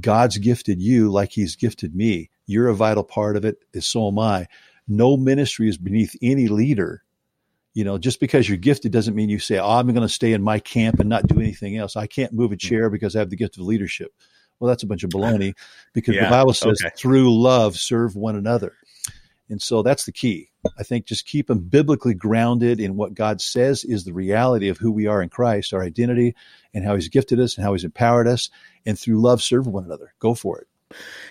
God's 0.00 0.38
gifted 0.38 0.80
you 0.80 1.10
like 1.10 1.32
he's 1.32 1.54
gifted 1.54 1.94
me. 1.94 2.30
You're 2.46 2.68
a 2.68 2.74
vital 2.74 3.04
part 3.04 3.36
of 3.36 3.44
it, 3.44 3.58
so 3.80 4.08
am 4.08 4.18
I. 4.18 4.48
No 4.88 5.16
ministry 5.16 5.68
is 5.68 5.78
beneath 5.78 6.16
any 6.22 6.48
leader 6.48 7.01
you 7.74 7.84
know, 7.84 7.98
just 7.98 8.20
because 8.20 8.48
you're 8.48 8.58
gifted 8.58 8.92
doesn't 8.92 9.14
mean 9.14 9.28
you 9.28 9.38
say, 9.38 9.58
"Oh, 9.58 9.70
I'm 9.70 9.86
going 9.88 10.02
to 10.02 10.08
stay 10.08 10.32
in 10.32 10.42
my 10.42 10.58
camp 10.58 11.00
and 11.00 11.08
not 11.08 11.26
do 11.26 11.40
anything 11.40 11.76
else. 11.76 11.96
I 11.96 12.06
can't 12.06 12.32
move 12.32 12.52
a 12.52 12.56
mm. 12.56 12.60
chair 12.60 12.90
because 12.90 13.16
I 13.16 13.20
have 13.20 13.30
the 13.30 13.36
gift 13.36 13.56
of 13.56 13.64
leadership." 13.64 14.12
Well, 14.58 14.68
that's 14.68 14.82
a 14.82 14.86
bunch 14.86 15.04
of 15.04 15.10
baloney 15.14 15.54
because 15.92 16.14
yeah, 16.14 16.24
the 16.24 16.30
Bible 16.30 16.52
says, 16.52 16.80
okay. 16.84 16.94
"Through 16.96 17.40
love, 17.40 17.76
serve 17.76 18.14
one 18.16 18.36
another." 18.36 18.74
And 19.48 19.60
so 19.60 19.82
that's 19.82 20.04
the 20.04 20.12
key. 20.12 20.50
I 20.78 20.82
think 20.82 21.06
just 21.06 21.26
keep 21.26 21.48
them 21.48 21.58
biblically 21.58 22.14
grounded 22.14 22.80
in 22.80 22.96
what 22.96 23.12
God 23.12 23.40
says 23.40 23.84
is 23.84 24.04
the 24.04 24.12
reality 24.12 24.68
of 24.68 24.78
who 24.78 24.92
we 24.92 25.06
are 25.06 25.20
in 25.20 25.28
Christ, 25.28 25.74
our 25.74 25.82
identity, 25.82 26.34
and 26.72 26.84
how 26.84 26.94
He's 26.94 27.08
gifted 27.08 27.40
us 27.40 27.56
and 27.56 27.64
how 27.64 27.72
He's 27.72 27.84
empowered 27.84 28.28
us. 28.28 28.50
And 28.86 28.98
through 28.98 29.20
love, 29.20 29.42
serve 29.42 29.66
one 29.66 29.84
another. 29.84 30.14
Go 30.20 30.34
for 30.34 30.58
it 30.58 30.68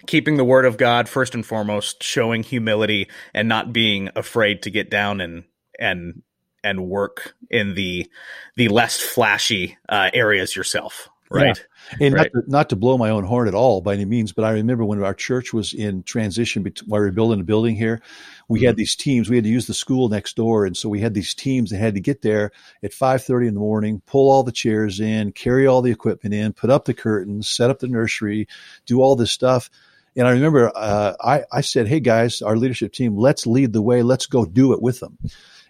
keeping 0.07 0.37
the 0.37 0.43
word 0.43 0.65
of 0.65 0.75
God 0.75 1.07
first 1.07 1.35
and 1.35 1.45
foremost, 1.45 2.01
showing 2.01 2.41
humility 2.41 3.07
and 3.31 3.47
not 3.47 3.71
being 3.71 4.09
afraid 4.15 4.63
to 4.63 4.71
get 4.71 4.89
down 4.89 5.21
and 5.21 5.43
and 5.79 6.23
and 6.63 6.87
work 6.87 7.35
in 7.49 7.75
the 7.75 8.09
the 8.55 8.69
less 8.69 8.99
flashy 8.99 9.77
uh, 9.89 10.09
areas 10.13 10.55
yourself 10.55 11.09
right 11.29 11.63
yeah. 11.91 12.07
and 12.07 12.15
right. 12.15 12.31
Not, 12.33 12.41
to, 12.43 12.51
not 12.51 12.69
to 12.69 12.75
blow 12.75 12.97
my 12.97 13.09
own 13.09 13.23
horn 13.23 13.47
at 13.47 13.55
all 13.55 13.81
by 13.81 13.93
any 13.93 14.05
means 14.05 14.31
but 14.33 14.43
i 14.43 14.51
remember 14.51 14.83
when 14.83 15.01
our 15.03 15.13
church 15.13 15.53
was 15.53 15.73
in 15.73 16.03
transition 16.03 16.61
between, 16.61 16.89
while 16.89 17.01
we 17.01 17.07
were 17.07 17.11
building 17.11 17.39
a 17.39 17.43
building 17.43 17.75
here 17.75 18.01
we 18.47 18.59
mm-hmm. 18.59 18.67
had 18.67 18.75
these 18.75 18.95
teams 18.95 19.29
we 19.29 19.37
had 19.37 19.45
to 19.45 19.49
use 19.49 19.67
the 19.67 19.73
school 19.73 20.09
next 20.09 20.35
door 20.35 20.65
and 20.65 20.75
so 20.75 20.89
we 20.89 20.99
had 20.99 21.13
these 21.13 21.33
teams 21.33 21.69
that 21.69 21.77
had 21.77 21.95
to 21.95 22.01
get 22.01 22.21
there 22.21 22.51
at 22.83 22.91
5.30 22.91 23.47
in 23.47 23.53
the 23.53 23.59
morning 23.59 24.01
pull 24.05 24.29
all 24.29 24.43
the 24.43 24.51
chairs 24.51 24.99
in 24.99 25.31
carry 25.31 25.65
all 25.65 25.81
the 25.81 25.91
equipment 25.91 26.33
in 26.33 26.53
put 26.53 26.69
up 26.69 26.85
the 26.85 26.93
curtains 26.93 27.47
set 27.47 27.69
up 27.69 27.79
the 27.79 27.87
nursery 27.87 28.47
do 28.85 29.01
all 29.01 29.15
this 29.15 29.31
stuff 29.31 29.69
and 30.15 30.27
I 30.27 30.31
remember 30.31 30.71
uh, 30.75 31.13
I, 31.21 31.43
I 31.51 31.61
said, 31.61 31.87
"Hey 31.87 31.99
guys, 31.99 32.41
our 32.41 32.57
leadership 32.57 32.91
team, 32.91 33.15
let's 33.15 33.47
lead 33.47 33.73
the 33.73 33.81
way. 33.81 34.03
Let's 34.03 34.25
go 34.25 34.45
do 34.45 34.73
it 34.73 34.81
with 34.81 34.99
them." 34.99 35.17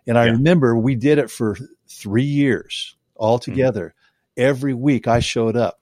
And 0.07 0.17
I 0.17 0.25
yeah. 0.25 0.31
remember 0.31 0.75
we 0.75 0.95
did 0.95 1.17
it 1.17 1.29
for 1.29 1.57
three 1.87 2.23
years 2.23 2.95
all 3.15 3.37
hmm. 3.37 3.51
together. 3.51 3.87
Mm-hmm. 3.87 4.47
Every 4.47 4.73
week 4.73 5.07
I 5.07 5.19
showed 5.19 5.55
up 5.55 5.79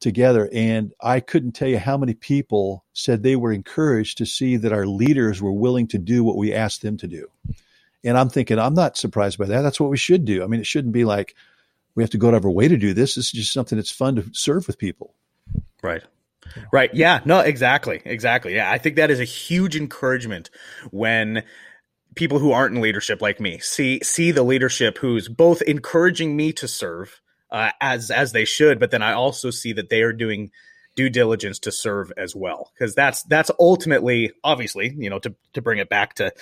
together 0.00 0.48
and 0.52 0.92
I 1.00 1.20
couldn't 1.20 1.52
tell 1.52 1.68
you 1.68 1.78
how 1.78 1.96
many 1.96 2.14
people 2.14 2.84
said 2.92 3.22
they 3.22 3.36
were 3.36 3.52
encouraged 3.52 4.18
to 4.18 4.26
see 4.26 4.56
that 4.56 4.72
our 4.72 4.86
leaders 4.86 5.40
were 5.40 5.52
willing 5.52 5.86
to 5.88 5.98
do 5.98 6.22
what 6.22 6.36
we 6.36 6.52
asked 6.52 6.82
them 6.82 6.96
to 6.98 7.06
do. 7.06 7.30
And 8.04 8.18
I'm 8.18 8.28
thinking, 8.28 8.58
I'm 8.58 8.74
not 8.74 8.96
surprised 8.96 9.38
by 9.38 9.46
that. 9.46 9.62
That's 9.62 9.80
what 9.80 9.90
we 9.90 9.96
should 9.96 10.24
do. 10.24 10.44
I 10.44 10.46
mean, 10.46 10.60
it 10.60 10.66
shouldn't 10.66 10.92
be 10.92 11.04
like 11.04 11.34
we 11.94 12.02
have 12.02 12.10
to 12.10 12.18
go 12.18 12.28
out 12.28 12.34
of 12.34 12.44
our 12.44 12.50
way 12.50 12.68
to 12.68 12.76
do 12.76 12.92
this. 12.92 13.14
This 13.14 13.26
is 13.26 13.32
just 13.32 13.52
something 13.52 13.76
that's 13.76 13.90
fun 13.90 14.16
to 14.16 14.30
serve 14.32 14.66
with 14.66 14.78
people. 14.78 15.14
Right. 15.82 16.02
Right. 16.72 16.94
Yeah. 16.94 17.20
No, 17.24 17.40
exactly. 17.40 18.02
Exactly. 18.04 18.54
Yeah. 18.54 18.70
I 18.70 18.78
think 18.78 18.96
that 18.96 19.10
is 19.10 19.18
a 19.18 19.24
huge 19.24 19.76
encouragement 19.76 20.50
when 20.90 21.42
people 22.16 22.38
who 22.38 22.50
aren't 22.50 22.74
in 22.74 22.82
leadership 22.82 23.22
like 23.22 23.40
me 23.40 23.58
see 23.58 24.00
see 24.02 24.32
the 24.32 24.42
leadership 24.42 24.98
who's 24.98 25.28
both 25.28 25.62
encouraging 25.62 26.36
me 26.36 26.52
to 26.52 26.66
serve 26.66 27.20
uh, 27.50 27.70
as 27.80 28.10
as 28.10 28.32
they 28.32 28.44
should, 28.44 28.78
but 28.78 28.90
then 28.90 29.02
I 29.02 29.12
also 29.12 29.50
see 29.50 29.72
that 29.74 29.88
they 29.88 30.02
are 30.02 30.12
doing 30.12 30.50
due 30.94 31.10
diligence 31.10 31.58
to 31.58 31.70
serve 31.70 32.10
as 32.16 32.34
well 32.34 32.72
because 32.72 32.94
that's 32.94 33.22
that's 33.24 33.50
ultimately 33.60 34.32
obviously 34.42 34.94
you 34.96 35.10
know 35.10 35.18
to 35.18 35.34
to 35.52 35.60
bring 35.60 35.78
it 35.78 35.90
back 35.90 36.14
to 36.14 36.32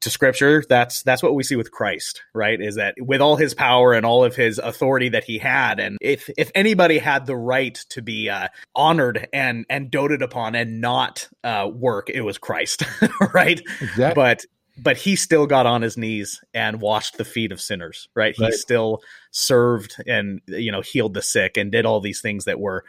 to 0.00 0.08
scripture 0.08 0.64
that's 0.66 1.02
that's 1.02 1.22
what 1.22 1.34
we 1.34 1.42
see 1.42 1.54
with 1.54 1.70
Christ 1.70 2.22
right 2.32 2.58
is 2.58 2.76
that 2.76 2.94
with 2.98 3.20
all 3.20 3.36
his 3.36 3.52
power 3.52 3.92
and 3.92 4.06
all 4.06 4.24
of 4.24 4.34
his 4.34 4.58
authority 4.58 5.10
that 5.10 5.24
he 5.24 5.36
had 5.36 5.80
and 5.80 5.98
if 6.00 6.30
if 6.38 6.50
anybody 6.54 6.96
had 6.96 7.26
the 7.26 7.36
right 7.36 7.74
to 7.90 8.00
be 8.00 8.30
uh, 8.30 8.48
honored 8.74 9.28
and 9.34 9.66
and 9.68 9.90
doted 9.90 10.22
upon 10.22 10.54
and 10.54 10.80
not 10.80 11.28
uh, 11.44 11.68
work 11.70 12.08
it 12.08 12.22
was 12.22 12.38
Christ 12.38 12.84
right 13.34 13.60
exactly. 13.82 14.14
but 14.14 14.46
but 14.82 14.96
he 14.96 15.16
still 15.16 15.46
got 15.46 15.66
on 15.66 15.82
his 15.82 15.96
knees 15.96 16.40
and 16.54 16.80
washed 16.80 17.18
the 17.18 17.24
feet 17.24 17.52
of 17.52 17.60
sinners 17.60 18.08
right? 18.14 18.34
right 18.38 18.52
he 18.52 18.56
still 18.56 19.00
served 19.30 19.96
and 20.06 20.40
you 20.46 20.72
know 20.72 20.80
healed 20.80 21.14
the 21.14 21.22
sick 21.22 21.56
and 21.56 21.72
did 21.72 21.86
all 21.86 22.00
these 22.00 22.20
things 22.20 22.44
that 22.44 22.60
were 22.60 22.84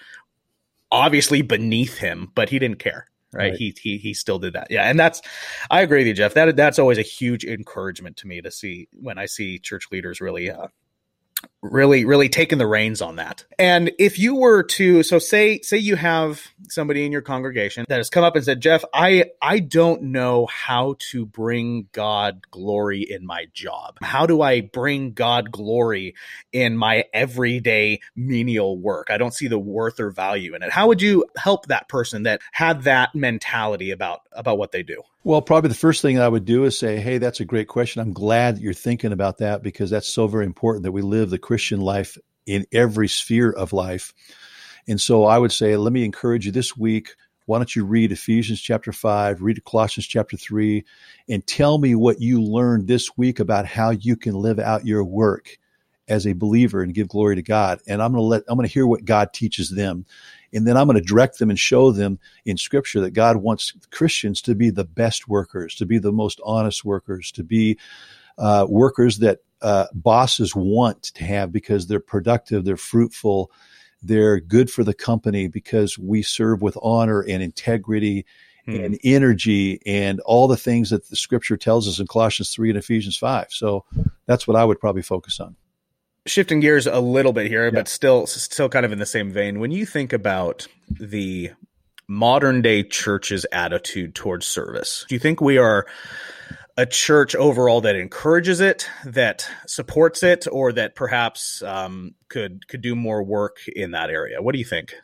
obviously 0.91 1.41
beneath 1.41 1.97
him 1.97 2.31
but 2.35 2.49
he 2.49 2.59
didn't 2.59 2.79
care 2.79 3.07
right? 3.33 3.51
right, 3.51 3.57
He, 3.57 3.75
he 3.81 3.97
he 3.97 4.13
still 4.13 4.39
did 4.39 4.53
that 4.53 4.67
yeah 4.69 4.89
and 4.89 4.99
that's 4.99 5.21
i 5.69 5.81
agree 5.81 5.99
with 5.99 6.07
you 6.07 6.13
jeff 6.13 6.33
that 6.33 6.55
that's 6.55 6.79
always 6.79 6.97
a 6.97 7.03
huge 7.03 7.43
encouragement 7.43 8.17
to 8.17 8.27
me 8.27 8.41
to 8.41 8.51
see 8.51 8.87
when 8.93 9.17
i 9.17 9.25
see 9.25 9.59
church 9.59 9.87
leaders 9.91 10.21
really 10.21 10.49
uh, 10.49 10.67
really 11.61 12.05
really 12.05 12.29
taking 12.29 12.57
the 12.57 12.65
reins 12.65 13.01
on 13.01 13.17
that. 13.17 13.45
And 13.59 13.91
if 13.99 14.17
you 14.17 14.35
were 14.35 14.63
to 14.63 15.03
so 15.03 15.19
say 15.19 15.61
say 15.61 15.77
you 15.77 15.95
have 15.95 16.41
somebody 16.69 17.05
in 17.05 17.11
your 17.11 17.21
congregation 17.21 17.85
that 17.87 17.97
has 17.97 18.09
come 18.09 18.23
up 18.23 18.35
and 18.35 18.43
said 18.43 18.61
jeff 18.61 18.83
i 18.93 19.25
i 19.41 19.59
don't 19.59 20.01
know 20.03 20.45
how 20.47 20.95
to 20.99 21.25
bring 21.25 21.87
god 21.91 22.49
glory 22.49 23.01
in 23.01 23.25
my 23.25 23.45
job. 23.53 23.97
How 24.01 24.25
do 24.25 24.41
i 24.41 24.61
bring 24.61 25.13
god 25.13 25.51
glory 25.51 26.15
in 26.51 26.77
my 26.77 27.05
everyday 27.13 28.01
menial 28.15 28.77
work? 28.77 29.07
I 29.11 29.17
don't 29.17 29.33
see 29.33 29.47
the 29.47 29.59
worth 29.59 29.99
or 29.99 30.09
value 30.09 30.55
in 30.55 30.63
it. 30.63 30.71
How 30.71 30.87
would 30.87 31.01
you 31.01 31.25
help 31.37 31.67
that 31.67 31.87
person 31.87 32.23
that 32.23 32.41
had 32.51 32.83
that 32.83 33.13
mentality 33.13 33.91
about 33.91 34.21
about 34.31 34.57
what 34.57 34.71
they 34.71 34.83
do? 34.83 35.03
Well, 35.23 35.41
probably 35.43 35.67
the 35.67 35.75
first 35.75 36.01
thing 36.01 36.19
I 36.19 36.27
would 36.27 36.45
do 36.45 36.63
is 36.63 36.77
say, 36.77 36.99
Hey, 36.99 37.19
that's 37.19 37.39
a 37.39 37.45
great 37.45 37.67
question. 37.67 38.01
I'm 38.01 38.13
glad 38.13 38.55
that 38.55 38.61
you're 38.61 38.73
thinking 38.73 39.11
about 39.11 39.37
that 39.37 39.61
because 39.61 39.91
that's 39.91 40.07
so 40.07 40.25
very 40.25 40.45
important 40.45 40.83
that 40.83 40.91
we 40.91 41.03
live 41.03 41.29
the 41.29 41.37
Christian 41.51 41.81
life 41.81 42.17
in 42.45 42.65
every 42.71 43.09
sphere 43.09 43.51
of 43.51 43.73
life. 43.73 44.13
And 44.87 45.01
so 45.01 45.25
I 45.25 45.37
would 45.37 45.51
say, 45.51 45.75
let 45.75 45.91
me 45.91 46.05
encourage 46.05 46.45
you 46.45 46.53
this 46.53 46.77
week. 46.77 47.17
Why 47.45 47.57
don't 47.57 47.75
you 47.75 47.83
read 47.83 48.13
Ephesians 48.13 48.61
chapter 48.61 48.93
5, 48.93 49.41
read 49.41 49.61
Colossians 49.65 50.07
chapter 50.07 50.37
3, 50.37 50.85
and 51.27 51.45
tell 51.45 51.77
me 51.77 51.93
what 51.93 52.21
you 52.21 52.41
learned 52.41 52.87
this 52.87 53.17
week 53.17 53.41
about 53.41 53.65
how 53.65 53.89
you 53.89 54.15
can 54.15 54.33
live 54.33 54.59
out 54.59 54.85
your 54.85 55.03
work 55.03 55.57
as 56.07 56.25
a 56.25 56.31
believer 56.31 56.81
and 56.81 56.93
give 56.93 57.09
glory 57.09 57.35
to 57.35 57.41
God. 57.41 57.81
And 57.85 58.01
I'm 58.01 58.13
going 58.13 58.23
to 58.23 58.27
let, 58.27 58.43
I'm 58.47 58.55
going 58.55 58.65
to 58.65 58.73
hear 58.73 58.87
what 58.87 59.03
God 59.03 59.33
teaches 59.33 59.71
them. 59.71 60.05
And 60.53 60.65
then 60.65 60.77
I'm 60.77 60.87
going 60.87 61.01
to 61.01 61.05
direct 61.05 61.37
them 61.37 61.49
and 61.49 61.59
show 61.59 61.91
them 61.91 62.17
in 62.45 62.55
scripture 62.55 63.01
that 63.01 63.11
God 63.11 63.35
wants 63.35 63.73
Christians 63.91 64.41
to 64.43 64.55
be 64.55 64.69
the 64.69 64.85
best 64.85 65.27
workers, 65.27 65.75
to 65.75 65.85
be 65.85 65.97
the 65.97 66.13
most 66.13 66.39
honest 66.45 66.85
workers, 66.85 67.29
to 67.33 67.43
be 67.43 67.77
uh, 68.37 68.65
workers 68.69 69.17
that 69.17 69.39
uh, 69.61 69.87
bosses 69.93 70.55
want 70.55 71.03
to 71.03 71.23
have 71.23 71.51
because 71.51 71.87
they're 71.87 71.99
productive, 71.99 72.65
they're 72.65 72.77
fruitful, 72.77 73.51
they're 74.01 74.39
good 74.39 74.69
for 74.69 74.83
the 74.83 74.93
company 74.93 75.47
because 75.47 75.97
we 75.97 76.21
serve 76.21 76.61
with 76.61 76.77
honor 76.81 77.21
and 77.21 77.43
integrity 77.43 78.25
hmm. 78.65 78.75
and 78.75 78.99
energy 79.03 79.81
and 79.85 80.19
all 80.21 80.47
the 80.47 80.57
things 80.57 80.89
that 80.89 81.09
the 81.09 81.15
scripture 81.15 81.57
tells 81.57 81.87
us 81.87 81.99
in 81.99 82.07
Colossians 82.07 82.53
3 82.53 82.69
and 82.69 82.79
Ephesians 82.79 83.17
5. 83.17 83.47
So 83.49 83.85
that's 84.25 84.47
what 84.47 84.57
I 84.57 84.65
would 84.65 84.79
probably 84.79 85.03
focus 85.03 85.39
on 85.39 85.55
shifting 86.27 86.59
gears 86.59 86.85
a 86.85 86.99
little 86.99 87.33
bit 87.33 87.47
here, 87.47 87.65
yeah. 87.65 87.71
but 87.71 87.87
still 87.87 88.27
still 88.27 88.69
kind 88.69 88.85
of 88.85 88.91
in 88.91 88.99
the 88.99 89.05
same 89.05 89.31
vein. 89.31 89.59
When 89.59 89.71
you 89.71 89.85
think 89.85 90.13
about 90.13 90.67
the 90.89 91.51
modern 92.11 92.61
day 92.61 92.83
church's 92.83 93.45
attitude 93.53 94.13
towards 94.13 94.45
service? 94.45 95.05
Do 95.07 95.15
you 95.15 95.19
think 95.19 95.39
we 95.39 95.57
are 95.57 95.87
a 96.81 96.85
church 96.87 97.35
overall 97.35 97.81
that 97.81 97.95
encourages 97.95 98.59
it, 98.59 98.89
that 99.05 99.47
supports 99.67 100.23
it, 100.23 100.47
or 100.51 100.73
that 100.73 100.95
perhaps 100.95 101.61
um, 101.61 102.15
could 102.27 102.67
could 102.67 102.81
do 102.81 102.95
more 102.95 103.21
work 103.21 103.57
in 103.67 103.91
that 103.91 104.09
area? 104.09 104.41
What 104.41 104.53
do 104.53 104.59
you 104.59 104.65
think? 104.65 104.95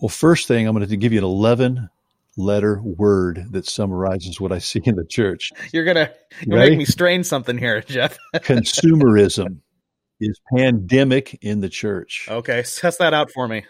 Well, 0.00 0.08
first 0.08 0.48
thing, 0.48 0.66
I'm 0.66 0.74
going 0.74 0.88
to 0.88 0.96
give 0.96 1.12
you 1.12 1.20
an 1.20 1.24
11 1.24 1.88
letter 2.36 2.82
word 2.82 3.46
that 3.52 3.66
summarizes 3.66 4.40
what 4.40 4.50
I 4.50 4.58
see 4.58 4.80
in 4.84 4.96
the 4.96 5.04
church. 5.04 5.52
You're 5.72 5.84
gonna 5.84 6.10
make 6.44 6.76
me 6.76 6.86
strain 6.86 7.22
something 7.22 7.56
here, 7.56 7.82
Jeff. 7.82 8.18
Consumerism 8.34 9.58
is 10.20 10.40
pandemic 10.56 11.38
in 11.40 11.60
the 11.60 11.68
church. 11.68 12.26
Okay, 12.28 12.64
test 12.64 12.98
that 12.98 13.14
out 13.14 13.30
for 13.30 13.46
me. 13.46 13.64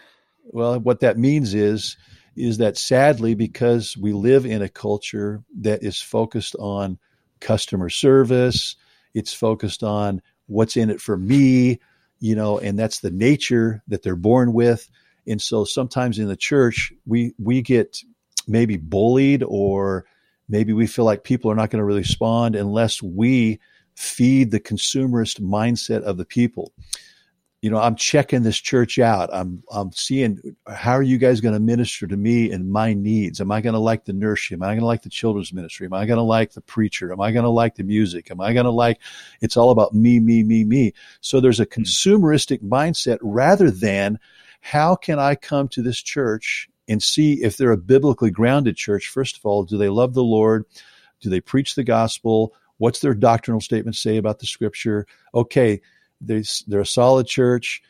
Well, 0.45 0.79
what 0.79 1.01
that 1.01 1.19
means 1.19 1.53
is 1.53 1.97
is 2.35 2.57
that 2.57 2.77
sadly, 2.77 3.35
because 3.35 3.95
we 3.95 4.11
live 4.11 4.47
in 4.47 4.63
a 4.63 4.69
culture 4.69 5.43
that 5.59 5.83
is 5.83 6.01
focused 6.01 6.55
on 6.57 6.97
customer 7.43 7.89
service, 7.89 8.75
it's 9.13 9.33
focused 9.33 9.83
on 9.83 10.21
what's 10.47 10.75
in 10.75 10.89
it 10.89 10.99
for 10.99 11.17
me, 11.17 11.79
you 12.19 12.35
know, 12.35 12.57
and 12.57 12.79
that's 12.79 12.99
the 12.99 13.11
nature 13.11 13.83
that 13.87 14.01
they're 14.01 14.15
born 14.15 14.53
with. 14.53 14.89
And 15.27 15.41
so 15.41 15.63
sometimes 15.63 16.19
in 16.19 16.27
the 16.27 16.35
church, 16.35 16.91
we 17.05 17.33
we 17.37 17.61
get 17.61 17.99
maybe 18.47 18.77
bullied 18.77 19.43
or 19.43 20.05
maybe 20.49 20.73
we 20.73 20.87
feel 20.87 21.05
like 21.05 21.23
people 21.23 21.49
are 21.51 21.55
not 21.55 21.69
going 21.69 21.79
to 21.79 21.85
really 21.85 21.99
respond 21.99 22.55
unless 22.55 23.01
we 23.01 23.59
feed 23.95 24.51
the 24.51 24.59
consumerist 24.59 25.39
mindset 25.39 26.01
of 26.01 26.17
the 26.17 26.25
people. 26.25 26.73
You 27.63 27.69
know, 27.69 27.77
I'm 27.77 27.95
checking 27.95 28.43
this 28.43 28.57
church 28.57 28.99
out. 28.99 29.29
I'm 29.31 29.63
I'm 29.71 29.93
seeing 29.93 30.53
how 30.67 30.91
are 30.91 31.01
you 31.01 31.17
guys 31.17 31.39
going 31.39 31.53
to 31.53 31.61
minister 31.61 32.05
to 32.05 32.17
me 32.17 32.51
and 32.51 32.69
my 32.69 32.93
needs? 32.93 33.39
Am 33.39 33.53
I 33.53 33.61
going 33.61 33.71
to 33.71 33.79
like 33.79 34.03
the 34.03 34.11
nursery? 34.11 34.55
Am 34.55 34.63
I 34.63 34.71
going 34.71 34.81
to 34.81 34.85
like 34.85 35.03
the 35.03 35.09
children's 35.09 35.53
ministry? 35.53 35.85
Am 35.85 35.93
I 35.93 36.05
going 36.05 36.17
to 36.17 36.23
like 36.23 36.51
the 36.51 36.59
preacher? 36.59 37.13
Am 37.13 37.21
I 37.21 37.31
going 37.31 37.45
to 37.45 37.49
like 37.49 37.75
the 37.75 37.85
music? 37.85 38.29
Am 38.31 38.41
I 38.41 38.51
going 38.51 38.65
to 38.65 38.69
like 38.69 38.99
it's 39.39 39.55
all 39.55 39.71
about 39.71 39.93
me, 39.93 40.19
me, 40.19 40.43
me, 40.43 40.65
me. 40.65 40.93
So 41.21 41.39
there's 41.39 41.61
a 41.61 41.63
hmm. 41.63 41.83
consumeristic 41.83 42.59
mindset 42.59 43.19
rather 43.21 43.71
than 43.71 44.19
how 44.59 44.97
can 44.97 45.17
I 45.17 45.35
come 45.35 45.69
to 45.69 45.81
this 45.81 46.01
church 46.01 46.69
and 46.89 47.01
see 47.01 47.43
if 47.43 47.55
they're 47.55 47.71
a 47.71 47.77
biblically 47.77 48.29
grounded 48.29 48.75
church. 48.75 49.07
First 49.07 49.37
of 49.37 49.45
all, 49.45 49.63
do 49.63 49.77
they 49.77 49.87
love 49.87 50.13
the 50.13 50.21
Lord? 50.21 50.65
Do 51.21 51.29
they 51.29 51.39
preach 51.39 51.75
the 51.75 51.85
gospel? 51.85 52.53
What's 52.77 52.99
their 52.99 53.13
doctrinal 53.13 53.61
statement 53.61 53.95
say 53.95 54.17
about 54.17 54.39
the 54.39 54.47
scripture? 54.47 55.07
Okay, 55.33 55.79
they're, 56.21 56.43
they're 56.67 56.81
a 56.81 56.85
solid 56.85 57.27
church. 57.27 57.81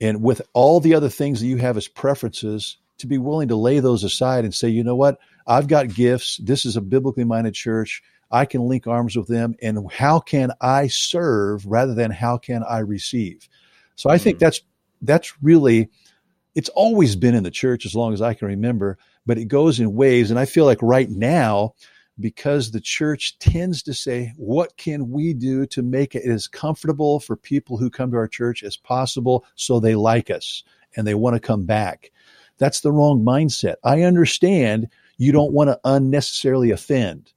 And 0.00 0.22
with 0.22 0.42
all 0.52 0.80
the 0.80 0.94
other 0.94 1.08
things 1.08 1.40
that 1.40 1.46
you 1.46 1.56
have 1.58 1.76
as 1.76 1.88
preferences, 1.88 2.76
to 2.98 3.06
be 3.06 3.18
willing 3.18 3.48
to 3.48 3.56
lay 3.56 3.80
those 3.80 4.04
aside 4.04 4.44
and 4.44 4.54
say, 4.54 4.68
you 4.68 4.84
know 4.84 4.96
what? 4.96 5.18
I've 5.46 5.68
got 5.68 5.88
gifts. 5.88 6.38
This 6.42 6.64
is 6.64 6.76
a 6.76 6.80
biblically 6.80 7.24
minded 7.24 7.54
church. 7.54 8.02
I 8.30 8.46
can 8.46 8.62
link 8.62 8.86
arms 8.86 9.16
with 9.16 9.28
them. 9.28 9.54
And 9.62 9.90
how 9.92 10.20
can 10.20 10.52
I 10.60 10.88
serve 10.88 11.66
rather 11.66 11.94
than 11.94 12.10
how 12.10 12.38
can 12.38 12.62
I 12.62 12.78
receive? 12.78 13.48
So 13.96 14.10
I 14.10 14.18
think 14.18 14.36
mm. 14.36 14.40
that's 14.40 14.60
that's 15.02 15.34
really 15.42 15.90
it's 16.54 16.68
always 16.70 17.16
been 17.16 17.34
in 17.34 17.42
the 17.42 17.50
church 17.50 17.84
as 17.84 17.94
long 17.94 18.12
as 18.12 18.22
I 18.22 18.34
can 18.34 18.48
remember, 18.48 18.96
but 19.26 19.38
it 19.38 19.46
goes 19.46 19.80
in 19.80 19.94
waves. 19.94 20.30
And 20.30 20.38
I 20.38 20.44
feel 20.44 20.64
like 20.64 20.78
right 20.82 21.10
now, 21.10 21.74
because 22.20 22.70
the 22.70 22.80
church 22.80 23.38
tends 23.38 23.82
to 23.82 23.94
say, 23.94 24.32
what 24.36 24.76
can 24.76 25.10
we 25.10 25.34
do 25.34 25.66
to 25.66 25.82
make 25.82 26.14
it 26.14 26.24
as 26.24 26.46
comfortable 26.46 27.20
for 27.20 27.36
people 27.36 27.76
who 27.76 27.90
come 27.90 28.10
to 28.10 28.16
our 28.16 28.28
church 28.28 28.62
as 28.62 28.76
possible 28.76 29.44
so 29.56 29.80
they 29.80 29.94
like 29.94 30.30
us 30.30 30.62
and 30.96 31.06
they 31.06 31.14
want 31.14 31.34
to 31.34 31.40
come 31.40 31.64
back? 31.64 32.12
That's 32.58 32.80
the 32.80 32.92
wrong 32.92 33.24
mindset. 33.24 33.76
I 33.82 34.02
understand 34.02 34.88
you 35.16 35.32
don't 35.32 35.52
want 35.52 35.68
to 35.70 35.80
unnecessarily 35.84 36.70
offend. 36.70 37.32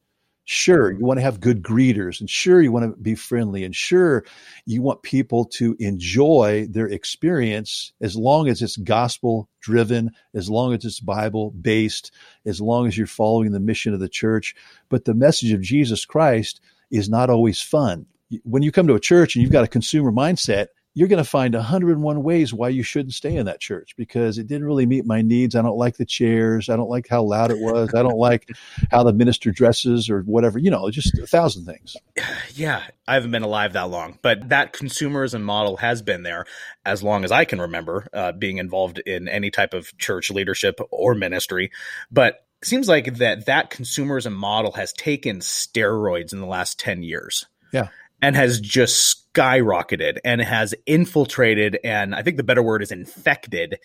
Sure, 0.49 0.93
you 0.93 1.03
want 1.03 1.17
to 1.17 1.23
have 1.23 1.41
good 1.41 1.61
greeters, 1.61 2.21
and 2.21 2.29
sure, 2.29 2.61
you 2.61 2.71
want 2.71 2.89
to 2.89 3.01
be 3.01 3.15
friendly, 3.15 3.65
and 3.65 3.75
sure, 3.75 4.23
you 4.65 4.81
want 4.81 5.03
people 5.03 5.43
to 5.43 5.75
enjoy 5.77 6.65
their 6.69 6.87
experience 6.87 7.91
as 7.99 8.15
long 8.15 8.47
as 8.47 8.61
it's 8.61 8.77
gospel 8.77 9.49
driven, 9.59 10.09
as 10.33 10.49
long 10.49 10.73
as 10.73 10.85
it's 10.85 11.01
Bible 11.01 11.51
based, 11.51 12.13
as 12.45 12.61
long 12.61 12.87
as 12.87 12.97
you're 12.97 13.07
following 13.07 13.51
the 13.51 13.59
mission 13.59 13.93
of 13.93 13.99
the 13.99 14.07
church. 14.07 14.55
But 14.87 15.03
the 15.03 15.13
message 15.13 15.51
of 15.51 15.59
Jesus 15.59 16.05
Christ 16.05 16.61
is 16.91 17.09
not 17.09 17.29
always 17.29 17.61
fun. 17.61 18.05
When 18.43 18.63
you 18.63 18.71
come 18.71 18.87
to 18.87 18.95
a 18.95 19.01
church 19.01 19.35
and 19.35 19.43
you've 19.43 19.51
got 19.51 19.65
a 19.65 19.67
consumer 19.67 20.13
mindset, 20.13 20.67
you're 20.97 21.07
going 21.07 21.23
to 21.23 21.29
find 21.29 21.53
101 21.53 22.23
ways 22.23 22.55
why 22.55 22.69
you 22.69 22.81
shouldn't 22.81 23.13
stay 23.13 23.35
in 23.35 23.45
that 23.45 23.59
church 23.59 23.93
because 23.97 24.39
it 24.39 24.47
didn't 24.47 24.65
really 24.65 24.87
meet 24.87 25.05
my 25.05 25.21
needs. 25.21 25.55
I 25.55 25.61
don't 25.61 25.77
like 25.77 25.97
the 25.97 26.05
chairs. 26.05 26.69
I 26.69 26.75
don't 26.75 26.89
like 26.89 27.07
how 27.07 27.21
loud 27.21 27.51
it 27.51 27.59
was. 27.59 27.93
I 27.93 28.01
don't 28.01 28.17
like 28.17 28.49
how 28.89 29.03
the 29.03 29.13
minister 29.13 29.51
dresses 29.51 30.09
or 30.09 30.21
whatever, 30.21 30.57
you 30.57 30.71
know, 30.71 30.89
just 30.89 31.15
a 31.19 31.27
thousand 31.27 31.65
things. 31.65 31.95
Yeah. 32.55 32.81
I 33.07 33.13
haven't 33.13 33.29
been 33.29 33.43
alive 33.43 33.73
that 33.73 33.91
long, 33.91 34.17
but 34.23 34.49
that 34.49 34.73
consumerism 34.73 35.43
model 35.43 35.77
has 35.77 36.01
been 36.01 36.23
there 36.23 36.45
as 36.83 37.03
long 37.03 37.23
as 37.23 37.31
I 37.31 37.45
can 37.45 37.61
remember 37.61 38.07
uh, 38.11 38.31
being 38.31 38.57
involved 38.57 38.97
in 38.97 39.27
any 39.27 39.51
type 39.51 39.75
of 39.75 39.95
church 39.99 40.31
leadership 40.31 40.79
or 40.89 41.13
ministry. 41.13 41.71
But 42.09 42.45
it 42.63 42.67
seems 42.67 42.87
like 42.87 43.17
that 43.17 43.45
that 43.45 43.69
consumerism 43.69 44.33
model 44.33 44.71
has 44.71 44.91
taken 44.93 45.39
steroids 45.39 46.33
in 46.33 46.39
the 46.39 46.47
last 46.47 46.79
10 46.79 47.03
years. 47.03 47.45
Yeah. 47.71 47.89
And 48.19 48.35
has 48.35 48.59
just 48.59 49.26
skyrocketed 49.37 50.17
and 50.23 50.41
has 50.41 50.73
infiltrated, 50.85 51.79
and 51.83 52.15
I 52.15 52.23
think 52.23 52.37
the 52.37 52.43
better 52.43 52.63
word 52.63 52.81
is 52.81 52.91
infected 52.91 53.79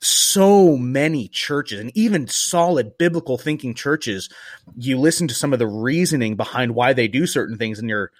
so 0.00 0.76
many 0.76 1.28
churches 1.28 1.80
and 1.80 1.90
even 1.96 2.28
solid 2.28 2.98
biblical 2.98 3.38
thinking 3.38 3.74
churches. 3.74 4.28
You 4.76 4.98
listen 4.98 5.28
to 5.28 5.34
some 5.34 5.52
of 5.52 5.58
the 5.58 5.66
reasoning 5.66 6.36
behind 6.36 6.74
why 6.74 6.92
they 6.92 7.08
do 7.08 7.26
certain 7.26 7.56
things 7.56 7.78
and 7.78 7.88
you're 7.88 8.10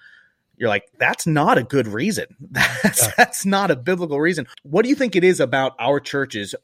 you're 0.57 0.69
like 0.69 0.85
that's 0.99 1.27
not 1.27 1.59
a 1.59 1.64
good 1.64 1.88
reason. 1.88 2.27
That's 2.51 3.03
yeah. 3.03 3.12
that's 3.17 3.45
not 3.45 3.73
a 3.73 3.77
biblical 3.77 4.21
reason. 4.21 4.47
What 4.62 4.83
do 4.83 4.88
you 4.88 4.95
think 4.95 5.17
it 5.17 5.25
is 5.25 5.40
about 5.40 5.73
our 5.81 5.99
churches? 5.99 6.55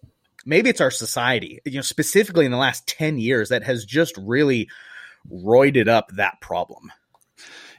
Maybe 0.46 0.70
it's 0.70 0.80
our 0.80 0.92
society 0.92 1.60
you 1.64 1.74
know 1.74 1.80
specifically 1.82 2.46
in 2.46 2.52
the 2.52 2.56
last 2.56 2.86
10 2.86 3.18
years 3.18 3.48
that 3.48 3.64
has 3.64 3.84
just 3.84 4.16
really 4.16 4.68
roided 5.30 5.88
up 5.88 6.12
that 6.12 6.40
problem 6.40 6.92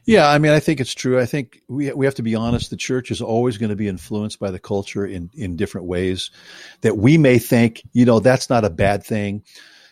yeah, 0.05 0.29
I 0.29 0.37
mean, 0.39 0.51
I 0.51 0.59
think 0.59 0.79
it's 0.79 0.93
true. 0.93 1.19
I 1.19 1.25
think 1.25 1.61
we 1.67 1.91
we 1.93 2.05
have 2.05 2.15
to 2.15 2.23
be 2.23 2.35
honest. 2.35 2.69
The 2.69 2.77
church 2.77 3.11
is 3.11 3.21
always 3.21 3.57
going 3.57 3.69
to 3.69 3.75
be 3.75 3.87
influenced 3.87 4.39
by 4.39 4.51
the 4.51 4.59
culture 4.59 5.05
in 5.05 5.29
in 5.33 5.55
different 5.55 5.87
ways 5.87 6.31
that 6.81 6.97
we 6.97 7.17
may 7.17 7.37
think, 7.39 7.83
you 7.93 8.05
know, 8.05 8.19
that's 8.19 8.49
not 8.49 8.65
a 8.65 8.69
bad 8.69 9.03
thing. 9.03 9.43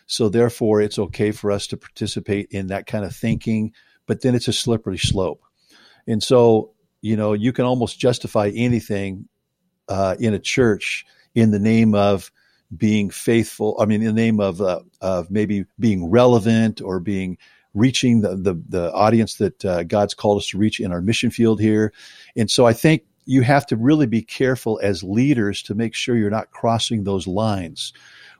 So 0.07 0.27
therefore, 0.27 0.81
it's 0.81 0.97
okay 0.97 1.31
for 1.31 1.51
us 1.51 1.67
to 1.67 1.77
participate 1.77 2.47
in 2.51 2.67
that 2.67 2.87
kind 2.87 3.05
of 3.05 3.15
thinking. 3.15 3.73
But 4.07 4.21
then 4.21 4.33
it's 4.33 4.47
a 4.47 4.53
slippery 4.53 4.97
slope, 4.97 5.43
and 6.07 6.23
so 6.23 6.73
you 7.01 7.15
know, 7.15 7.33
you 7.33 7.53
can 7.53 7.65
almost 7.65 7.99
justify 7.99 8.51
anything 8.53 9.27
uh, 9.87 10.15
in 10.19 10.33
a 10.33 10.39
church 10.39 11.05
in 11.33 11.51
the 11.51 11.59
name 11.59 11.95
of 11.95 12.31
being 12.75 13.09
faithful. 13.09 13.77
I 13.79 13.85
mean, 13.85 14.01
in 14.01 14.07
the 14.15 14.21
name 14.21 14.39
of 14.39 14.61
uh, 14.61 14.81
of 15.01 15.31
maybe 15.31 15.65
being 15.79 16.09
relevant 16.09 16.81
or 16.81 16.99
being 16.99 17.37
reaching 17.73 18.21
the, 18.21 18.35
the, 18.35 18.61
the 18.67 18.93
audience 18.93 19.35
that 19.35 19.65
uh, 19.65 19.83
God's 19.83 20.13
called 20.13 20.39
us 20.39 20.47
to 20.49 20.57
reach 20.57 20.79
in 20.79 20.91
our 20.91 21.01
mission 21.01 21.29
field 21.29 21.61
here. 21.61 21.93
And 22.35 22.49
so 22.49 22.65
I 22.65 22.73
think 22.73 23.03
you 23.25 23.41
have 23.41 23.65
to 23.67 23.77
really 23.77 24.07
be 24.07 24.23
careful 24.23 24.79
as 24.81 25.03
leaders 25.03 25.61
to 25.63 25.75
make 25.75 25.93
sure 25.93 26.15
you're 26.15 26.31
not 26.31 26.51
crossing 26.51 27.03
those 27.03 27.27
lines. 27.27 27.93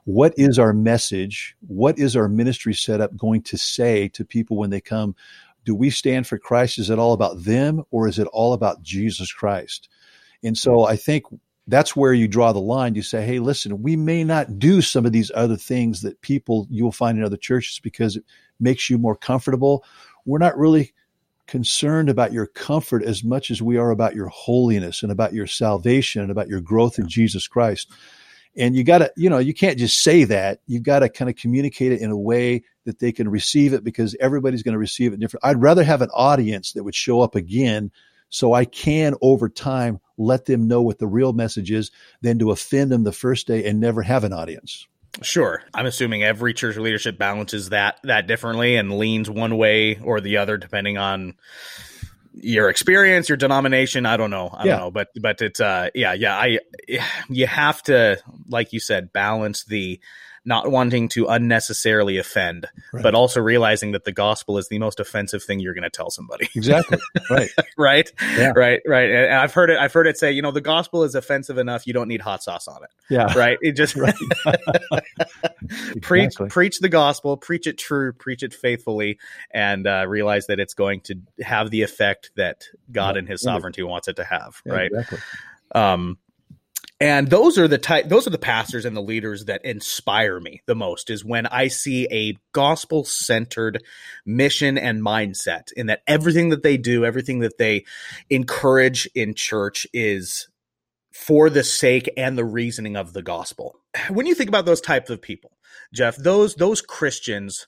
What 0.04 0.34
is 0.36 0.58
our 0.58 0.72
message? 0.72 1.54
What 1.60 1.98
is 1.98 2.16
our 2.16 2.28
ministry 2.28 2.74
setup 2.74 3.16
going 3.16 3.42
to 3.42 3.56
say 3.56 4.08
to 4.08 4.24
people 4.24 4.56
when 4.56 4.70
they 4.70 4.80
come? 4.80 5.14
Do 5.64 5.74
we 5.74 5.90
stand 5.90 6.26
for 6.26 6.38
Christ? 6.38 6.78
Is 6.78 6.90
it 6.90 6.98
all 6.98 7.12
about 7.12 7.44
them 7.44 7.84
or 7.90 8.08
is 8.08 8.18
it 8.18 8.26
all 8.32 8.52
about 8.52 8.82
Jesus 8.82 9.32
Christ? 9.32 9.88
And 10.42 10.56
so 10.56 10.84
I 10.84 10.96
think 10.96 11.24
that's 11.66 11.94
where 11.94 12.12
you 12.12 12.26
draw 12.26 12.52
the 12.52 12.60
line. 12.60 12.94
You 12.94 13.02
say, 13.02 13.24
hey, 13.24 13.38
listen, 13.38 13.82
we 13.82 13.94
may 13.94 14.24
not 14.24 14.58
do 14.58 14.82
some 14.82 15.06
of 15.06 15.12
these 15.12 15.30
other 15.34 15.56
things 15.56 16.02
that 16.02 16.20
people 16.20 16.66
you'll 16.70 16.90
find 16.90 17.18
in 17.18 17.24
other 17.24 17.36
churches 17.36 17.78
because 17.80 18.18
makes 18.60 18.90
you 18.90 18.98
more 18.98 19.16
comfortable. 19.16 19.84
We're 20.24 20.38
not 20.38 20.58
really 20.58 20.92
concerned 21.46 22.08
about 22.08 22.32
your 22.32 22.46
comfort 22.46 23.02
as 23.02 23.24
much 23.24 23.50
as 23.50 23.60
we 23.60 23.76
are 23.76 23.90
about 23.90 24.14
your 24.14 24.28
holiness 24.28 25.02
and 25.02 25.10
about 25.10 25.32
your 25.32 25.48
salvation 25.48 26.22
and 26.22 26.30
about 26.30 26.48
your 26.48 26.60
growth 26.60 26.98
in 26.98 27.08
Jesus 27.08 27.48
Christ. 27.48 27.90
And 28.56 28.76
you 28.76 28.84
got 28.84 28.98
to, 28.98 29.12
you 29.16 29.28
know, 29.30 29.38
you 29.38 29.54
can't 29.54 29.78
just 29.78 30.02
say 30.02 30.24
that. 30.24 30.60
You've 30.66 30.82
got 30.82 31.00
to 31.00 31.08
kind 31.08 31.28
of 31.28 31.36
communicate 31.36 31.92
it 31.92 32.00
in 32.00 32.10
a 32.10 32.16
way 32.16 32.62
that 32.84 32.98
they 32.98 33.12
can 33.12 33.28
receive 33.28 33.72
it 33.72 33.82
because 33.82 34.16
everybody's 34.20 34.62
going 34.62 34.74
to 34.74 34.78
receive 34.78 35.12
it 35.12 35.20
different. 35.20 35.44
I'd 35.44 35.60
rather 35.60 35.82
have 35.82 36.02
an 36.02 36.10
audience 36.10 36.72
that 36.72 36.84
would 36.84 36.94
show 36.94 37.20
up 37.20 37.34
again 37.34 37.90
so 38.28 38.52
I 38.52 38.64
can 38.64 39.14
over 39.20 39.48
time 39.48 40.00
let 40.16 40.46
them 40.46 40.68
know 40.68 40.82
what 40.82 40.98
the 40.98 41.06
real 41.06 41.32
message 41.32 41.70
is 41.70 41.90
than 42.22 42.38
to 42.38 42.52
offend 42.52 42.92
them 42.92 43.02
the 43.02 43.12
first 43.12 43.46
day 43.46 43.66
and 43.66 43.80
never 43.80 44.02
have 44.02 44.24
an 44.24 44.32
audience. 44.32 44.86
Sure. 45.22 45.62
I'm 45.74 45.86
assuming 45.86 46.22
every 46.22 46.54
church 46.54 46.76
leadership 46.76 47.18
balances 47.18 47.70
that 47.70 47.98
that 48.04 48.26
differently 48.26 48.76
and 48.76 48.98
leans 48.98 49.28
one 49.28 49.56
way 49.56 49.98
or 49.98 50.20
the 50.20 50.38
other 50.38 50.56
depending 50.56 50.98
on 50.98 51.34
your 52.32 52.70
experience, 52.70 53.28
your 53.28 53.36
denomination. 53.36 54.06
I 54.06 54.16
don't 54.16 54.30
know. 54.30 54.48
I 54.48 54.64
yeah. 54.64 54.70
don't 54.72 54.80
know, 54.80 54.90
but 54.90 55.08
but 55.20 55.42
it's 55.42 55.60
uh 55.60 55.90
yeah 55.94 56.12
yeah 56.12 56.36
I 56.36 56.58
you 57.28 57.46
have 57.46 57.82
to 57.84 58.18
like 58.48 58.72
you 58.72 58.80
said 58.80 59.12
balance 59.12 59.64
the 59.64 60.00
not 60.44 60.70
wanting 60.70 61.08
to 61.10 61.26
unnecessarily 61.26 62.16
offend, 62.16 62.66
Right. 62.92 63.02
but 63.02 63.14
also 63.14 63.40
realizing 63.40 63.92
that 63.92 64.04
the 64.04 64.12
gospel 64.12 64.56
is 64.56 64.68
the 64.68 64.78
most 64.78 64.98
offensive 64.98 65.42
thing 65.42 65.60
you're 65.60 65.74
going 65.74 65.82
to 65.84 65.90
tell 65.90 66.10
somebody. 66.10 66.48
Exactly. 66.56 66.98
right. 67.30 67.50
right? 67.76 68.10
Yeah. 68.36 68.52
Right, 68.56 68.80
right. 68.86 69.10
And 69.10 69.34
I've 69.34 69.52
heard 69.52 69.70
it 69.70 69.78
I've 69.78 69.92
heard 69.92 70.06
it 70.06 70.16
say, 70.16 70.32
you 70.32 70.40
know, 70.42 70.50
the 70.50 70.60
gospel 70.60 71.04
is 71.04 71.14
offensive 71.14 71.58
enough, 71.58 71.86
you 71.86 71.92
don't 71.92 72.08
need 72.08 72.20
hot 72.22 72.42
sauce 72.42 72.66
on 72.68 72.82
it. 72.82 72.90
Yeah. 73.10 73.32
Right? 73.38 73.58
It 73.60 73.72
just 73.72 73.96
Right. 73.96 74.14
preach 76.02 76.24
Exactly. 76.24 76.48
preach 76.48 76.78
the 76.80 76.88
gospel, 76.88 77.36
preach 77.36 77.66
it 77.66 77.78
true, 77.78 78.12
preach 78.12 78.42
it 78.42 78.54
faithfully, 78.54 79.18
and 79.52 79.86
uh, 79.86 80.06
realize 80.08 80.46
that 80.46 80.58
it's 80.60 80.74
going 80.74 81.00
to 81.02 81.16
have 81.42 81.70
the 81.70 81.82
effect 81.82 82.30
that 82.36 82.64
God 82.90 83.14
Yeah. 83.14 83.20
and 83.20 83.28
His 83.28 83.42
sovereignty 83.42 83.82
wants 83.82 84.08
it 84.08 84.16
to 84.16 84.24
have. 84.24 84.60
Yeah, 84.64 84.72
right. 84.72 84.90
Exactly. 84.92 85.18
Um, 85.74 86.18
and 87.00 87.28
those 87.28 87.56
are 87.58 87.66
the 87.66 87.78
type 87.78 88.08
those 88.08 88.26
are 88.26 88.30
the 88.30 88.38
pastors 88.38 88.84
and 88.84 88.96
the 88.96 89.00
leaders 89.00 89.46
that 89.46 89.64
inspire 89.64 90.38
me 90.38 90.60
the 90.66 90.74
most 90.74 91.08
is 91.08 91.24
when 91.24 91.46
I 91.46 91.68
see 91.68 92.06
a 92.10 92.36
gospel 92.52 93.04
centered 93.04 93.82
mission 94.26 94.76
and 94.76 95.02
mindset 95.02 95.72
in 95.72 95.86
that 95.86 96.02
everything 96.06 96.50
that 96.50 96.62
they 96.62 96.76
do, 96.76 97.04
everything 97.04 97.40
that 97.40 97.58
they 97.58 97.84
encourage 98.28 99.08
in 99.14 99.34
church 99.34 99.86
is 99.92 100.48
for 101.12 101.50
the 101.50 101.64
sake 101.64 102.10
and 102.16 102.36
the 102.36 102.44
reasoning 102.44 102.96
of 102.96 103.12
the 103.12 103.22
gospel. 103.22 103.76
When 104.10 104.26
you 104.26 104.34
think 104.34 104.48
about 104.48 104.66
those 104.66 104.80
types 104.80 105.10
of 105.10 105.22
people, 105.22 105.52
Jeff, 105.92 106.16
those 106.16 106.54
those 106.54 106.82
Christians 106.82 107.66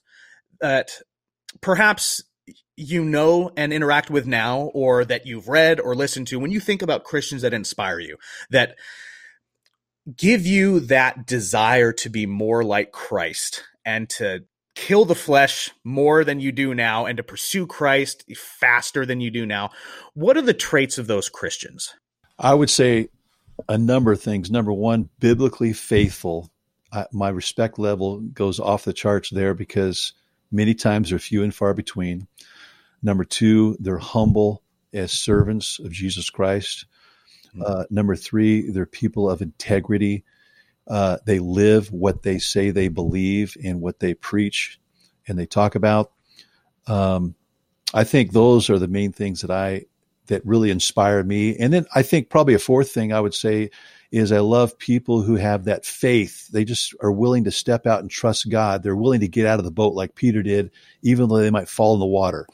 that 0.61 0.91
perhaps 1.59 2.23
you 2.75 3.03
know 3.03 3.51
and 3.55 3.73
interact 3.73 4.09
with 4.09 4.25
now 4.25 4.71
or 4.73 5.05
that 5.05 5.25
you've 5.25 5.47
read 5.47 5.79
or 5.79 5.95
listened 5.95 6.27
to 6.27 6.39
when 6.39 6.51
you 6.51 6.59
think 6.59 6.81
about 6.81 7.03
Christians 7.03 7.43
that 7.43 7.53
inspire 7.53 7.99
you 7.99 8.17
that 8.49 8.75
give 10.17 10.45
you 10.45 10.79
that 10.81 11.25
desire 11.25 11.93
to 11.93 12.09
be 12.09 12.25
more 12.25 12.63
like 12.63 12.91
Christ 12.91 13.63
and 13.85 14.09
to 14.11 14.43
kill 14.75 15.05
the 15.05 15.15
flesh 15.15 15.69
more 15.83 16.23
than 16.23 16.39
you 16.39 16.51
do 16.51 16.73
now 16.73 17.05
and 17.05 17.17
to 17.17 17.23
pursue 17.23 17.67
Christ 17.67 18.25
faster 18.35 19.05
than 19.05 19.21
you 19.21 19.29
do 19.29 19.45
now 19.45 19.69
what 20.15 20.35
are 20.35 20.41
the 20.41 20.53
traits 20.53 20.97
of 20.97 21.05
those 21.05 21.29
Christians 21.29 21.93
I 22.39 22.55
would 22.55 22.71
say 22.71 23.09
a 23.67 23.77
number 23.77 24.11
of 24.11 24.21
things. 24.21 24.51
Number 24.51 24.73
one, 24.73 25.09
biblically 25.19 25.73
faithful. 25.73 26.51
My 27.11 27.29
respect 27.29 27.79
level 27.79 28.19
goes 28.19 28.59
off 28.59 28.85
the 28.85 28.93
charts 28.93 29.29
there 29.29 29.53
because 29.53 30.13
many 30.51 30.73
times 30.73 31.09
they're 31.09 31.19
few 31.19 31.43
and 31.43 31.53
far 31.53 31.73
between. 31.73 32.27
Number 33.01 33.23
two, 33.23 33.75
they're 33.79 33.97
humble 33.97 34.61
as 34.93 35.11
servants 35.11 35.79
of 35.79 35.91
Jesus 35.91 36.29
Christ. 36.29 36.85
Uh, 37.61 37.83
number 37.89 38.15
three, 38.15 38.69
they're 38.71 38.85
people 38.85 39.29
of 39.29 39.41
integrity. 39.41 40.23
Uh, 40.87 41.17
they 41.25 41.39
live 41.39 41.91
what 41.91 42.23
they 42.23 42.37
say 42.39 42.69
they 42.71 42.87
believe 42.87 43.55
and 43.63 43.81
what 43.81 43.99
they 43.99 44.13
preach 44.13 44.79
and 45.27 45.37
they 45.37 45.45
talk 45.45 45.75
about. 45.75 46.11
Um, 46.87 47.35
I 47.93 48.03
think 48.03 48.31
those 48.31 48.69
are 48.69 48.79
the 48.79 48.87
main 48.87 49.11
things 49.11 49.41
that 49.41 49.51
I 49.51 49.85
that 50.27 50.45
really 50.45 50.71
inspired 50.71 51.27
me. 51.27 51.55
And 51.57 51.73
then 51.73 51.85
I 51.93 52.01
think 52.01 52.29
probably 52.29 52.53
a 52.53 52.59
fourth 52.59 52.91
thing 52.91 53.11
I 53.11 53.19
would 53.19 53.33
say 53.33 53.69
is 54.11 54.31
I 54.31 54.39
love 54.39 54.77
people 54.77 55.21
who 55.21 55.35
have 55.35 55.65
that 55.65 55.85
faith. 55.85 56.47
They 56.47 56.63
just 56.63 56.93
are 57.01 57.11
willing 57.11 57.43
to 57.43 57.51
step 57.51 57.85
out 57.85 57.99
and 57.99 58.09
trust 58.09 58.49
God. 58.49 58.83
They're 58.83 58.95
willing 58.95 59.19
to 59.21 59.27
get 59.27 59.45
out 59.45 59.59
of 59.59 59.65
the 59.65 59.71
boat 59.71 59.95
like 59.95 60.15
Peter 60.15 60.41
did, 60.41 60.71
even 61.01 61.27
though 61.27 61.37
they 61.37 61.51
might 61.51 61.67
fall 61.67 61.93
in 61.93 61.99
the 61.99 62.05
water. 62.05 62.47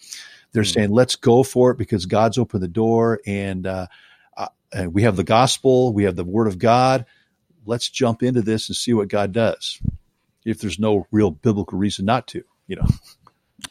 They're 0.51 0.63
Hmm. 0.63 0.69
saying, 0.69 0.91
let's 0.91 1.15
go 1.15 1.43
for 1.43 1.71
it 1.71 1.77
because 1.77 2.05
God's 2.05 2.37
opened 2.39 2.63
the 2.63 2.67
door 2.67 3.19
and, 3.27 3.67
uh, 3.67 3.87
uh, 4.75 4.79
and 4.79 4.93
we 4.93 5.03
have 5.03 5.15
the 5.15 5.23
gospel, 5.23 5.93
we 5.93 6.03
have 6.03 6.15
the 6.15 6.23
word 6.23 6.47
of 6.47 6.57
God. 6.59 7.05
Let's 7.65 7.89
jump 7.89 8.23
into 8.23 8.41
this 8.41 8.69
and 8.69 8.75
see 8.75 8.93
what 8.93 9.07
God 9.09 9.31
does. 9.31 9.79
If 10.45 10.59
there's 10.59 10.79
no 10.79 11.05
real 11.11 11.31
biblical 11.31 11.77
reason 11.77 12.05
not 12.05 12.27
to, 12.27 12.43
you 12.67 12.75
know. 12.77 12.87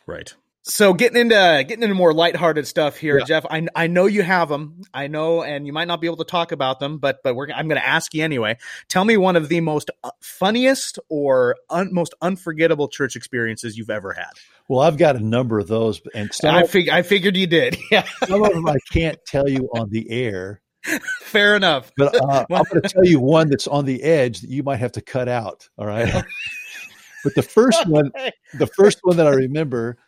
Right. 0.07 0.35
So 0.63 0.93
getting 0.93 1.19
into 1.19 1.65
getting 1.67 1.83
into 1.83 1.95
more 1.95 2.13
lighthearted 2.13 2.67
stuff 2.67 2.99
here, 2.99 3.19
Yeah. 3.19 3.25
Jeff. 3.25 3.47
I 3.51 3.67
I 3.75 3.87
know 3.87 4.05
you 4.05 4.23
have 4.23 4.51
them. 4.51 4.83
I 4.93 5.07
know, 5.07 5.43
and 5.43 5.67
you 5.67 5.73
might 5.73 5.89
not 5.89 6.03
be 6.03 6.07
able 6.07 6.19
to 6.19 6.25
talk 6.25 6.53
about 6.53 6.79
them, 6.79 6.99
but 6.99 7.23
but 7.25 7.35
we're 7.35 7.49
I'm 7.51 7.69
going 7.69 7.81
to 7.81 7.87
ask 7.87 8.13
you 8.13 8.23
anyway. 8.23 8.59
Tell 8.89 9.03
me 9.03 9.17
one 9.17 9.37
of 9.37 9.49
the 9.49 9.63
most 9.63 9.91
uh, 10.05 10.11
funniest 10.21 10.99
or 11.09 11.57
un, 11.71 11.89
most 11.93 12.13
unforgettable 12.21 12.89
church 12.89 13.17
experiences 13.17 13.79
you've 13.79 13.89
ever 13.89 14.13
had. 14.13 14.31
Well, 14.69 14.81
I've 14.81 14.99
got 14.99 15.17
a 15.17 15.25
number 15.25 15.59
of 15.59 15.69
those, 15.69 16.03
and 16.15 16.33
some, 16.35 16.55
I 16.55 16.65
fig- 16.65 16.91
I 16.91 17.01
figured 17.01 17.35
you 17.35 17.47
did. 17.47 17.79
Yeah, 17.91 18.07
some 18.27 18.43
of 18.45 18.53
them 18.53 18.69
I 18.69 18.77
can't 18.93 19.19
tell 19.27 19.49
you 19.49 19.71
on 19.75 19.89
the 19.89 20.11
air. 20.11 20.61
fair 21.21 21.57
enough. 21.57 21.93
But 21.97 22.15
uh, 22.15 22.47
I'm 22.51 22.65
going 22.65 22.83
to 22.83 22.89
tell 22.89 23.05
you 23.05 23.21
one 23.21 23.49
that's 23.49 23.67
on 23.67 23.85
the 23.85 24.03
edge 24.03 24.41
that 24.41 24.51
you 24.51 24.63
might 24.63 24.77
have 24.77 24.93
to 24.93 25.01
cut 25.01 25.29
out. 25.29 25.69
All 25.79 25.87
right. 25.87 26.13
but 27.25 27.35
the 27.35 27.43
first 27.43 27.87
one, 27.87 28.11
the 28.55 28.67
first 28.67 29.01
one 29.03 29.17
that 29.17 29.27
I 29.27 29.33
remember, 29.33 29.99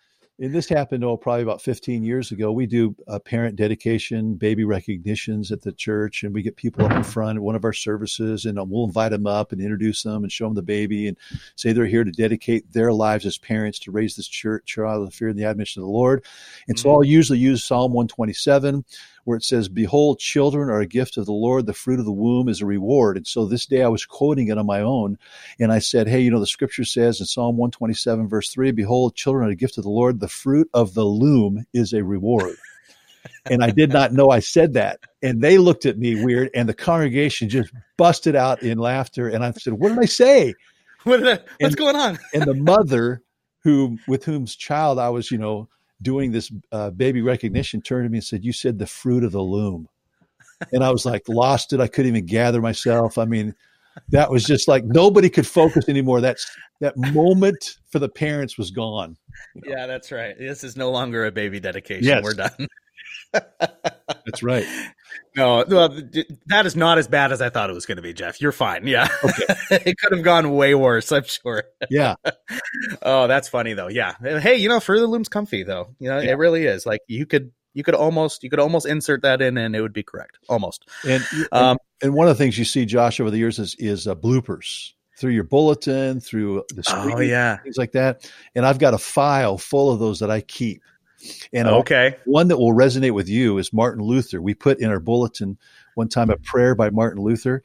and 0.40 0.54
this 0.54 0.70
happened 0.70 1.04
oh 1.04 1.18
probably 1.18 1.42
about 1.42 1.60
15 1.60 2.02
years 2.02 2.32
ago. 2.32 2.50
We 2.50 2.66
do 2.66 2.96
a 3.06 3.20
parent 3.20 3.56
dedication, 3.56 4.36
baby 4.36 4.64
recognitions 4.64 5.52
at 5.52 5.60
the 5.60 5.72
church, 5.72 6.22
and 6.22 6.34
we 6.34 6.40
get 6.40 6.56
people 6.56 6.86
up 6.86 6.92
in 6.92 7.02
front 7.02 7.36
at 7.36 7.42
one 7.42 7.56
of 7.56 7.64
our 7.64 7.74
services, 7.74 8.46
and 8.46 8.58
we'll 8.70 8.86
invite 8.86 9.10
them 9.10 9.26
up 9.26 9.52
and 9.52 9.60
introduce 9.60 10.02
them 10.02 10.22
and 10.22 10.32
show 10.32 10.46
them 10.46 10.54
the 10.54 10.62
baby 10.62 11.08
and 11.08 11.18
say 11.56 11.72
they're 11.72 11.84
here 11.84 12.04
to 12.04 12.10
dedicate 12.10 12.72
their 12.72 12.90
lives 12.90 13.26
as 13.26 13.36
parents 13.36 13.78
to 13.80 13.90
raise 13.90 14.16
this 14.16 14.26
church 14.26 14.64
child 14.64 15.00
in 15.00 15.04
the 15.04 15.10
fear 15.10 15.28
and 15.28 15.38
the 15.38 15.44
admonition 15.44 15.82
of 15.82 15.86
the 15.86 15.92
Lord. 15.92 16.24
And 16.68 16.78
so 16.78 16.90
I'll 16.90 17.04
usually 17.04 17.38
use 17.38 17.62
Psalm 17.62 17.92
127 17.92 18.82
where 19.24 19.36
it 19.36 19.44
says, 19.44 19.68
Behold, 19.68 20.18
children 20.18 20.68
are 20.70 20.80
a 20.80 20.86
gift 20.86 21.16
of 21.16 21.26
the 21.26 21.32
Lord, 21.32 21.66
the 21.66 21.72
fruit 21.74 21.98
of 21.98 22.04
the 22.06 22.12
womb 22.12 22.48
is 22.48 22.60
a 22.60 22.66
reward. 22.66 23.16
And 23.16 23.26
so 23.26 23.44
this 23.46 23.66
day 23.66 23.82
I 23.82 23.88
was 23.88 24.04
quoting 24.06 24.48
it 24.48 24.58
on 24.58 24.66
my 24.66 24.80
own, 24.80 25.18
and 25.58 25.72
I 25.72 25.78
said, 25.78 26.08
Hey, 26.08 26.20
you 26.20 26.30
know, 26.30 26.40
the 26.40 26.46
scripture 26.46 26.84
says 26.84 27.20
in 27.20 27.26
Psalm 27.26 27.56
127, 27.56 28.28
verse 28.28 28.50
3, 28.50 28.72
Behold, 28.72 29.14
children 29.14 29.46
are 29.48 29.52
a 29.52 29.54
gift 29.56 29.78
of 29.78 29.84
the 29.84 29.90
Lord, 29.90 30.20
the 30.20 30.28
fruit 30.28 30.68
of 30.74 30.94
the 30.94 31.04
loom 31.04 31.64
is 31.72 31.92
a 31.92 32.02
reward. 32.02 32.56
and 33.50 33.62
I 33.62 33.70
did 33.70 33.92
not 33.92 34.12
know 34.12 34.30
I 34.30 34.40
said 34.40 34.72
that. 34.74 35.00
And 35.22 35.42
they 35.42 35.58
looked 35.58 35.84
at 35.86 35.98
me 35.98 36.22
weird, 36.24 36.50
and 36.54 36.68
the 36.68 36.74
congregation 36.74 37.48
just 37.48 37.70
busted 37.98 38.34
out 38.34 38.62
in 38.62 38.78
laughter. 38.78 39.28
And 39.28 39.44
I 39.44 39.52
said, 39.52 39.74
What 39.74 39.90
did 39.90 39.98
I 39.98 40.06
say? 40.06 40.54
What 41.04 41.20
the- 41.20 41.42
what's 41.58 41.74
And- 41.74 41.76
going 41.76 41.96
on? 41.96 42.18
and 42.34 42.42
the 42.42 42.52
mother 42.54 43.22
who 43.62 43.96
with 44.06 44.24
whom's 44.24 44.54
child 44.54 44.98
I 44.98 45.08
was, 45.08 45.30
you 45.30 45.38
know, 45.38 45.68
doing 46.02 46.32
this 46.32 46.50
uh, 46.72 46.90
baby 46.90 47.22
recognition 47.22 47.80
turned 47.80 48.06
to 48.06 48.10
me 48.10 48.18
and 48.18 48.24
said, 48.24 48.44
"You 48.44 48.52
said 48.52 48.78
the 48.78 48.86
fruit 48.86 49.24
of 49.24 49.32
the 49.32 49.42
loom," 49.42 49.88
and 50.72 50.84
I 50.84 50.90
was 50.90 51.06
like, 51.06 51.28
lost 51.28 51.72
it. 51.72 51.80
I 51.80 51.88
couldn't 51.88 52.14
even 52.14 52.26
gather 52.26 52.60
myself. 52.60 53.18
I 53.18 53.24
mean, 53.24 53.54
that 54.08 54.30
was 54.30 54.44
just 54.44 54.68
like 54.68 54.84
nobody 54.84 55.28
could 55.28 55.46
focus 55.46 55.88
anymore. 55.88 56.20
That's 56.20 56.50
that 56.80 56.96
moment 56.96 57.78
for 57.90 57.98
the 57.98 58.08
parents 58.08 58.56
was 58.58 58.70
gone. 58.70 59.16
Yeah, 59.64 59.86
that's 59.86 60.12
right. 60.12 60.36
This 60.38 60.64
is 60.64 60.76
no 60.76 60.90
longer 60.90 61.26
a 61.26 61.32
baby 61.32 61.60
dedication. 61.60 62.04
Yes. 62.04 62.22
We're 62.22 62.34
done. 62.34 62.68
That's 63.32 64.42
right. 64.42 64.66
No, 65.36 65.64
well, 65.68 65.88
that 66.46 66.66
is 66.66 66.74
not 66.74 66.98
as 66.98 67.06
bad 67.06 67.30
as 67.32 67.40
I 67.40 67.50
thought 67.50 67.70
it 67.70 67.72
was 67.72 67.86
going 67.86 67.96
to 67.96 68.02
be, 68.02 68.12
Jeff. 68.12 68.40
You're 68.40 68.50
fine. 68.52 68.86
Yeah. 68.86 69.08
it 69.70 69.96
could 69.98 70.12
have 70.12 70.24
gone 70.24 70.54
way 70.54 70.74
worse, 70.74 71.12
I'm 71.12 71.24
sure. 71.24 71.64
Yeah, 71.88 72.16
Oh, 73.02 73.26
that's 73.26 73.48
funny 73.48 73.72
though. 73.74 73.88
Yeah. 73.88 74.14
Hey, 74.20 74.56
you 74.56 74.68
know, 74.68 74.80
Further 74.80 75.06
Loom's 75.06 75.28
comfy 75.28 75.62
though. 75.62 75.94
You 75.98 76.08
know, 76.10 76.18
Yeah. 76.18 76.30
it 76.32 76.34
really 76.38 76.64
is. 76.66 76.84
Like 76.86 77.00
you 77.06 77.26
could 77.26 77.52
you 77.74 77.84
could 77.84 77.94
almost 77.94 78.42
you 78.42 78.50
could 78.50 78.58
almost 78.58 78.86
insert 78.86 79.22
that 79.22 79.40
in 79.40 79.56
and 79.56 79.76
it 79.76 79.80
would 79.82 79.92
be 79.92 80.02
correct. 80.02 80.38
Almost. 80.48 80.88
and 81.08 81.24
Um 81.52 81.78
and 82.02 82.14
one 82.14 82.28
of 82.28 82.36
the 82.36 82.42
things 82.42 82.58
you 82.58 82.64
see, 82.64 82.84
Josh, 82.86 83.20
over 83.20 83.30
the 83.30 83.38
years 83.38 83.58
is 83.58 83.76
is 83.78 84.08
uh, 84.08 84.14
bloopers 84.14 84.92
through 85.18 85.32
your 85.32 85.44
bulletin, 85.44 86.18
through 86.18 86.64
the 86.74 86.82
screen, 86.82 87.14
oh 87.16 87.20
yeah. 87.20 87.58
things 87.58 87.76
like 87.76 87.92
that. 87.92 88.28
And 88.54 88.64
I've 88.64 88.78
got 88.78 88.94
a 88.94 88.98
file 88.98 89.58
full 89.58 89.92
of 89.92 89.98
those 90.00 90.18
that 90.20 90.30
I 90.30 90.40
keep. 90.40 90.82
And 91.52 91.68
Okay. 91.68 92.16
one 92.24 92.48
that 92.48 92.58
will 92.58 92.72
resonate 92.72 93.14
with 93.14 93.28
you 93.28 93.58
is 93.58 93.72
Martin 93.72 94.04
Luther. 94.04 94.40
We 94.40 94.54
put 94.54 94.78
in 94.80 94.90
our 94.90 95.00
bulletin 95.00 95.58
one 95.94 96.08
time 96.08 96.30
a 96.30 96.36
prayer 96.36 96.74
by 96.74 96.90
Martin 96.90 97.22
Luther, 97.22 97.62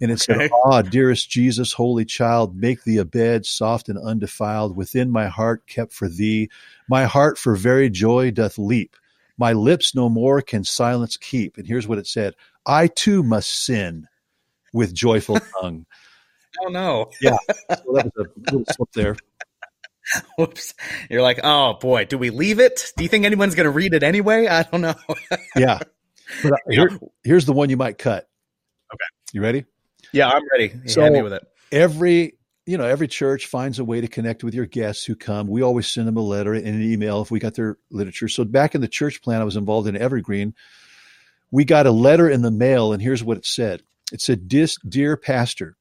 and 0.00 0.10
it 0.10 0.20
Okay. 0.30 0.48
said, 0.48 0.50
Ah, 0.66 0.82
dearest 0.82 1.30
Jesus, 1.30 1.72
holy 1.72 2.04
child, 2.04 2.56
make 2.56 2.84
thee 2.84 2.98
a 2.98 3.04
bed 3.04 3.46
soft 3.46 3.88
and 3.88 3.98
undefiled, 3.98 4.76
within 4.76 5.10
my 5.10 5.26
heart 5.28 5.66
kept 5.66 5.92
for 5.92 6.08
thee. 6.08 6.48
My 6.88 7.04
heart 7.04 7.38
for 7.38 7.54
very 7.56 7.90
joy 7.90 8.30
doth 8.30 8.58
leap. 8.58 8.96
My 9.36 9.52
lips 9.52 9.94
no 9.94 10.08
more 10.08 10.42
can 10.42 10.64
silence 10.64 11.16
keep. 11.16 11.58
And 11.58 11.66
here's 11.66 11.86
what 11.86 11.98
it 11.98 12.06
said 12.06 12.34
I 12.66 12.88
too 12.88 13.22
must 13.22 13.64
sin 13.64 14.08
with 14.72 14.94
joyful 14.94 15.38
tongue. 15.60 15.86
Oh 16.60 16.68
no. 16.68 17.10
Yeah, 17.20 17.36
so 17.70 17.92
that 17.92 18.04
was 18.04 18.12
a 18.16 18.50
little 18.50 18.64
slip 18.66 18.88
there. 18.92 19.16
Whoops. 20.38 20.74
You're 21.10 21.22
like, 21.22 21.40
oh 21.42 21.74
boy, 21.74 22.04
do 22.04 22.18
we 22.18 22.30
leave 22.30 22.60
it? 22.60 22.92
Do 22.96 23.02
you 23.04 23.08
think 23.08 23.24
anyone's 23.24 23.54
going 23.54 23.64
to 23.64 23.70
read 23.70 23.94
it 23.94 24.02
anyway? 24.02 24.46
I 24.46 24.62
don't 24.62 24.80
know. 24.80 24.94
Yeah. 25.56 25.78
But 26.42 26.52
uh, 26.52 26.56
here, 26.68 26.90
here's 27.24 27.46
the 27.46 27.52
one 27.54 27.70
you 27.70 27.76
might 27.76 27.96
cut. 27.98 28.28
Okay. 28.92 29.04
You 29.32 29.42
ready? 29.42 29.64
Yeah, 30.12 30.28
I'm 30.28 30.42
ready. 30.52 30.72
So- 30.86 31.08
me 31.10 31.22
with 31.22 31.32
it. 31.32 31.46
every 31.72 32.34
you 32.66 32.76
know 32.76 32.84
every 32.84 33.08
church 33.08 33.46
finds 33.46 33.78
a 33.78 33.84
way 33.84 34.02
to 34.02 34.08
connect 34.08 34.44
with 34.44 34.54
your 34.54 34.66
guests 34.66 35.02
who 35.04 35.16
come 35.16 35.46
we 35.48 35.62
always 35.62 35.88
send 35.88 36.06
them 36.06 36.18
a 36.18 36.22
letter 36.22 36.52
and 36.52 36.66
an 36.66 36.82
email 36.82 37.22
if 37.22 37.30
we 37.30 37.38
got 37.38 37.54
their 37.54 37.78
literature 37.90 38.28
so 38.28 38.44
back 38.44 38.74
in 38.74 38.82
the 38.82 38.88
church 38.88 39.22
plan 39.22 39.40
i 39.40 39.44
was 39.44 39.56
involved 39.56 39.88
in 39.88 39.96
evergreen 39.96 40.54
we 41.50 41.64
got 41.64 41.86
a 41.86 41.90
letter 41.90 42.28
in 42.28 42.42
the 42.42 42.50
mail 42.50 42.92
and 42.92 43.00
here's 43.02 43.24
what 43.24 43.38
it 43.38 43.46
said 43.46 43.82
it 44.12 44.20
said 44.20 44.46
dear 44.86 45.16
pastor 45.16 45.78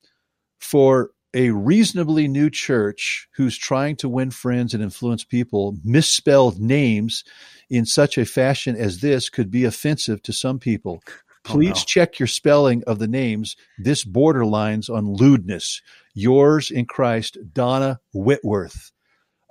for 0.60 1.12
a 1.38 1.52
reasonably 1.52 2.28
new 2.28 2.50
church 2.50 3.28
who's 3.36 3.56
trying 3.56 3.96
to 3.98 4.10
win 4.10 4.32
friends 4.32 4.74
and 4.74 4.82
influence 4.82 5.24
people 5.24 5.78
misspelled 5.84 6.60
names 6.60 7.24
in 7.70 7.86
such 7.86 8.18
a 8.18 8.26
fashion 8.26 8.76
as 8.76 9.02
this 9.02 9.30
could 9.30 9.52
be 9.52 9.64
offensive 9.64 10.20
to 10.24 10.34
some 10.34 10.58
people. 10.58 11.00
Please 11.44 11.70
Oh, 11.76 11.80
no. 11.80 11.84
check 11.86 12.18
your 12.20 12.26
spelling 12.28 12.84
of 12.88 12.98
the 12.98 13.08
names. 13.08 13.56
This 13.78 14.04
borderlines 14.04 14.90
on 14.94 15.14
lewdness. 15.14 15.82
Yours 16.16 16.72
in 16.72 16.86
Christ, 16.88 17.38
Donna 17.54 18.00
Whitworth. 18.14 18.92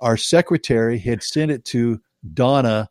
Our 0.01 0.17
secretary 0.17 0.99
had 0.99 1.23
sent 1.23 1.51
it 1.51 1.63
to 1.65 2.01
Donna, 2.33 2.89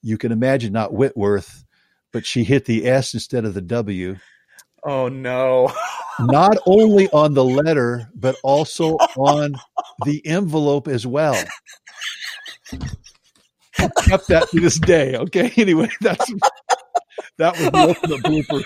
you 0.00 0.16
can 0.16 0.30
imagine 0.30 0.72
not 0.72 0.94
Whitworth, 0.94 1.64
but 2.12 2.24
she 2.24 2.44
hit 2.44 2.66
the 2.66 2.86
S 2.86 3.14
instead 3.14 3.44
of 3.44 3.54
the 3.54 3.60
W. 3.62 4.16
Oh 4.84 5.08
no. 5.08 5.72
Not 6.20 6.58
only 6.66 7.08
on 7.10 7.34
the 7.34 7.44
letter, 7.44 8.10
but 8.14 8.36
also 8.42 8.94
on 9.16 9.54
the 10.04 10.24
envelope 10.26 10.88
as 10.88 11.06
well. 11.06 11.40
Kept 13.76 14.26
that 14.28 14.48
to 14.50 14.60
this 14.60 14.78
day. 14.78 15.16
Okay. 15.16 15.52
Anyway, 15.58 15.88
that's 16.00 16.32
that 17.38 17.56
was 17.58 17.70
the 17.70 17.78
ultimate 17.78 18.22
blooper. 18.22 18.64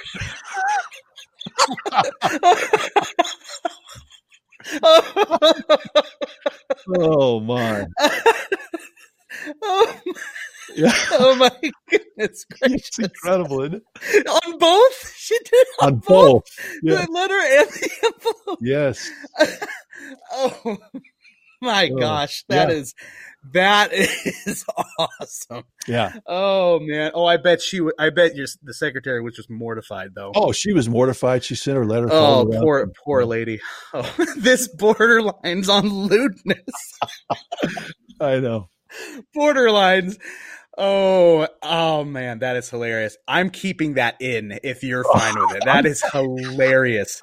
Oh 6.98 7.40
my. 7.40 7.86
oh, 9.62 10.00
Yeah. 10.74 10.92
oh 11.12 11.34
my 11.36 11.50
goodness 11.90 12.44
gracious. 12.60 12.88
It's 12.88 12.98
incredible, 12.98 13.62
isn't 13.62 13.82
it? 14.14 14.26
On 14.28 14.58
both? 14.58 15.14
She 15.22 15.38
did 15.44 15.66
on, 15.80 15.88
On 15.94 15.98
both. 16.00 16.44
Yeah. 16.82 17.04
The 17.06 17.12
letter 17.12 17.34
and 17.34 17.68
the 17.68 17.90
envelope. 18.04 18.58
Yes. 18.60 19.08
oh 20.32 20.78
my 21.60 21.88
Oh, 21.92 21.96
gosh. 21.98 22.44
that 22.48 22.68
yeah. 22.70 22.74
is 22.74 22.94
that 23.52 23.92
is 23.92 24.64
awesome. 24.98 25.64
Yeah. 25.86 26.12
Oh 26.26 26.80
man. 26.80 27.12
Oh, 27.14 27.24
I 27.24 27.36
bet 27.36 27.62
she. 27.62 27.78
w- 27.78 27.92
I 27.98 28.10
bet 28.10 28.34
your 28.34 28.46
the 28.62 28.74
secretary 28.74 29.22
was 29.22 29.34
just 29.36 29.48
mortified 29.50 30.10
though. 30.14 30.32
Oh, 30.34 30.50
she 30.52 30.72
was 30.72 30.88
mortified. 30.88 31.44
She 31.44 31.54
sent 31.54 31.76
her 31.76 31.86
letter. 31.86 32.08
Oh, 32.10 32.48
poor 32.60 32.90
poor 33.04 33.24
lady. 33.24 33.60
Oh, 33.94 34.12
this 34.36 34.68
borderlines 34.74 35.68
on 35.68 35.88
lewdness. 35.88 36.58
I 38.20 38.40
know. 38.40 38.68
Borderlines. 39.36 40.18
Oh, 40.78 41.46
oh 41.62 42.04
man, 42.04 42.38
that 42.40 42.56
is 42.56 42.70
hilarious. 42.70 43.16
I'm 43.28 43.50
keeping 43.50 43.94
that 43.94 44.16
in 44.20 44.58
if 44.62 44.82
you're 44.82 45.04
fine 45.04 45.34
with 45.38 45.52
it. 45.52 45.64
That 45.64 45.86
is 45.86 46.02
hilarious. 46.12 47.20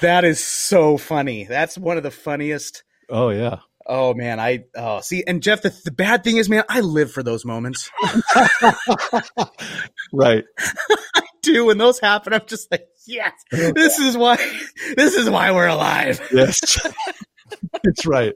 That 0.00 0.24
is 0.24 0.42
so 0.42 0.96
funny. 0.96 1.44
That's 1.44 1.76
one 1.76 1.96
of 1.96 2.02
the 2.02 2.10
funniest. 2.10 2.84
Oh 3.08 3.30
yeah. 3.30 3.56
Oh 3.86 4.14
man, 4.14 4.38
I 4.38 4.64
oh 4.76 5.00
see, 5.00 5.24
and 5.26 5.42
Jeff, 5.42 5.62
the, 5.62 5.74
the 5.84 5.90
bad 5.90 6.22
thing 6.22 6.36
is, 6.36 6.48
man, 6.48 6.62
I 6.68 6.80
live 6.80 7.10
for 7.12 7.22
those 7.22 7.44
moments. 7.44 7.90
Right. 10.12 10.44
I 11.14 11.22
do. 11.42 11.66
when 11.66 11.78
those 11.78 12.00
happen, 12.00 12.32
I'm 12.32 12.42
just 12.46 12.70
like, 12.70 12.86
yes, 13.06 13.32
this 13.52 13.98
is 14.00 14.16
why, 14.16 14.36
this 14.96 15.14
is 15.14 15.30
why 15.30 15.52
we're 15.52 15.68
alive. 15.68 16.20
Yes. 16.32 16.60
That's 17.84 18.06
right. 18.06 18.34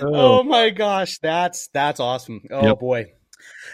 Oh 0.00 0.40
Oh, 0.40 0.42
my 0.44 0.70
gosh, 0.70 1.18
that's 1.18 1.68
that's 1.74 1.98
awesome. 2.00 2.42
Oh 2.50 2.62
Yep. 2.68 2.76
boy. 2.76 3.12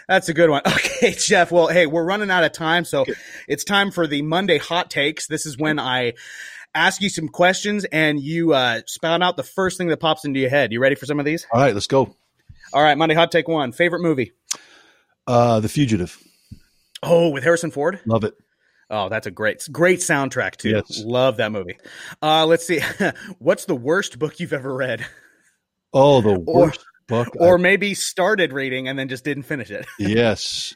That's 0.07 0.29
a 0.29 0.33
good 0.33 0.49
one. 0.49 0.61
Okay, 0.95 1.11
Jeff. 1.11 1.51
Well, 1.51 1.67
hey, 1.67 1.85
we're 1.87 2.05
running 2.05 2.31
out 2.31 2.43
of 2.43 2.51
time, 2.53 2.85
so 2.85 3.01
Okay. 3.01 3.13
it's 3.47 3.63
time 3.63 3.91
for 3.91 4.07
the 4.07 4.21
Monday 4.21 4.57
hot 4.57 4.89
takes. 4.89 5.27
This 5.27 5.45
is 5.45 5.57
when 5.57 5.77
I 5.77 6.13
ask 6.73 7.01
you 7.01 7.09
some 7.09 7.27
questions 7.27 7.85
and 7.85 8.19
you 8.19 8.53
uh, 8.53 8.81
spout 8.87 9.21
out 9.21 9.35
the 9.37 9.43
first 9.43 9.77
thing 9.77 9.87
that 9.89 9.97
pops 9.99 10.23
into 10.25 10.39
your 10.39 10.49
head. 10.49 10.71
You 10.71 10.79
ready 10.79 10.95
for 10.95 11.05
some 11.05 11.19
of 11.19 11.25
these? 11.25 11.45
all 11.51 11.59
right. 11.61 11.73
Let's 11.73 11.87
go. 11.87 12.15
All 12.73 12.81
right, 12.83 12.97
Monday 12.97 13.13
hot 13.15 13.31
take 13.31 13.47
one. 13.47 13.71
Favorite 13.71 14.01
movie? 14.01 14.31
Uh, 15.27 15.59
the 15.59 15.69
Fugitive. 15.69 16.17
Oh, 17.03 17.29
with 17.29 17.43
Harrison 17.43 17.71
Ford. 17.71 17.99
Love 18.05 18.23
it. 18.23 18.33
Oh, 18.89 19.09
that's 19.09 19.25
a 19.27 19.31
great, 19.31 19.67
great 19.71 19.99
soundtrack 19.99 20.57
too. 20.57 20.69
Yes. 20.69 21.01
Love 21.03 21.37
that 21.37 21.51
movie. 21.51 21.77
Uh, 22.21 22.45
let's 22.45 22.65
see. 22.65 22.81
What's 23.39 23.65
the 23.65 23.75
worst 23.75 24.17
book 24.19 24.39
you've 24.39 24.53
ever 24.53 24.73
read, 24.73 25.05
Oh, 25.93 26.21
the 26.21 26.35
Or- 26.45 26.65
worst 26.67 26.85
book. 27.07 27.29
or 27.39 27.57
I- 27.57 27.61
maybe 27.61 27.93
started 27.93 28.53
reading 28.53 28.87
and 28.87 28.97
then 28.97 29.07
just 29.07 29.23
didn't 29.23 29.43
finish 29.43 29.71
it? 29.71 29.85
yes. 29.99 30.73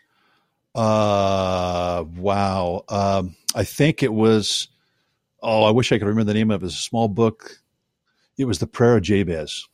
Uh, 0.75 2.03
wow. 2.17 2.83
Um, 2.89 3.35
I 3.55 3.63
think 3.63 4.03
it 4.03 4.13
was. 4.13 4.67
Oh, 5.41 5.63
I 5.63 5.71
wish 5.71 5.91
I 5.91 5.97
could 5.97 6.07
remember 6.07 6.31
the 6.31 6.37
name 6.37 6.51
of 6.51 6.61
it. 6.61 6.63
It 6.63 6.67
was 6.67 6.73
a 6.75 6.77
small 6.77 7.07
book. 7.07 7.59
It 8.37 8.45
was 8.45 8.59
the 8.59 8.67
Prayer 8.67 8.97
of 8.97 9.03
Jabez. 9.03 9.67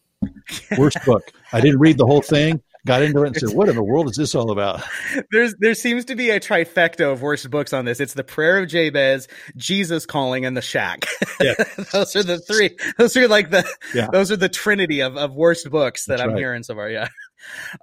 Worst 0.77 0.97
book. 1.05 1.23
I 1.51 1.59
didn't 1.61 1.79
read 1.79 1.97
the 1.97 2.05
whole 2.05 2.21
thing. 2.21 2.61
Got 2.85 3.01
into 3.01 3.23
it 3.23 3.27
and 3.27 3.35
said, 3.35 3.49
"What 3.57 3.67
in 3.67 3.75
the 3.75 3.83
world 3.83 4.09
is 4.09 4.15
this 4.15 4.35
all 4.35 4.51
about?" 4.51 4.81
There's 5.31 5.55
there 5.59 5.73
seems 5.73 6.05
to 6.05 6.15
be 6.15 6.29
a 6.29 6.39
trifecta 6.39 7.11
of 7.11 7.21
worst 7.21 7.49
books 7.49 7.73
on 7.73 7.85
this. 7.85 7.99
It's 7.99 8.13
the 8.13 8.23
Prayer 8.23 8.59
of 8.59 8.69
Jabez, 8.69 9.27
Jesus 9.55 10.05
Calling, 10.05 10.45
and 10.45 10.55
the 10.55 10.61
Shack. 10.61 11.05
Yeah. 11.41 11.55
those 11.91 12.15
are 12.15 12.21
the 12.23 12.37
three. 12.39 12.77
Those 12.97 13.17
are 13.17 13.27
like 13.27 13.49
the 13.49 13.67
Yeah. 13.93 14.07
those 14.11 14.31
are 14.31 14.37
the 14.37 14.49
trinity 14.49 15.01
of, 15.01 15.17
of 15.17 15.33
worst 15.33 15.69
books 15.71 16.05
that 16.05 16.17
That's 16.17 16.21
I'm 16.23 16.29
right. 16.29 16.37
hearing 16.37 16.61
so 16.63 16.75
far. 16.75 16.89
Yeah. 16.89 17.07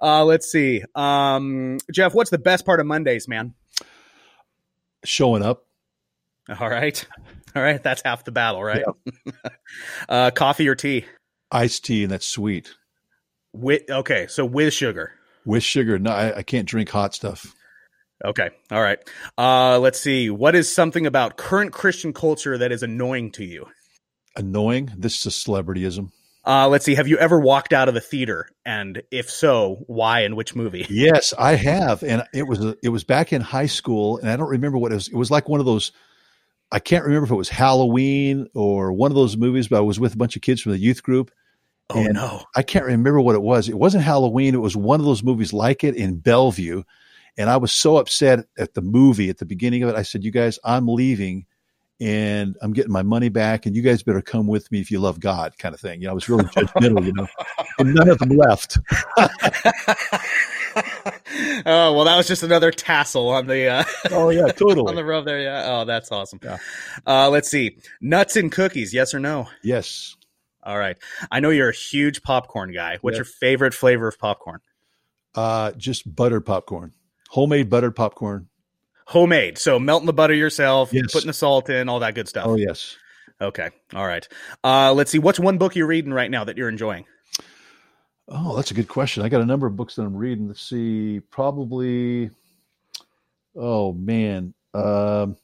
Uh, 0.01 0.23
let's 0.25 0.49
see. 0.51 0.83
Um, 0.95 1.79
Jeff, 1.91 2.13
what's 2.13 2.29
the 2.29 2.37
best 2.37 2.65
part 2.65 2.79
of 2.79 2.85
Mondays, 2.85 3.27
man? 3.27 3.53
Showing 5.05 5.43
up. 5.43 5.63
All 6.59 6.69
right, 6.69 7.05
all 7.55 7.61
right. 7.61 7.81
That's 7.81 8.01
half 8.03 8.23
the 8.25 8.31
battle, 8.31 8.63
right? 8.63 8.83
uh, 10.09 10.31
coffee 10.31 10.67
or 10.67 10.75
tea? 10.75 11.05
Iced 11.51 11.85
tea, 11.85 12.03
and 12.03 12.11
that's 12.11 12.27
sweet. 12.27 12.73
With 13.53 13.89
okay, 13.89 14.27
so 14.27 14.45
with 14.45 14.73
sugar. 14.73 15.13
With 15.45 15.63
sugar. 15.63 15.99
No, 15.99 16.11
I, 16.11 16.37
I 16.37 16.43
can't 16.43 16.67
drink 16.67 16.89
hot 16.89 17.13
stuff. 17.13 17.55
Okay. 18.25 18.49
All 18.71 18.81
right. 18.81 18.99
Uh, 19.37 19.79
let's 19.79 19.99
see. 19.99 20.29
What 20.29 20.55
is 20.55 20.73
something 20.73 21.05
about 21.05 21.37
current 21.37 21.73
Christian 21.73 22.13
culture 22.13 22.57
that 22.57 22.71
is 22.71 22.81
annoying 22.81 23.31
to 23.33 23.43
you? 23.43 23.67
Annoying. 24.35 24.91
This 24.97 25.19
is 25.19 25.25
a 25.25 25.29
celebrityism. 25.29 26.11
Uh, 26.45 26.67
let's 26.67 26.83
see. 26.83 26.95
Have 26.95 27.07
you 27.07 27.17
ever 27.17 27.39
walked 27.39 27.73
out 27.73 27.89
of 27.89 27.95
a 27.95 28.01
theater? 28.01 28.49
And 28.65 29.01
if 29.11 29.29
so, 29.29 29.83
why 29.87 30.21
and 30.21 30.35
which 30.35 30.55
movie? 30.55 30.85
Yes, 30.89 31.33
I 31.37 31.55
have, 31.55 32.03
and 32.03 32.23
it 32.33 32.47
was 32.47 32.75
it 32.83 32.89
was 32.89 33.03
back 33.03 33.33
in 33.33 33.41
high 33.41 33.65
school, 33.65 34.17
and 34.17 34.29
I 34.29 34.35
don't 34.35 34.49
remember 34.49 34.77
what 34.77 34.91
it 34.91 34.95
was. 34.95 35.07
It 35.07 35.15
was 35.15 35.31
like 35.31 35.47
one 35.47 35.59
of 35.59 35.65
those. 35.65 35.91
I 36.71 36.79
can't 36.79 37.05
remember 37.05 37.25
if 37.25 37.31
it 37.31 37.35
was 37.35 37.49
Halloween 37.49 38.47
or 38.53 38.91
one 38.91 39.11
of 39.11 39.15
those 39.15 39.37
movies, 39.37 39.67
but 39.67 39.77
I 39.77 39.81
was 39.81 39.99
with 39.99 40.15
a 40.15 40.17
bunch 40.17 40.35
of 40.35 40.41
kids 40.41 40.61
from 40.61 40.71
the 40.71 40.79
youth 40.79 41.03
group. 41.03 41.31
Oh 41.89 41.99
And- 41.99 42.13
no. 42.13 42.43
I 42.55 42.63
can't 42.63 42.85
remember 42.85 43.19
what 43.21 43.35
it 43.35 43.41
was. 43.41 43.67
It 43.69 43.77
wasn't 43.77 44.03
Halloween. 44.03 44.53
It 44.55 44.59
was 44.61 44.75
one 44.75 44.99
of 44.99 45.05
those 45.05 45.23
movies 45.23 45.53
like 45.53 45.83
it 45.83 45.95
in 45.95 46.17
Bellevue, 46.17 46.83
and 47.37 47.49
I 47.49 47.57
was 47.57 47.71
so 47.73 47.97
upset 47.97 48.45
at 48.57 48.73
the 48.73 48.81
movie 48.81 49.29
at 49.29 49.37
the 49.37 49.45
beginning 49.45 49.83
of 49.83 49.89
it. 49.89 49.95
I 49.95 50.03
said, 50.03 50.23
"You 50.23 50.31
guys, 50.31 50.59
I'm 50.63 50.87
leaving." 50.87 51.45
And 52.01 52.57
I'm 52.61 52.73
getting 52.73 52.91
my 52.91 53.03
money 53.03 53.29
back, 53.29 53.65
and 53.65 53.75
you 53.75 53.81
guys 53.81 54.03
better 54.03 54.21
come 54.21 54.45
with 54.47 54.69
me 54.71 54.81
if 54.81 54.91
you 54.91 54.99
love 54.99 55.19
God, 55.21 55.57
kind 55.57 55.73
of 55.73 55.79
thing. 55.79 56.01
You 56.01 56.07
know, 56.07 56.11
I 56.11 56.15
was 56.15 56.27
really 56.27 56.43
judgmental, 56.45 57.05
you 57.05 57.13
know. 57.13 57.27
And 57.79 57.93
none 57.93 58.09
of 58.09 58.17
them 58.19 58.29
left. 58.29 58.77
oh 61.65 61.93
well, 61.93 62.03
that 62.05 62.17
was 62.17 62.27
just 62.27 62.43
another 62.43 62.71
tassel 62.71 63.29
on 63.29 63.47
the 63.47 63.67
uh, 63.67 63.83
Oh 64.11 64.29
yeah, 64.29 64.47
totally. 64.51 64.89
on 64.89 64.95
the 64.95 65.05
robe 65.05 65.25
there. 65.25 65.39
Yeah. 65.41 65.63
Oh, 65.65 65.85
that's 65.85 66.11
awesome. 66.11 66.39
Yeah. 66.43 66.57
Uh, 67.05 67.29
let's 67.29 67.49
see. 67.49 67.77
Nuts 68.01 68.35
and 68.35 68.51
cookies. 68.51 68.93
Yes 68.93 69.13
or 69.13 69.19
no? 69.19 69.47
yes. 69.63 70.15
All 70.65 70.77
right. 70.77 70.97
I 71.31 71.39
know 71.39 71.49
you're 71.49 71.69
a 71.69 71.75
huge 71.75 72.21
popcorn 72.23 72.71
guy. 72.73 72.97
What's 73.01 73.15
Yeah. 73.15 73.19
your 73.19 73.25
favorite 73.25 73.73
flavor 73.73 74.07
of 74.07 74.17
popcorn? 74.17 74.59
Uh, 75.35 75.71
just 75.73 76.15
buttered 76.15 76.45
popcorn, 76.45 76.93
homemade 77.29 77.69
buttered 77.69 77.95
popcorn. 77.95 78.47
Homemade. 79.07 79.57
So 79.57 79.79
melting 79.79 80.05
the 80.05 80.13
butter 80.13 80.33
yourself, 80.33 80.93
Yes. 80.93 81.11
putting 81.11 81.27
the 81.27 81.33
salt 81.33 81.69
in, 81.69 81.89
all 81.89 81.99
that 81.99 82.15
good 82.15 82.27
stuff. 82.29 82.45
Oh 82.47 82.55
yes. 82.55 82.95
Okay. 83.41 83.69
All 83.93 84.07
right. 84.07 84.25
Uh, 84.63 84.93
let's 84.93 85.11
see. 85.11 85.19
What's 85.19 85.39
one 85.39 85.57
book 85.57 85.75
you're 85.75 85.87
reading 85.87 86.13
right 86.13 86.31
now 86.31 86.43
that 86.45 86.55
you're 86.57 86.69
enjoying? 86.69 87.05
Oh, 88.29 88.55
that's 88.55 88.71
a 88.71 88.73
good 88.73 88.87
question. 88.87 89.21
I 89.23 89.29
got 89.29 89.41
a 89.41 89.45
number 89.45 89.67
of 89.67 89.75
books 89.75 89.95
that 89.95 90.03
I'm 90.03 90.15
reading. 90.15 90.47
Let's 90.47 90.61
see, 90.61 91.19
probably. 91.29 92.29
Oh 93.55 93.91
man, 93.93 94.53
um, 94.73 95.35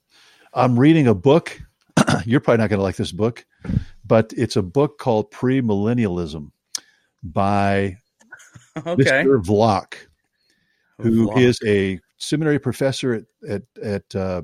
I'm 0.54 0.80
reading 0.80 1.08
a 1.08 1.14
book. 1.14 1.60
You're 2.26 2.40
probably 2.40 2.60
not 2.60 2.70
going 2.70 2.80
to 2.80 2.84
like 2.84 2.96
this 2.96 3.12
book, 3.12 3.46
but 4.10 4.34
it's 4.36 4.58
a 4.58 4.62
book 4.62 4.98
called 4.98 5.32
Premillennialism 5.32 6.52
by 7.24 7.96
Okay. 8.86 9.04
Mr. 9.24 9.42
Vlach, 9.44 9.94
who 11.00 11.32
is 11.38 11.60
Vlog. 11.60 11.68
a 11.70 12.00
seminary 12.18 12.60
professor 12.60 13.14
at 13.14 13.24
at, 13.50 13.62
at 13.82 14.16
uh, 14.16 14.42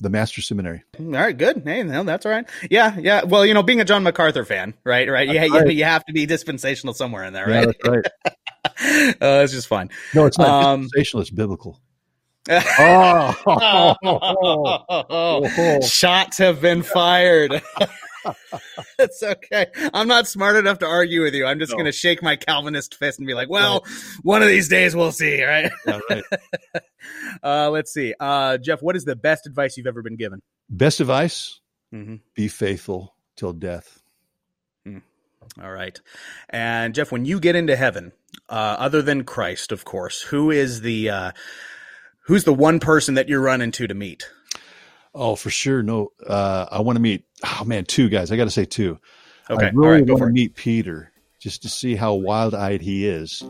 the 0.00 0.10
Master 0.10 0.40
Seminary. 0.42 0.82
All 1.00 1.06
right, 1.06 1.36
good. 1.36 1.62
Hey, 1.64 1.82
no, 1.82 2.02
that's 2.04 2.26
all 2.26 2.32
right. 2.32 2.46
Yeah, 2.70 2.96
yeah. 2.98 3.24
Well, 3.24 3.46
you 3.46 3.54
know, 3.54 3.62
being 3.62 3.80
a 3.80 3.84
John 3.84 4.02
MacArthur 4.02 4.44
fan, 4.44 4.74
right? 4.84 5.08
Right. 5.10 5.26
Yeah, 5.28 5.44
yeah. 5.44 5.58
right. 5.60 5.74
You 5.74 5.84
have 5.84 6.04
to 6.06 6.12
be 6.12 6.26
dispensational 6.26 6.92
somewhere 6.94 7.24
in 7.24 7.32
there, 7.32 7.48
Yeah, 7.48 7.64
right? 7.64 7.76
that's 7.82 7.88
right. 7.88 8.06
uh, 9.22 9.42
it's 9.42 9.52
just 9.52 9.68
fun. 9.68 9.88
No, 10.14 10.26
it's 10.26 10.38
not 10.38 10.64
Um, 10.64 10.82
dispensational. 10.82 11.22
It's 11.22 11.30
biblical. 11.30 11.80
Oh, 12.78 13.94
Oh, 15.10 15.80
Shots 15.86 16.38
have 16.38 16.60
been 16.60 16.82
fired. 16.82 17.60
it's 18.98 19.22
okay. 19.22 19.66
I'm 19.94 20.08
not 20.08 20.26
smart 20.26 20.56
enough 20.56 20.78
to 20.80 20.86
argue 20.86 21.22
with 21.22 21.34
you. 21.34 21.46
I'm 21.46 21.58
just 21.58 21.72
No. 21.72 21.76
going 21.76 21.86
to 21.86 21.92
shake 21.92 22.22
my 22.22 22.36
Calvinist 22.36 22.94
fist 22.96 23.18
and 23.18 23.26
be 23.26 23.34
like, 23.34 23.48
well, 23.48 23.84
one 24.22 24.42
of 24.42 24.48
these 24.48 24.68
days 24.68 24.94
we'll 24.96 25.12
see, 25.12 25.42
right? 25.44 25.70
Yeah, 25.86 26.00
right. 26.10 26.24
uh, 27.42 27.70
let's 27.70 27.92
see. 27.92 28.14
Uh, 28.18 28.58
Jeff, 28.58 28.82
what 28.82 28.96
is 28.96 29.04
the 29.04 29.16
best 29.16 29.46
advice 29.46 29.76
you've 29.76 29.86
ever 29.86 30.02
been 30.02 30.16
given? 30.16 30.42
Best 30.68 31.00
advice: 31.00 31.60
Mm-hmm. 31.94 32.16
be 32.34 32.48
faithful 32.48 33.14
till 33.36 33.52
death. 33.52 34.02
All 35.62 35.70
right. 35.70 35.98
And 36.50 36.92
Jeff, 36.94 37.12
when 37.12 37.24
you 37.24 37.38
get 37.38 37.54
into 37.54 37.76
heaven, 37.76 38.12
uh, 38.48 38.76
other 38.78 39.00
than 39.00 39.22
Christ, 39.24 39.70
of 39.70 39.84
course, 39.84 40.20
who 40.22 40.50
is 40.50 40.80
the 40.80 41.08
uh, 41.08 41.32
who's 42.26 42.42
the 42.44 42.52
one 42.52 42.80
person 42.80 43.14
that 43.14 43.28
you 43.28 43.38
run 43.38 43.62
into 43.62 43.86
to 43.86 43.94
meet? 43.94 44.28
Oh, 45.16 45.34
for 45.34 45.48
sure. 45.50 45.82
No, 45.82 46.12
uh, 46.26 46.66
I 46.70 46.80
want 46.80 46.96
to 46.96 47.02
meet. 47.02 47.24
Oh 47.44 47.64
man, 47.64 47.84
two 47.84 48.08
guys. 48.08 48.30
I 48.30 48.36
got 48.36 48.44
to 48.44 48.50
say 48.50 48.66
two. 48.66 48.98
Okay. 49.48 49.66
I 49.66 49.68
All 49.70 49.74
really 49.74 50.02
right, 50.02 50.08
want 50.08 50.20
to 50.20 50.26
meet 50.26 50.54
Peter 50.54 51.10
just 51.40 51.62
to 51.62 51.68
see 51.68 51.96
how 51.96 52.14
wild-eyed 52.14 52.82
he 52.82 53.06
is, 53.06 53.42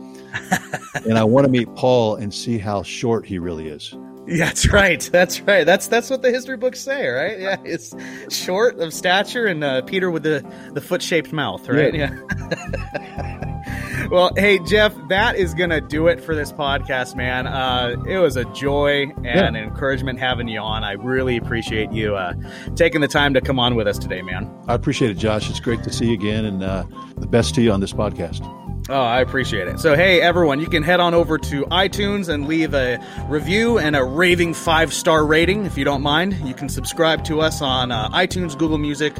and 1.05 1.17
I 1.17 1.23
want 1.23 1.45
to 1.45 1.51
meet 1.51 1.67
Paul 1.75 2.15
and 2.15 2.33
see 2.33 2.57
how 2.57 2.83
short 2.83 3.25
he 3.25 3.39
really 3.39 3.67
is. 3.67 3.93
Yeah, 4.27 4.45
that's 4.45 4.71
right. 4.71 5.09
That's 5.11 5.39
right. 5.41 5.65
That's 5.65 5.87
that's 5.87 6.09
what 6.09 6.21
the 6.21 6.31
history 6.31 6.57
books 6.57 6.79
say, 6.81 7.07
right? 7.07 7.39
Yeah, 7.39 7.57
it's 7.63 7.95
short 8.29 8.79
of 8.79 8.93
stature 8.93 9.45
and 9.45 9.63
uh, 9.63 9.81
Peter 9.83 10.11
with 10.11 10.23
the 10.23 10.45
the 10.73 10.81
foot 10.81 11.01
shaped 11.01 11.31
mouth, 11.31 11.67
right? 11.69 11.93
Yeah. 11.93 12.13
well, 14.11 14.31
hey 14.35 14.59
Jeff, 14.65 14.93
that 15.09 15.35
is 15.37 15.53
gonna 15.53 15.81
do 15.81 16.07
it 16.07 16.19
for 16.21 16.35
this 16.35 16.51
podcast, 16.51 17.15
man. 17.15 17.47
Uh, 17.47 17.95
it 18.07 18.17
was 18.17 18.35
a 18.35 18.45
joy 18.53 19.03
and 19.03 19.25
Yeah. 19.25 19.47
an 19.47 19.55
encouragement 19.55 20.19
having 20.19 20.47
you 20.47 20.59
on. 20.59 20.83
I 20.83 20.93
really 20.93 21.37
appreciate 21.37 21.91
you 21.91 22.15
uh, 22.15 22.33
taking 22.75 23.01
the 23.01 23.07
time 23.07 23.33
to 23.33 23.41
come 23.41 23.59
on 23.59 23.75
with 23.75 23.87
us 23.87 23.97
today, 23.97 24.21
man. 24.21 24.53
I 24.67 24.73
appreciate 24.73 25.11
it, 25.11 25.17
Josh. 25.17 25.49
It's 25.49 25.59
great 25.59 25.83
to 25.83 25.91
see 25.93 26.07
you 26.07 26.13
again, 26.13 26.45
and 26.45 26.63
uh, 26.63 26.83
the 27.17 27.27
best 27.27 27.55
to 27.55 27.61
you 27.61 27.71
on 27.71 27.79
this 27.79 27.93
podcast. 27.93 28.41
Oh, 28.89 29.01
I 29.01 29.19
appreciate 29.19 29.67
it. 29.67 29.79
So, 29.79 29.95
hey, 29.95 30.21
everyone, 30.21 30.61
you 30.61 30.67
can 30.67 30.81
head 30.81 31.01
on 31.01 31.13
over 31.13 31.37
to 31.37 31.65
iTunes 31.65 32.29
and 32.29 32.47
leave 32.47 32.73
a 32.73 32.99
review 33.27 33.77
and 33.77 33.97
a 33.97 34.03
raving 34.03 34.53
five 34.53 34.93
star 34.93 35.25
rating 35.25 35.65
if 35.65 35.77
you 35.77 35.83
don't 35.83 36.01
mind. 36.01 36.33
You 36.45 36.53
can 36.53 36.69
subscribe 36.69 37.25
to 37.25 37.41
us 37.41 37.61
on 37.61 37.91
uh, 37.91 38.09
iTunes, 38.09 38.57
Google 38.57 38.77
Music, 38.77 39.13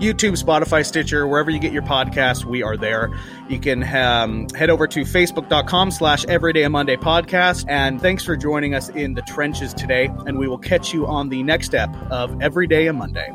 YouTube, 0.00 0.42
Spotify, 0.42 0.84
Stitcher, 0.84 1.28
wherever 1.28 1.50
you 1.50 1.60
get 1.60 1.72
your 1.72 1.82
podcasts, 1.82 2.44
we 2.44 2.64
are 2.64 2.76
there. 2.76 3.10
You 3.48 3.60
can 3.60 3.84
um, 3.94 4.48
head 4.56 4.70
over 4.70 4.88
to 4.88 5.02
facebook.com 5.02 5.92
slash 5.92 6.24
everyday 6.24 6.64
a 6.64 6.70
Monday 6.70 6.96
podcast. 6.96 7.64
And 7.68 8.00
thanks 8.00 8.24
for 8.24 8.36
joining 8.36 8.74
us 8.74 8.88
in 8.88 9.14
the 9.14 9.22
trenches 9.22 9.72
today. 9.72 10.10
And 10.26 10.36
we 10.36 10.48
will 10.48 10.58
catch 10.58 10.92
you 10.92 11.06
on 11.06 11.28
the 11.28 11.44
next 11.44 11.66
step 11.66 11.94
of 12.10 12.42
Everyday 12.42 12.88
a 12.88 12.92
Monday. 12.92 13.32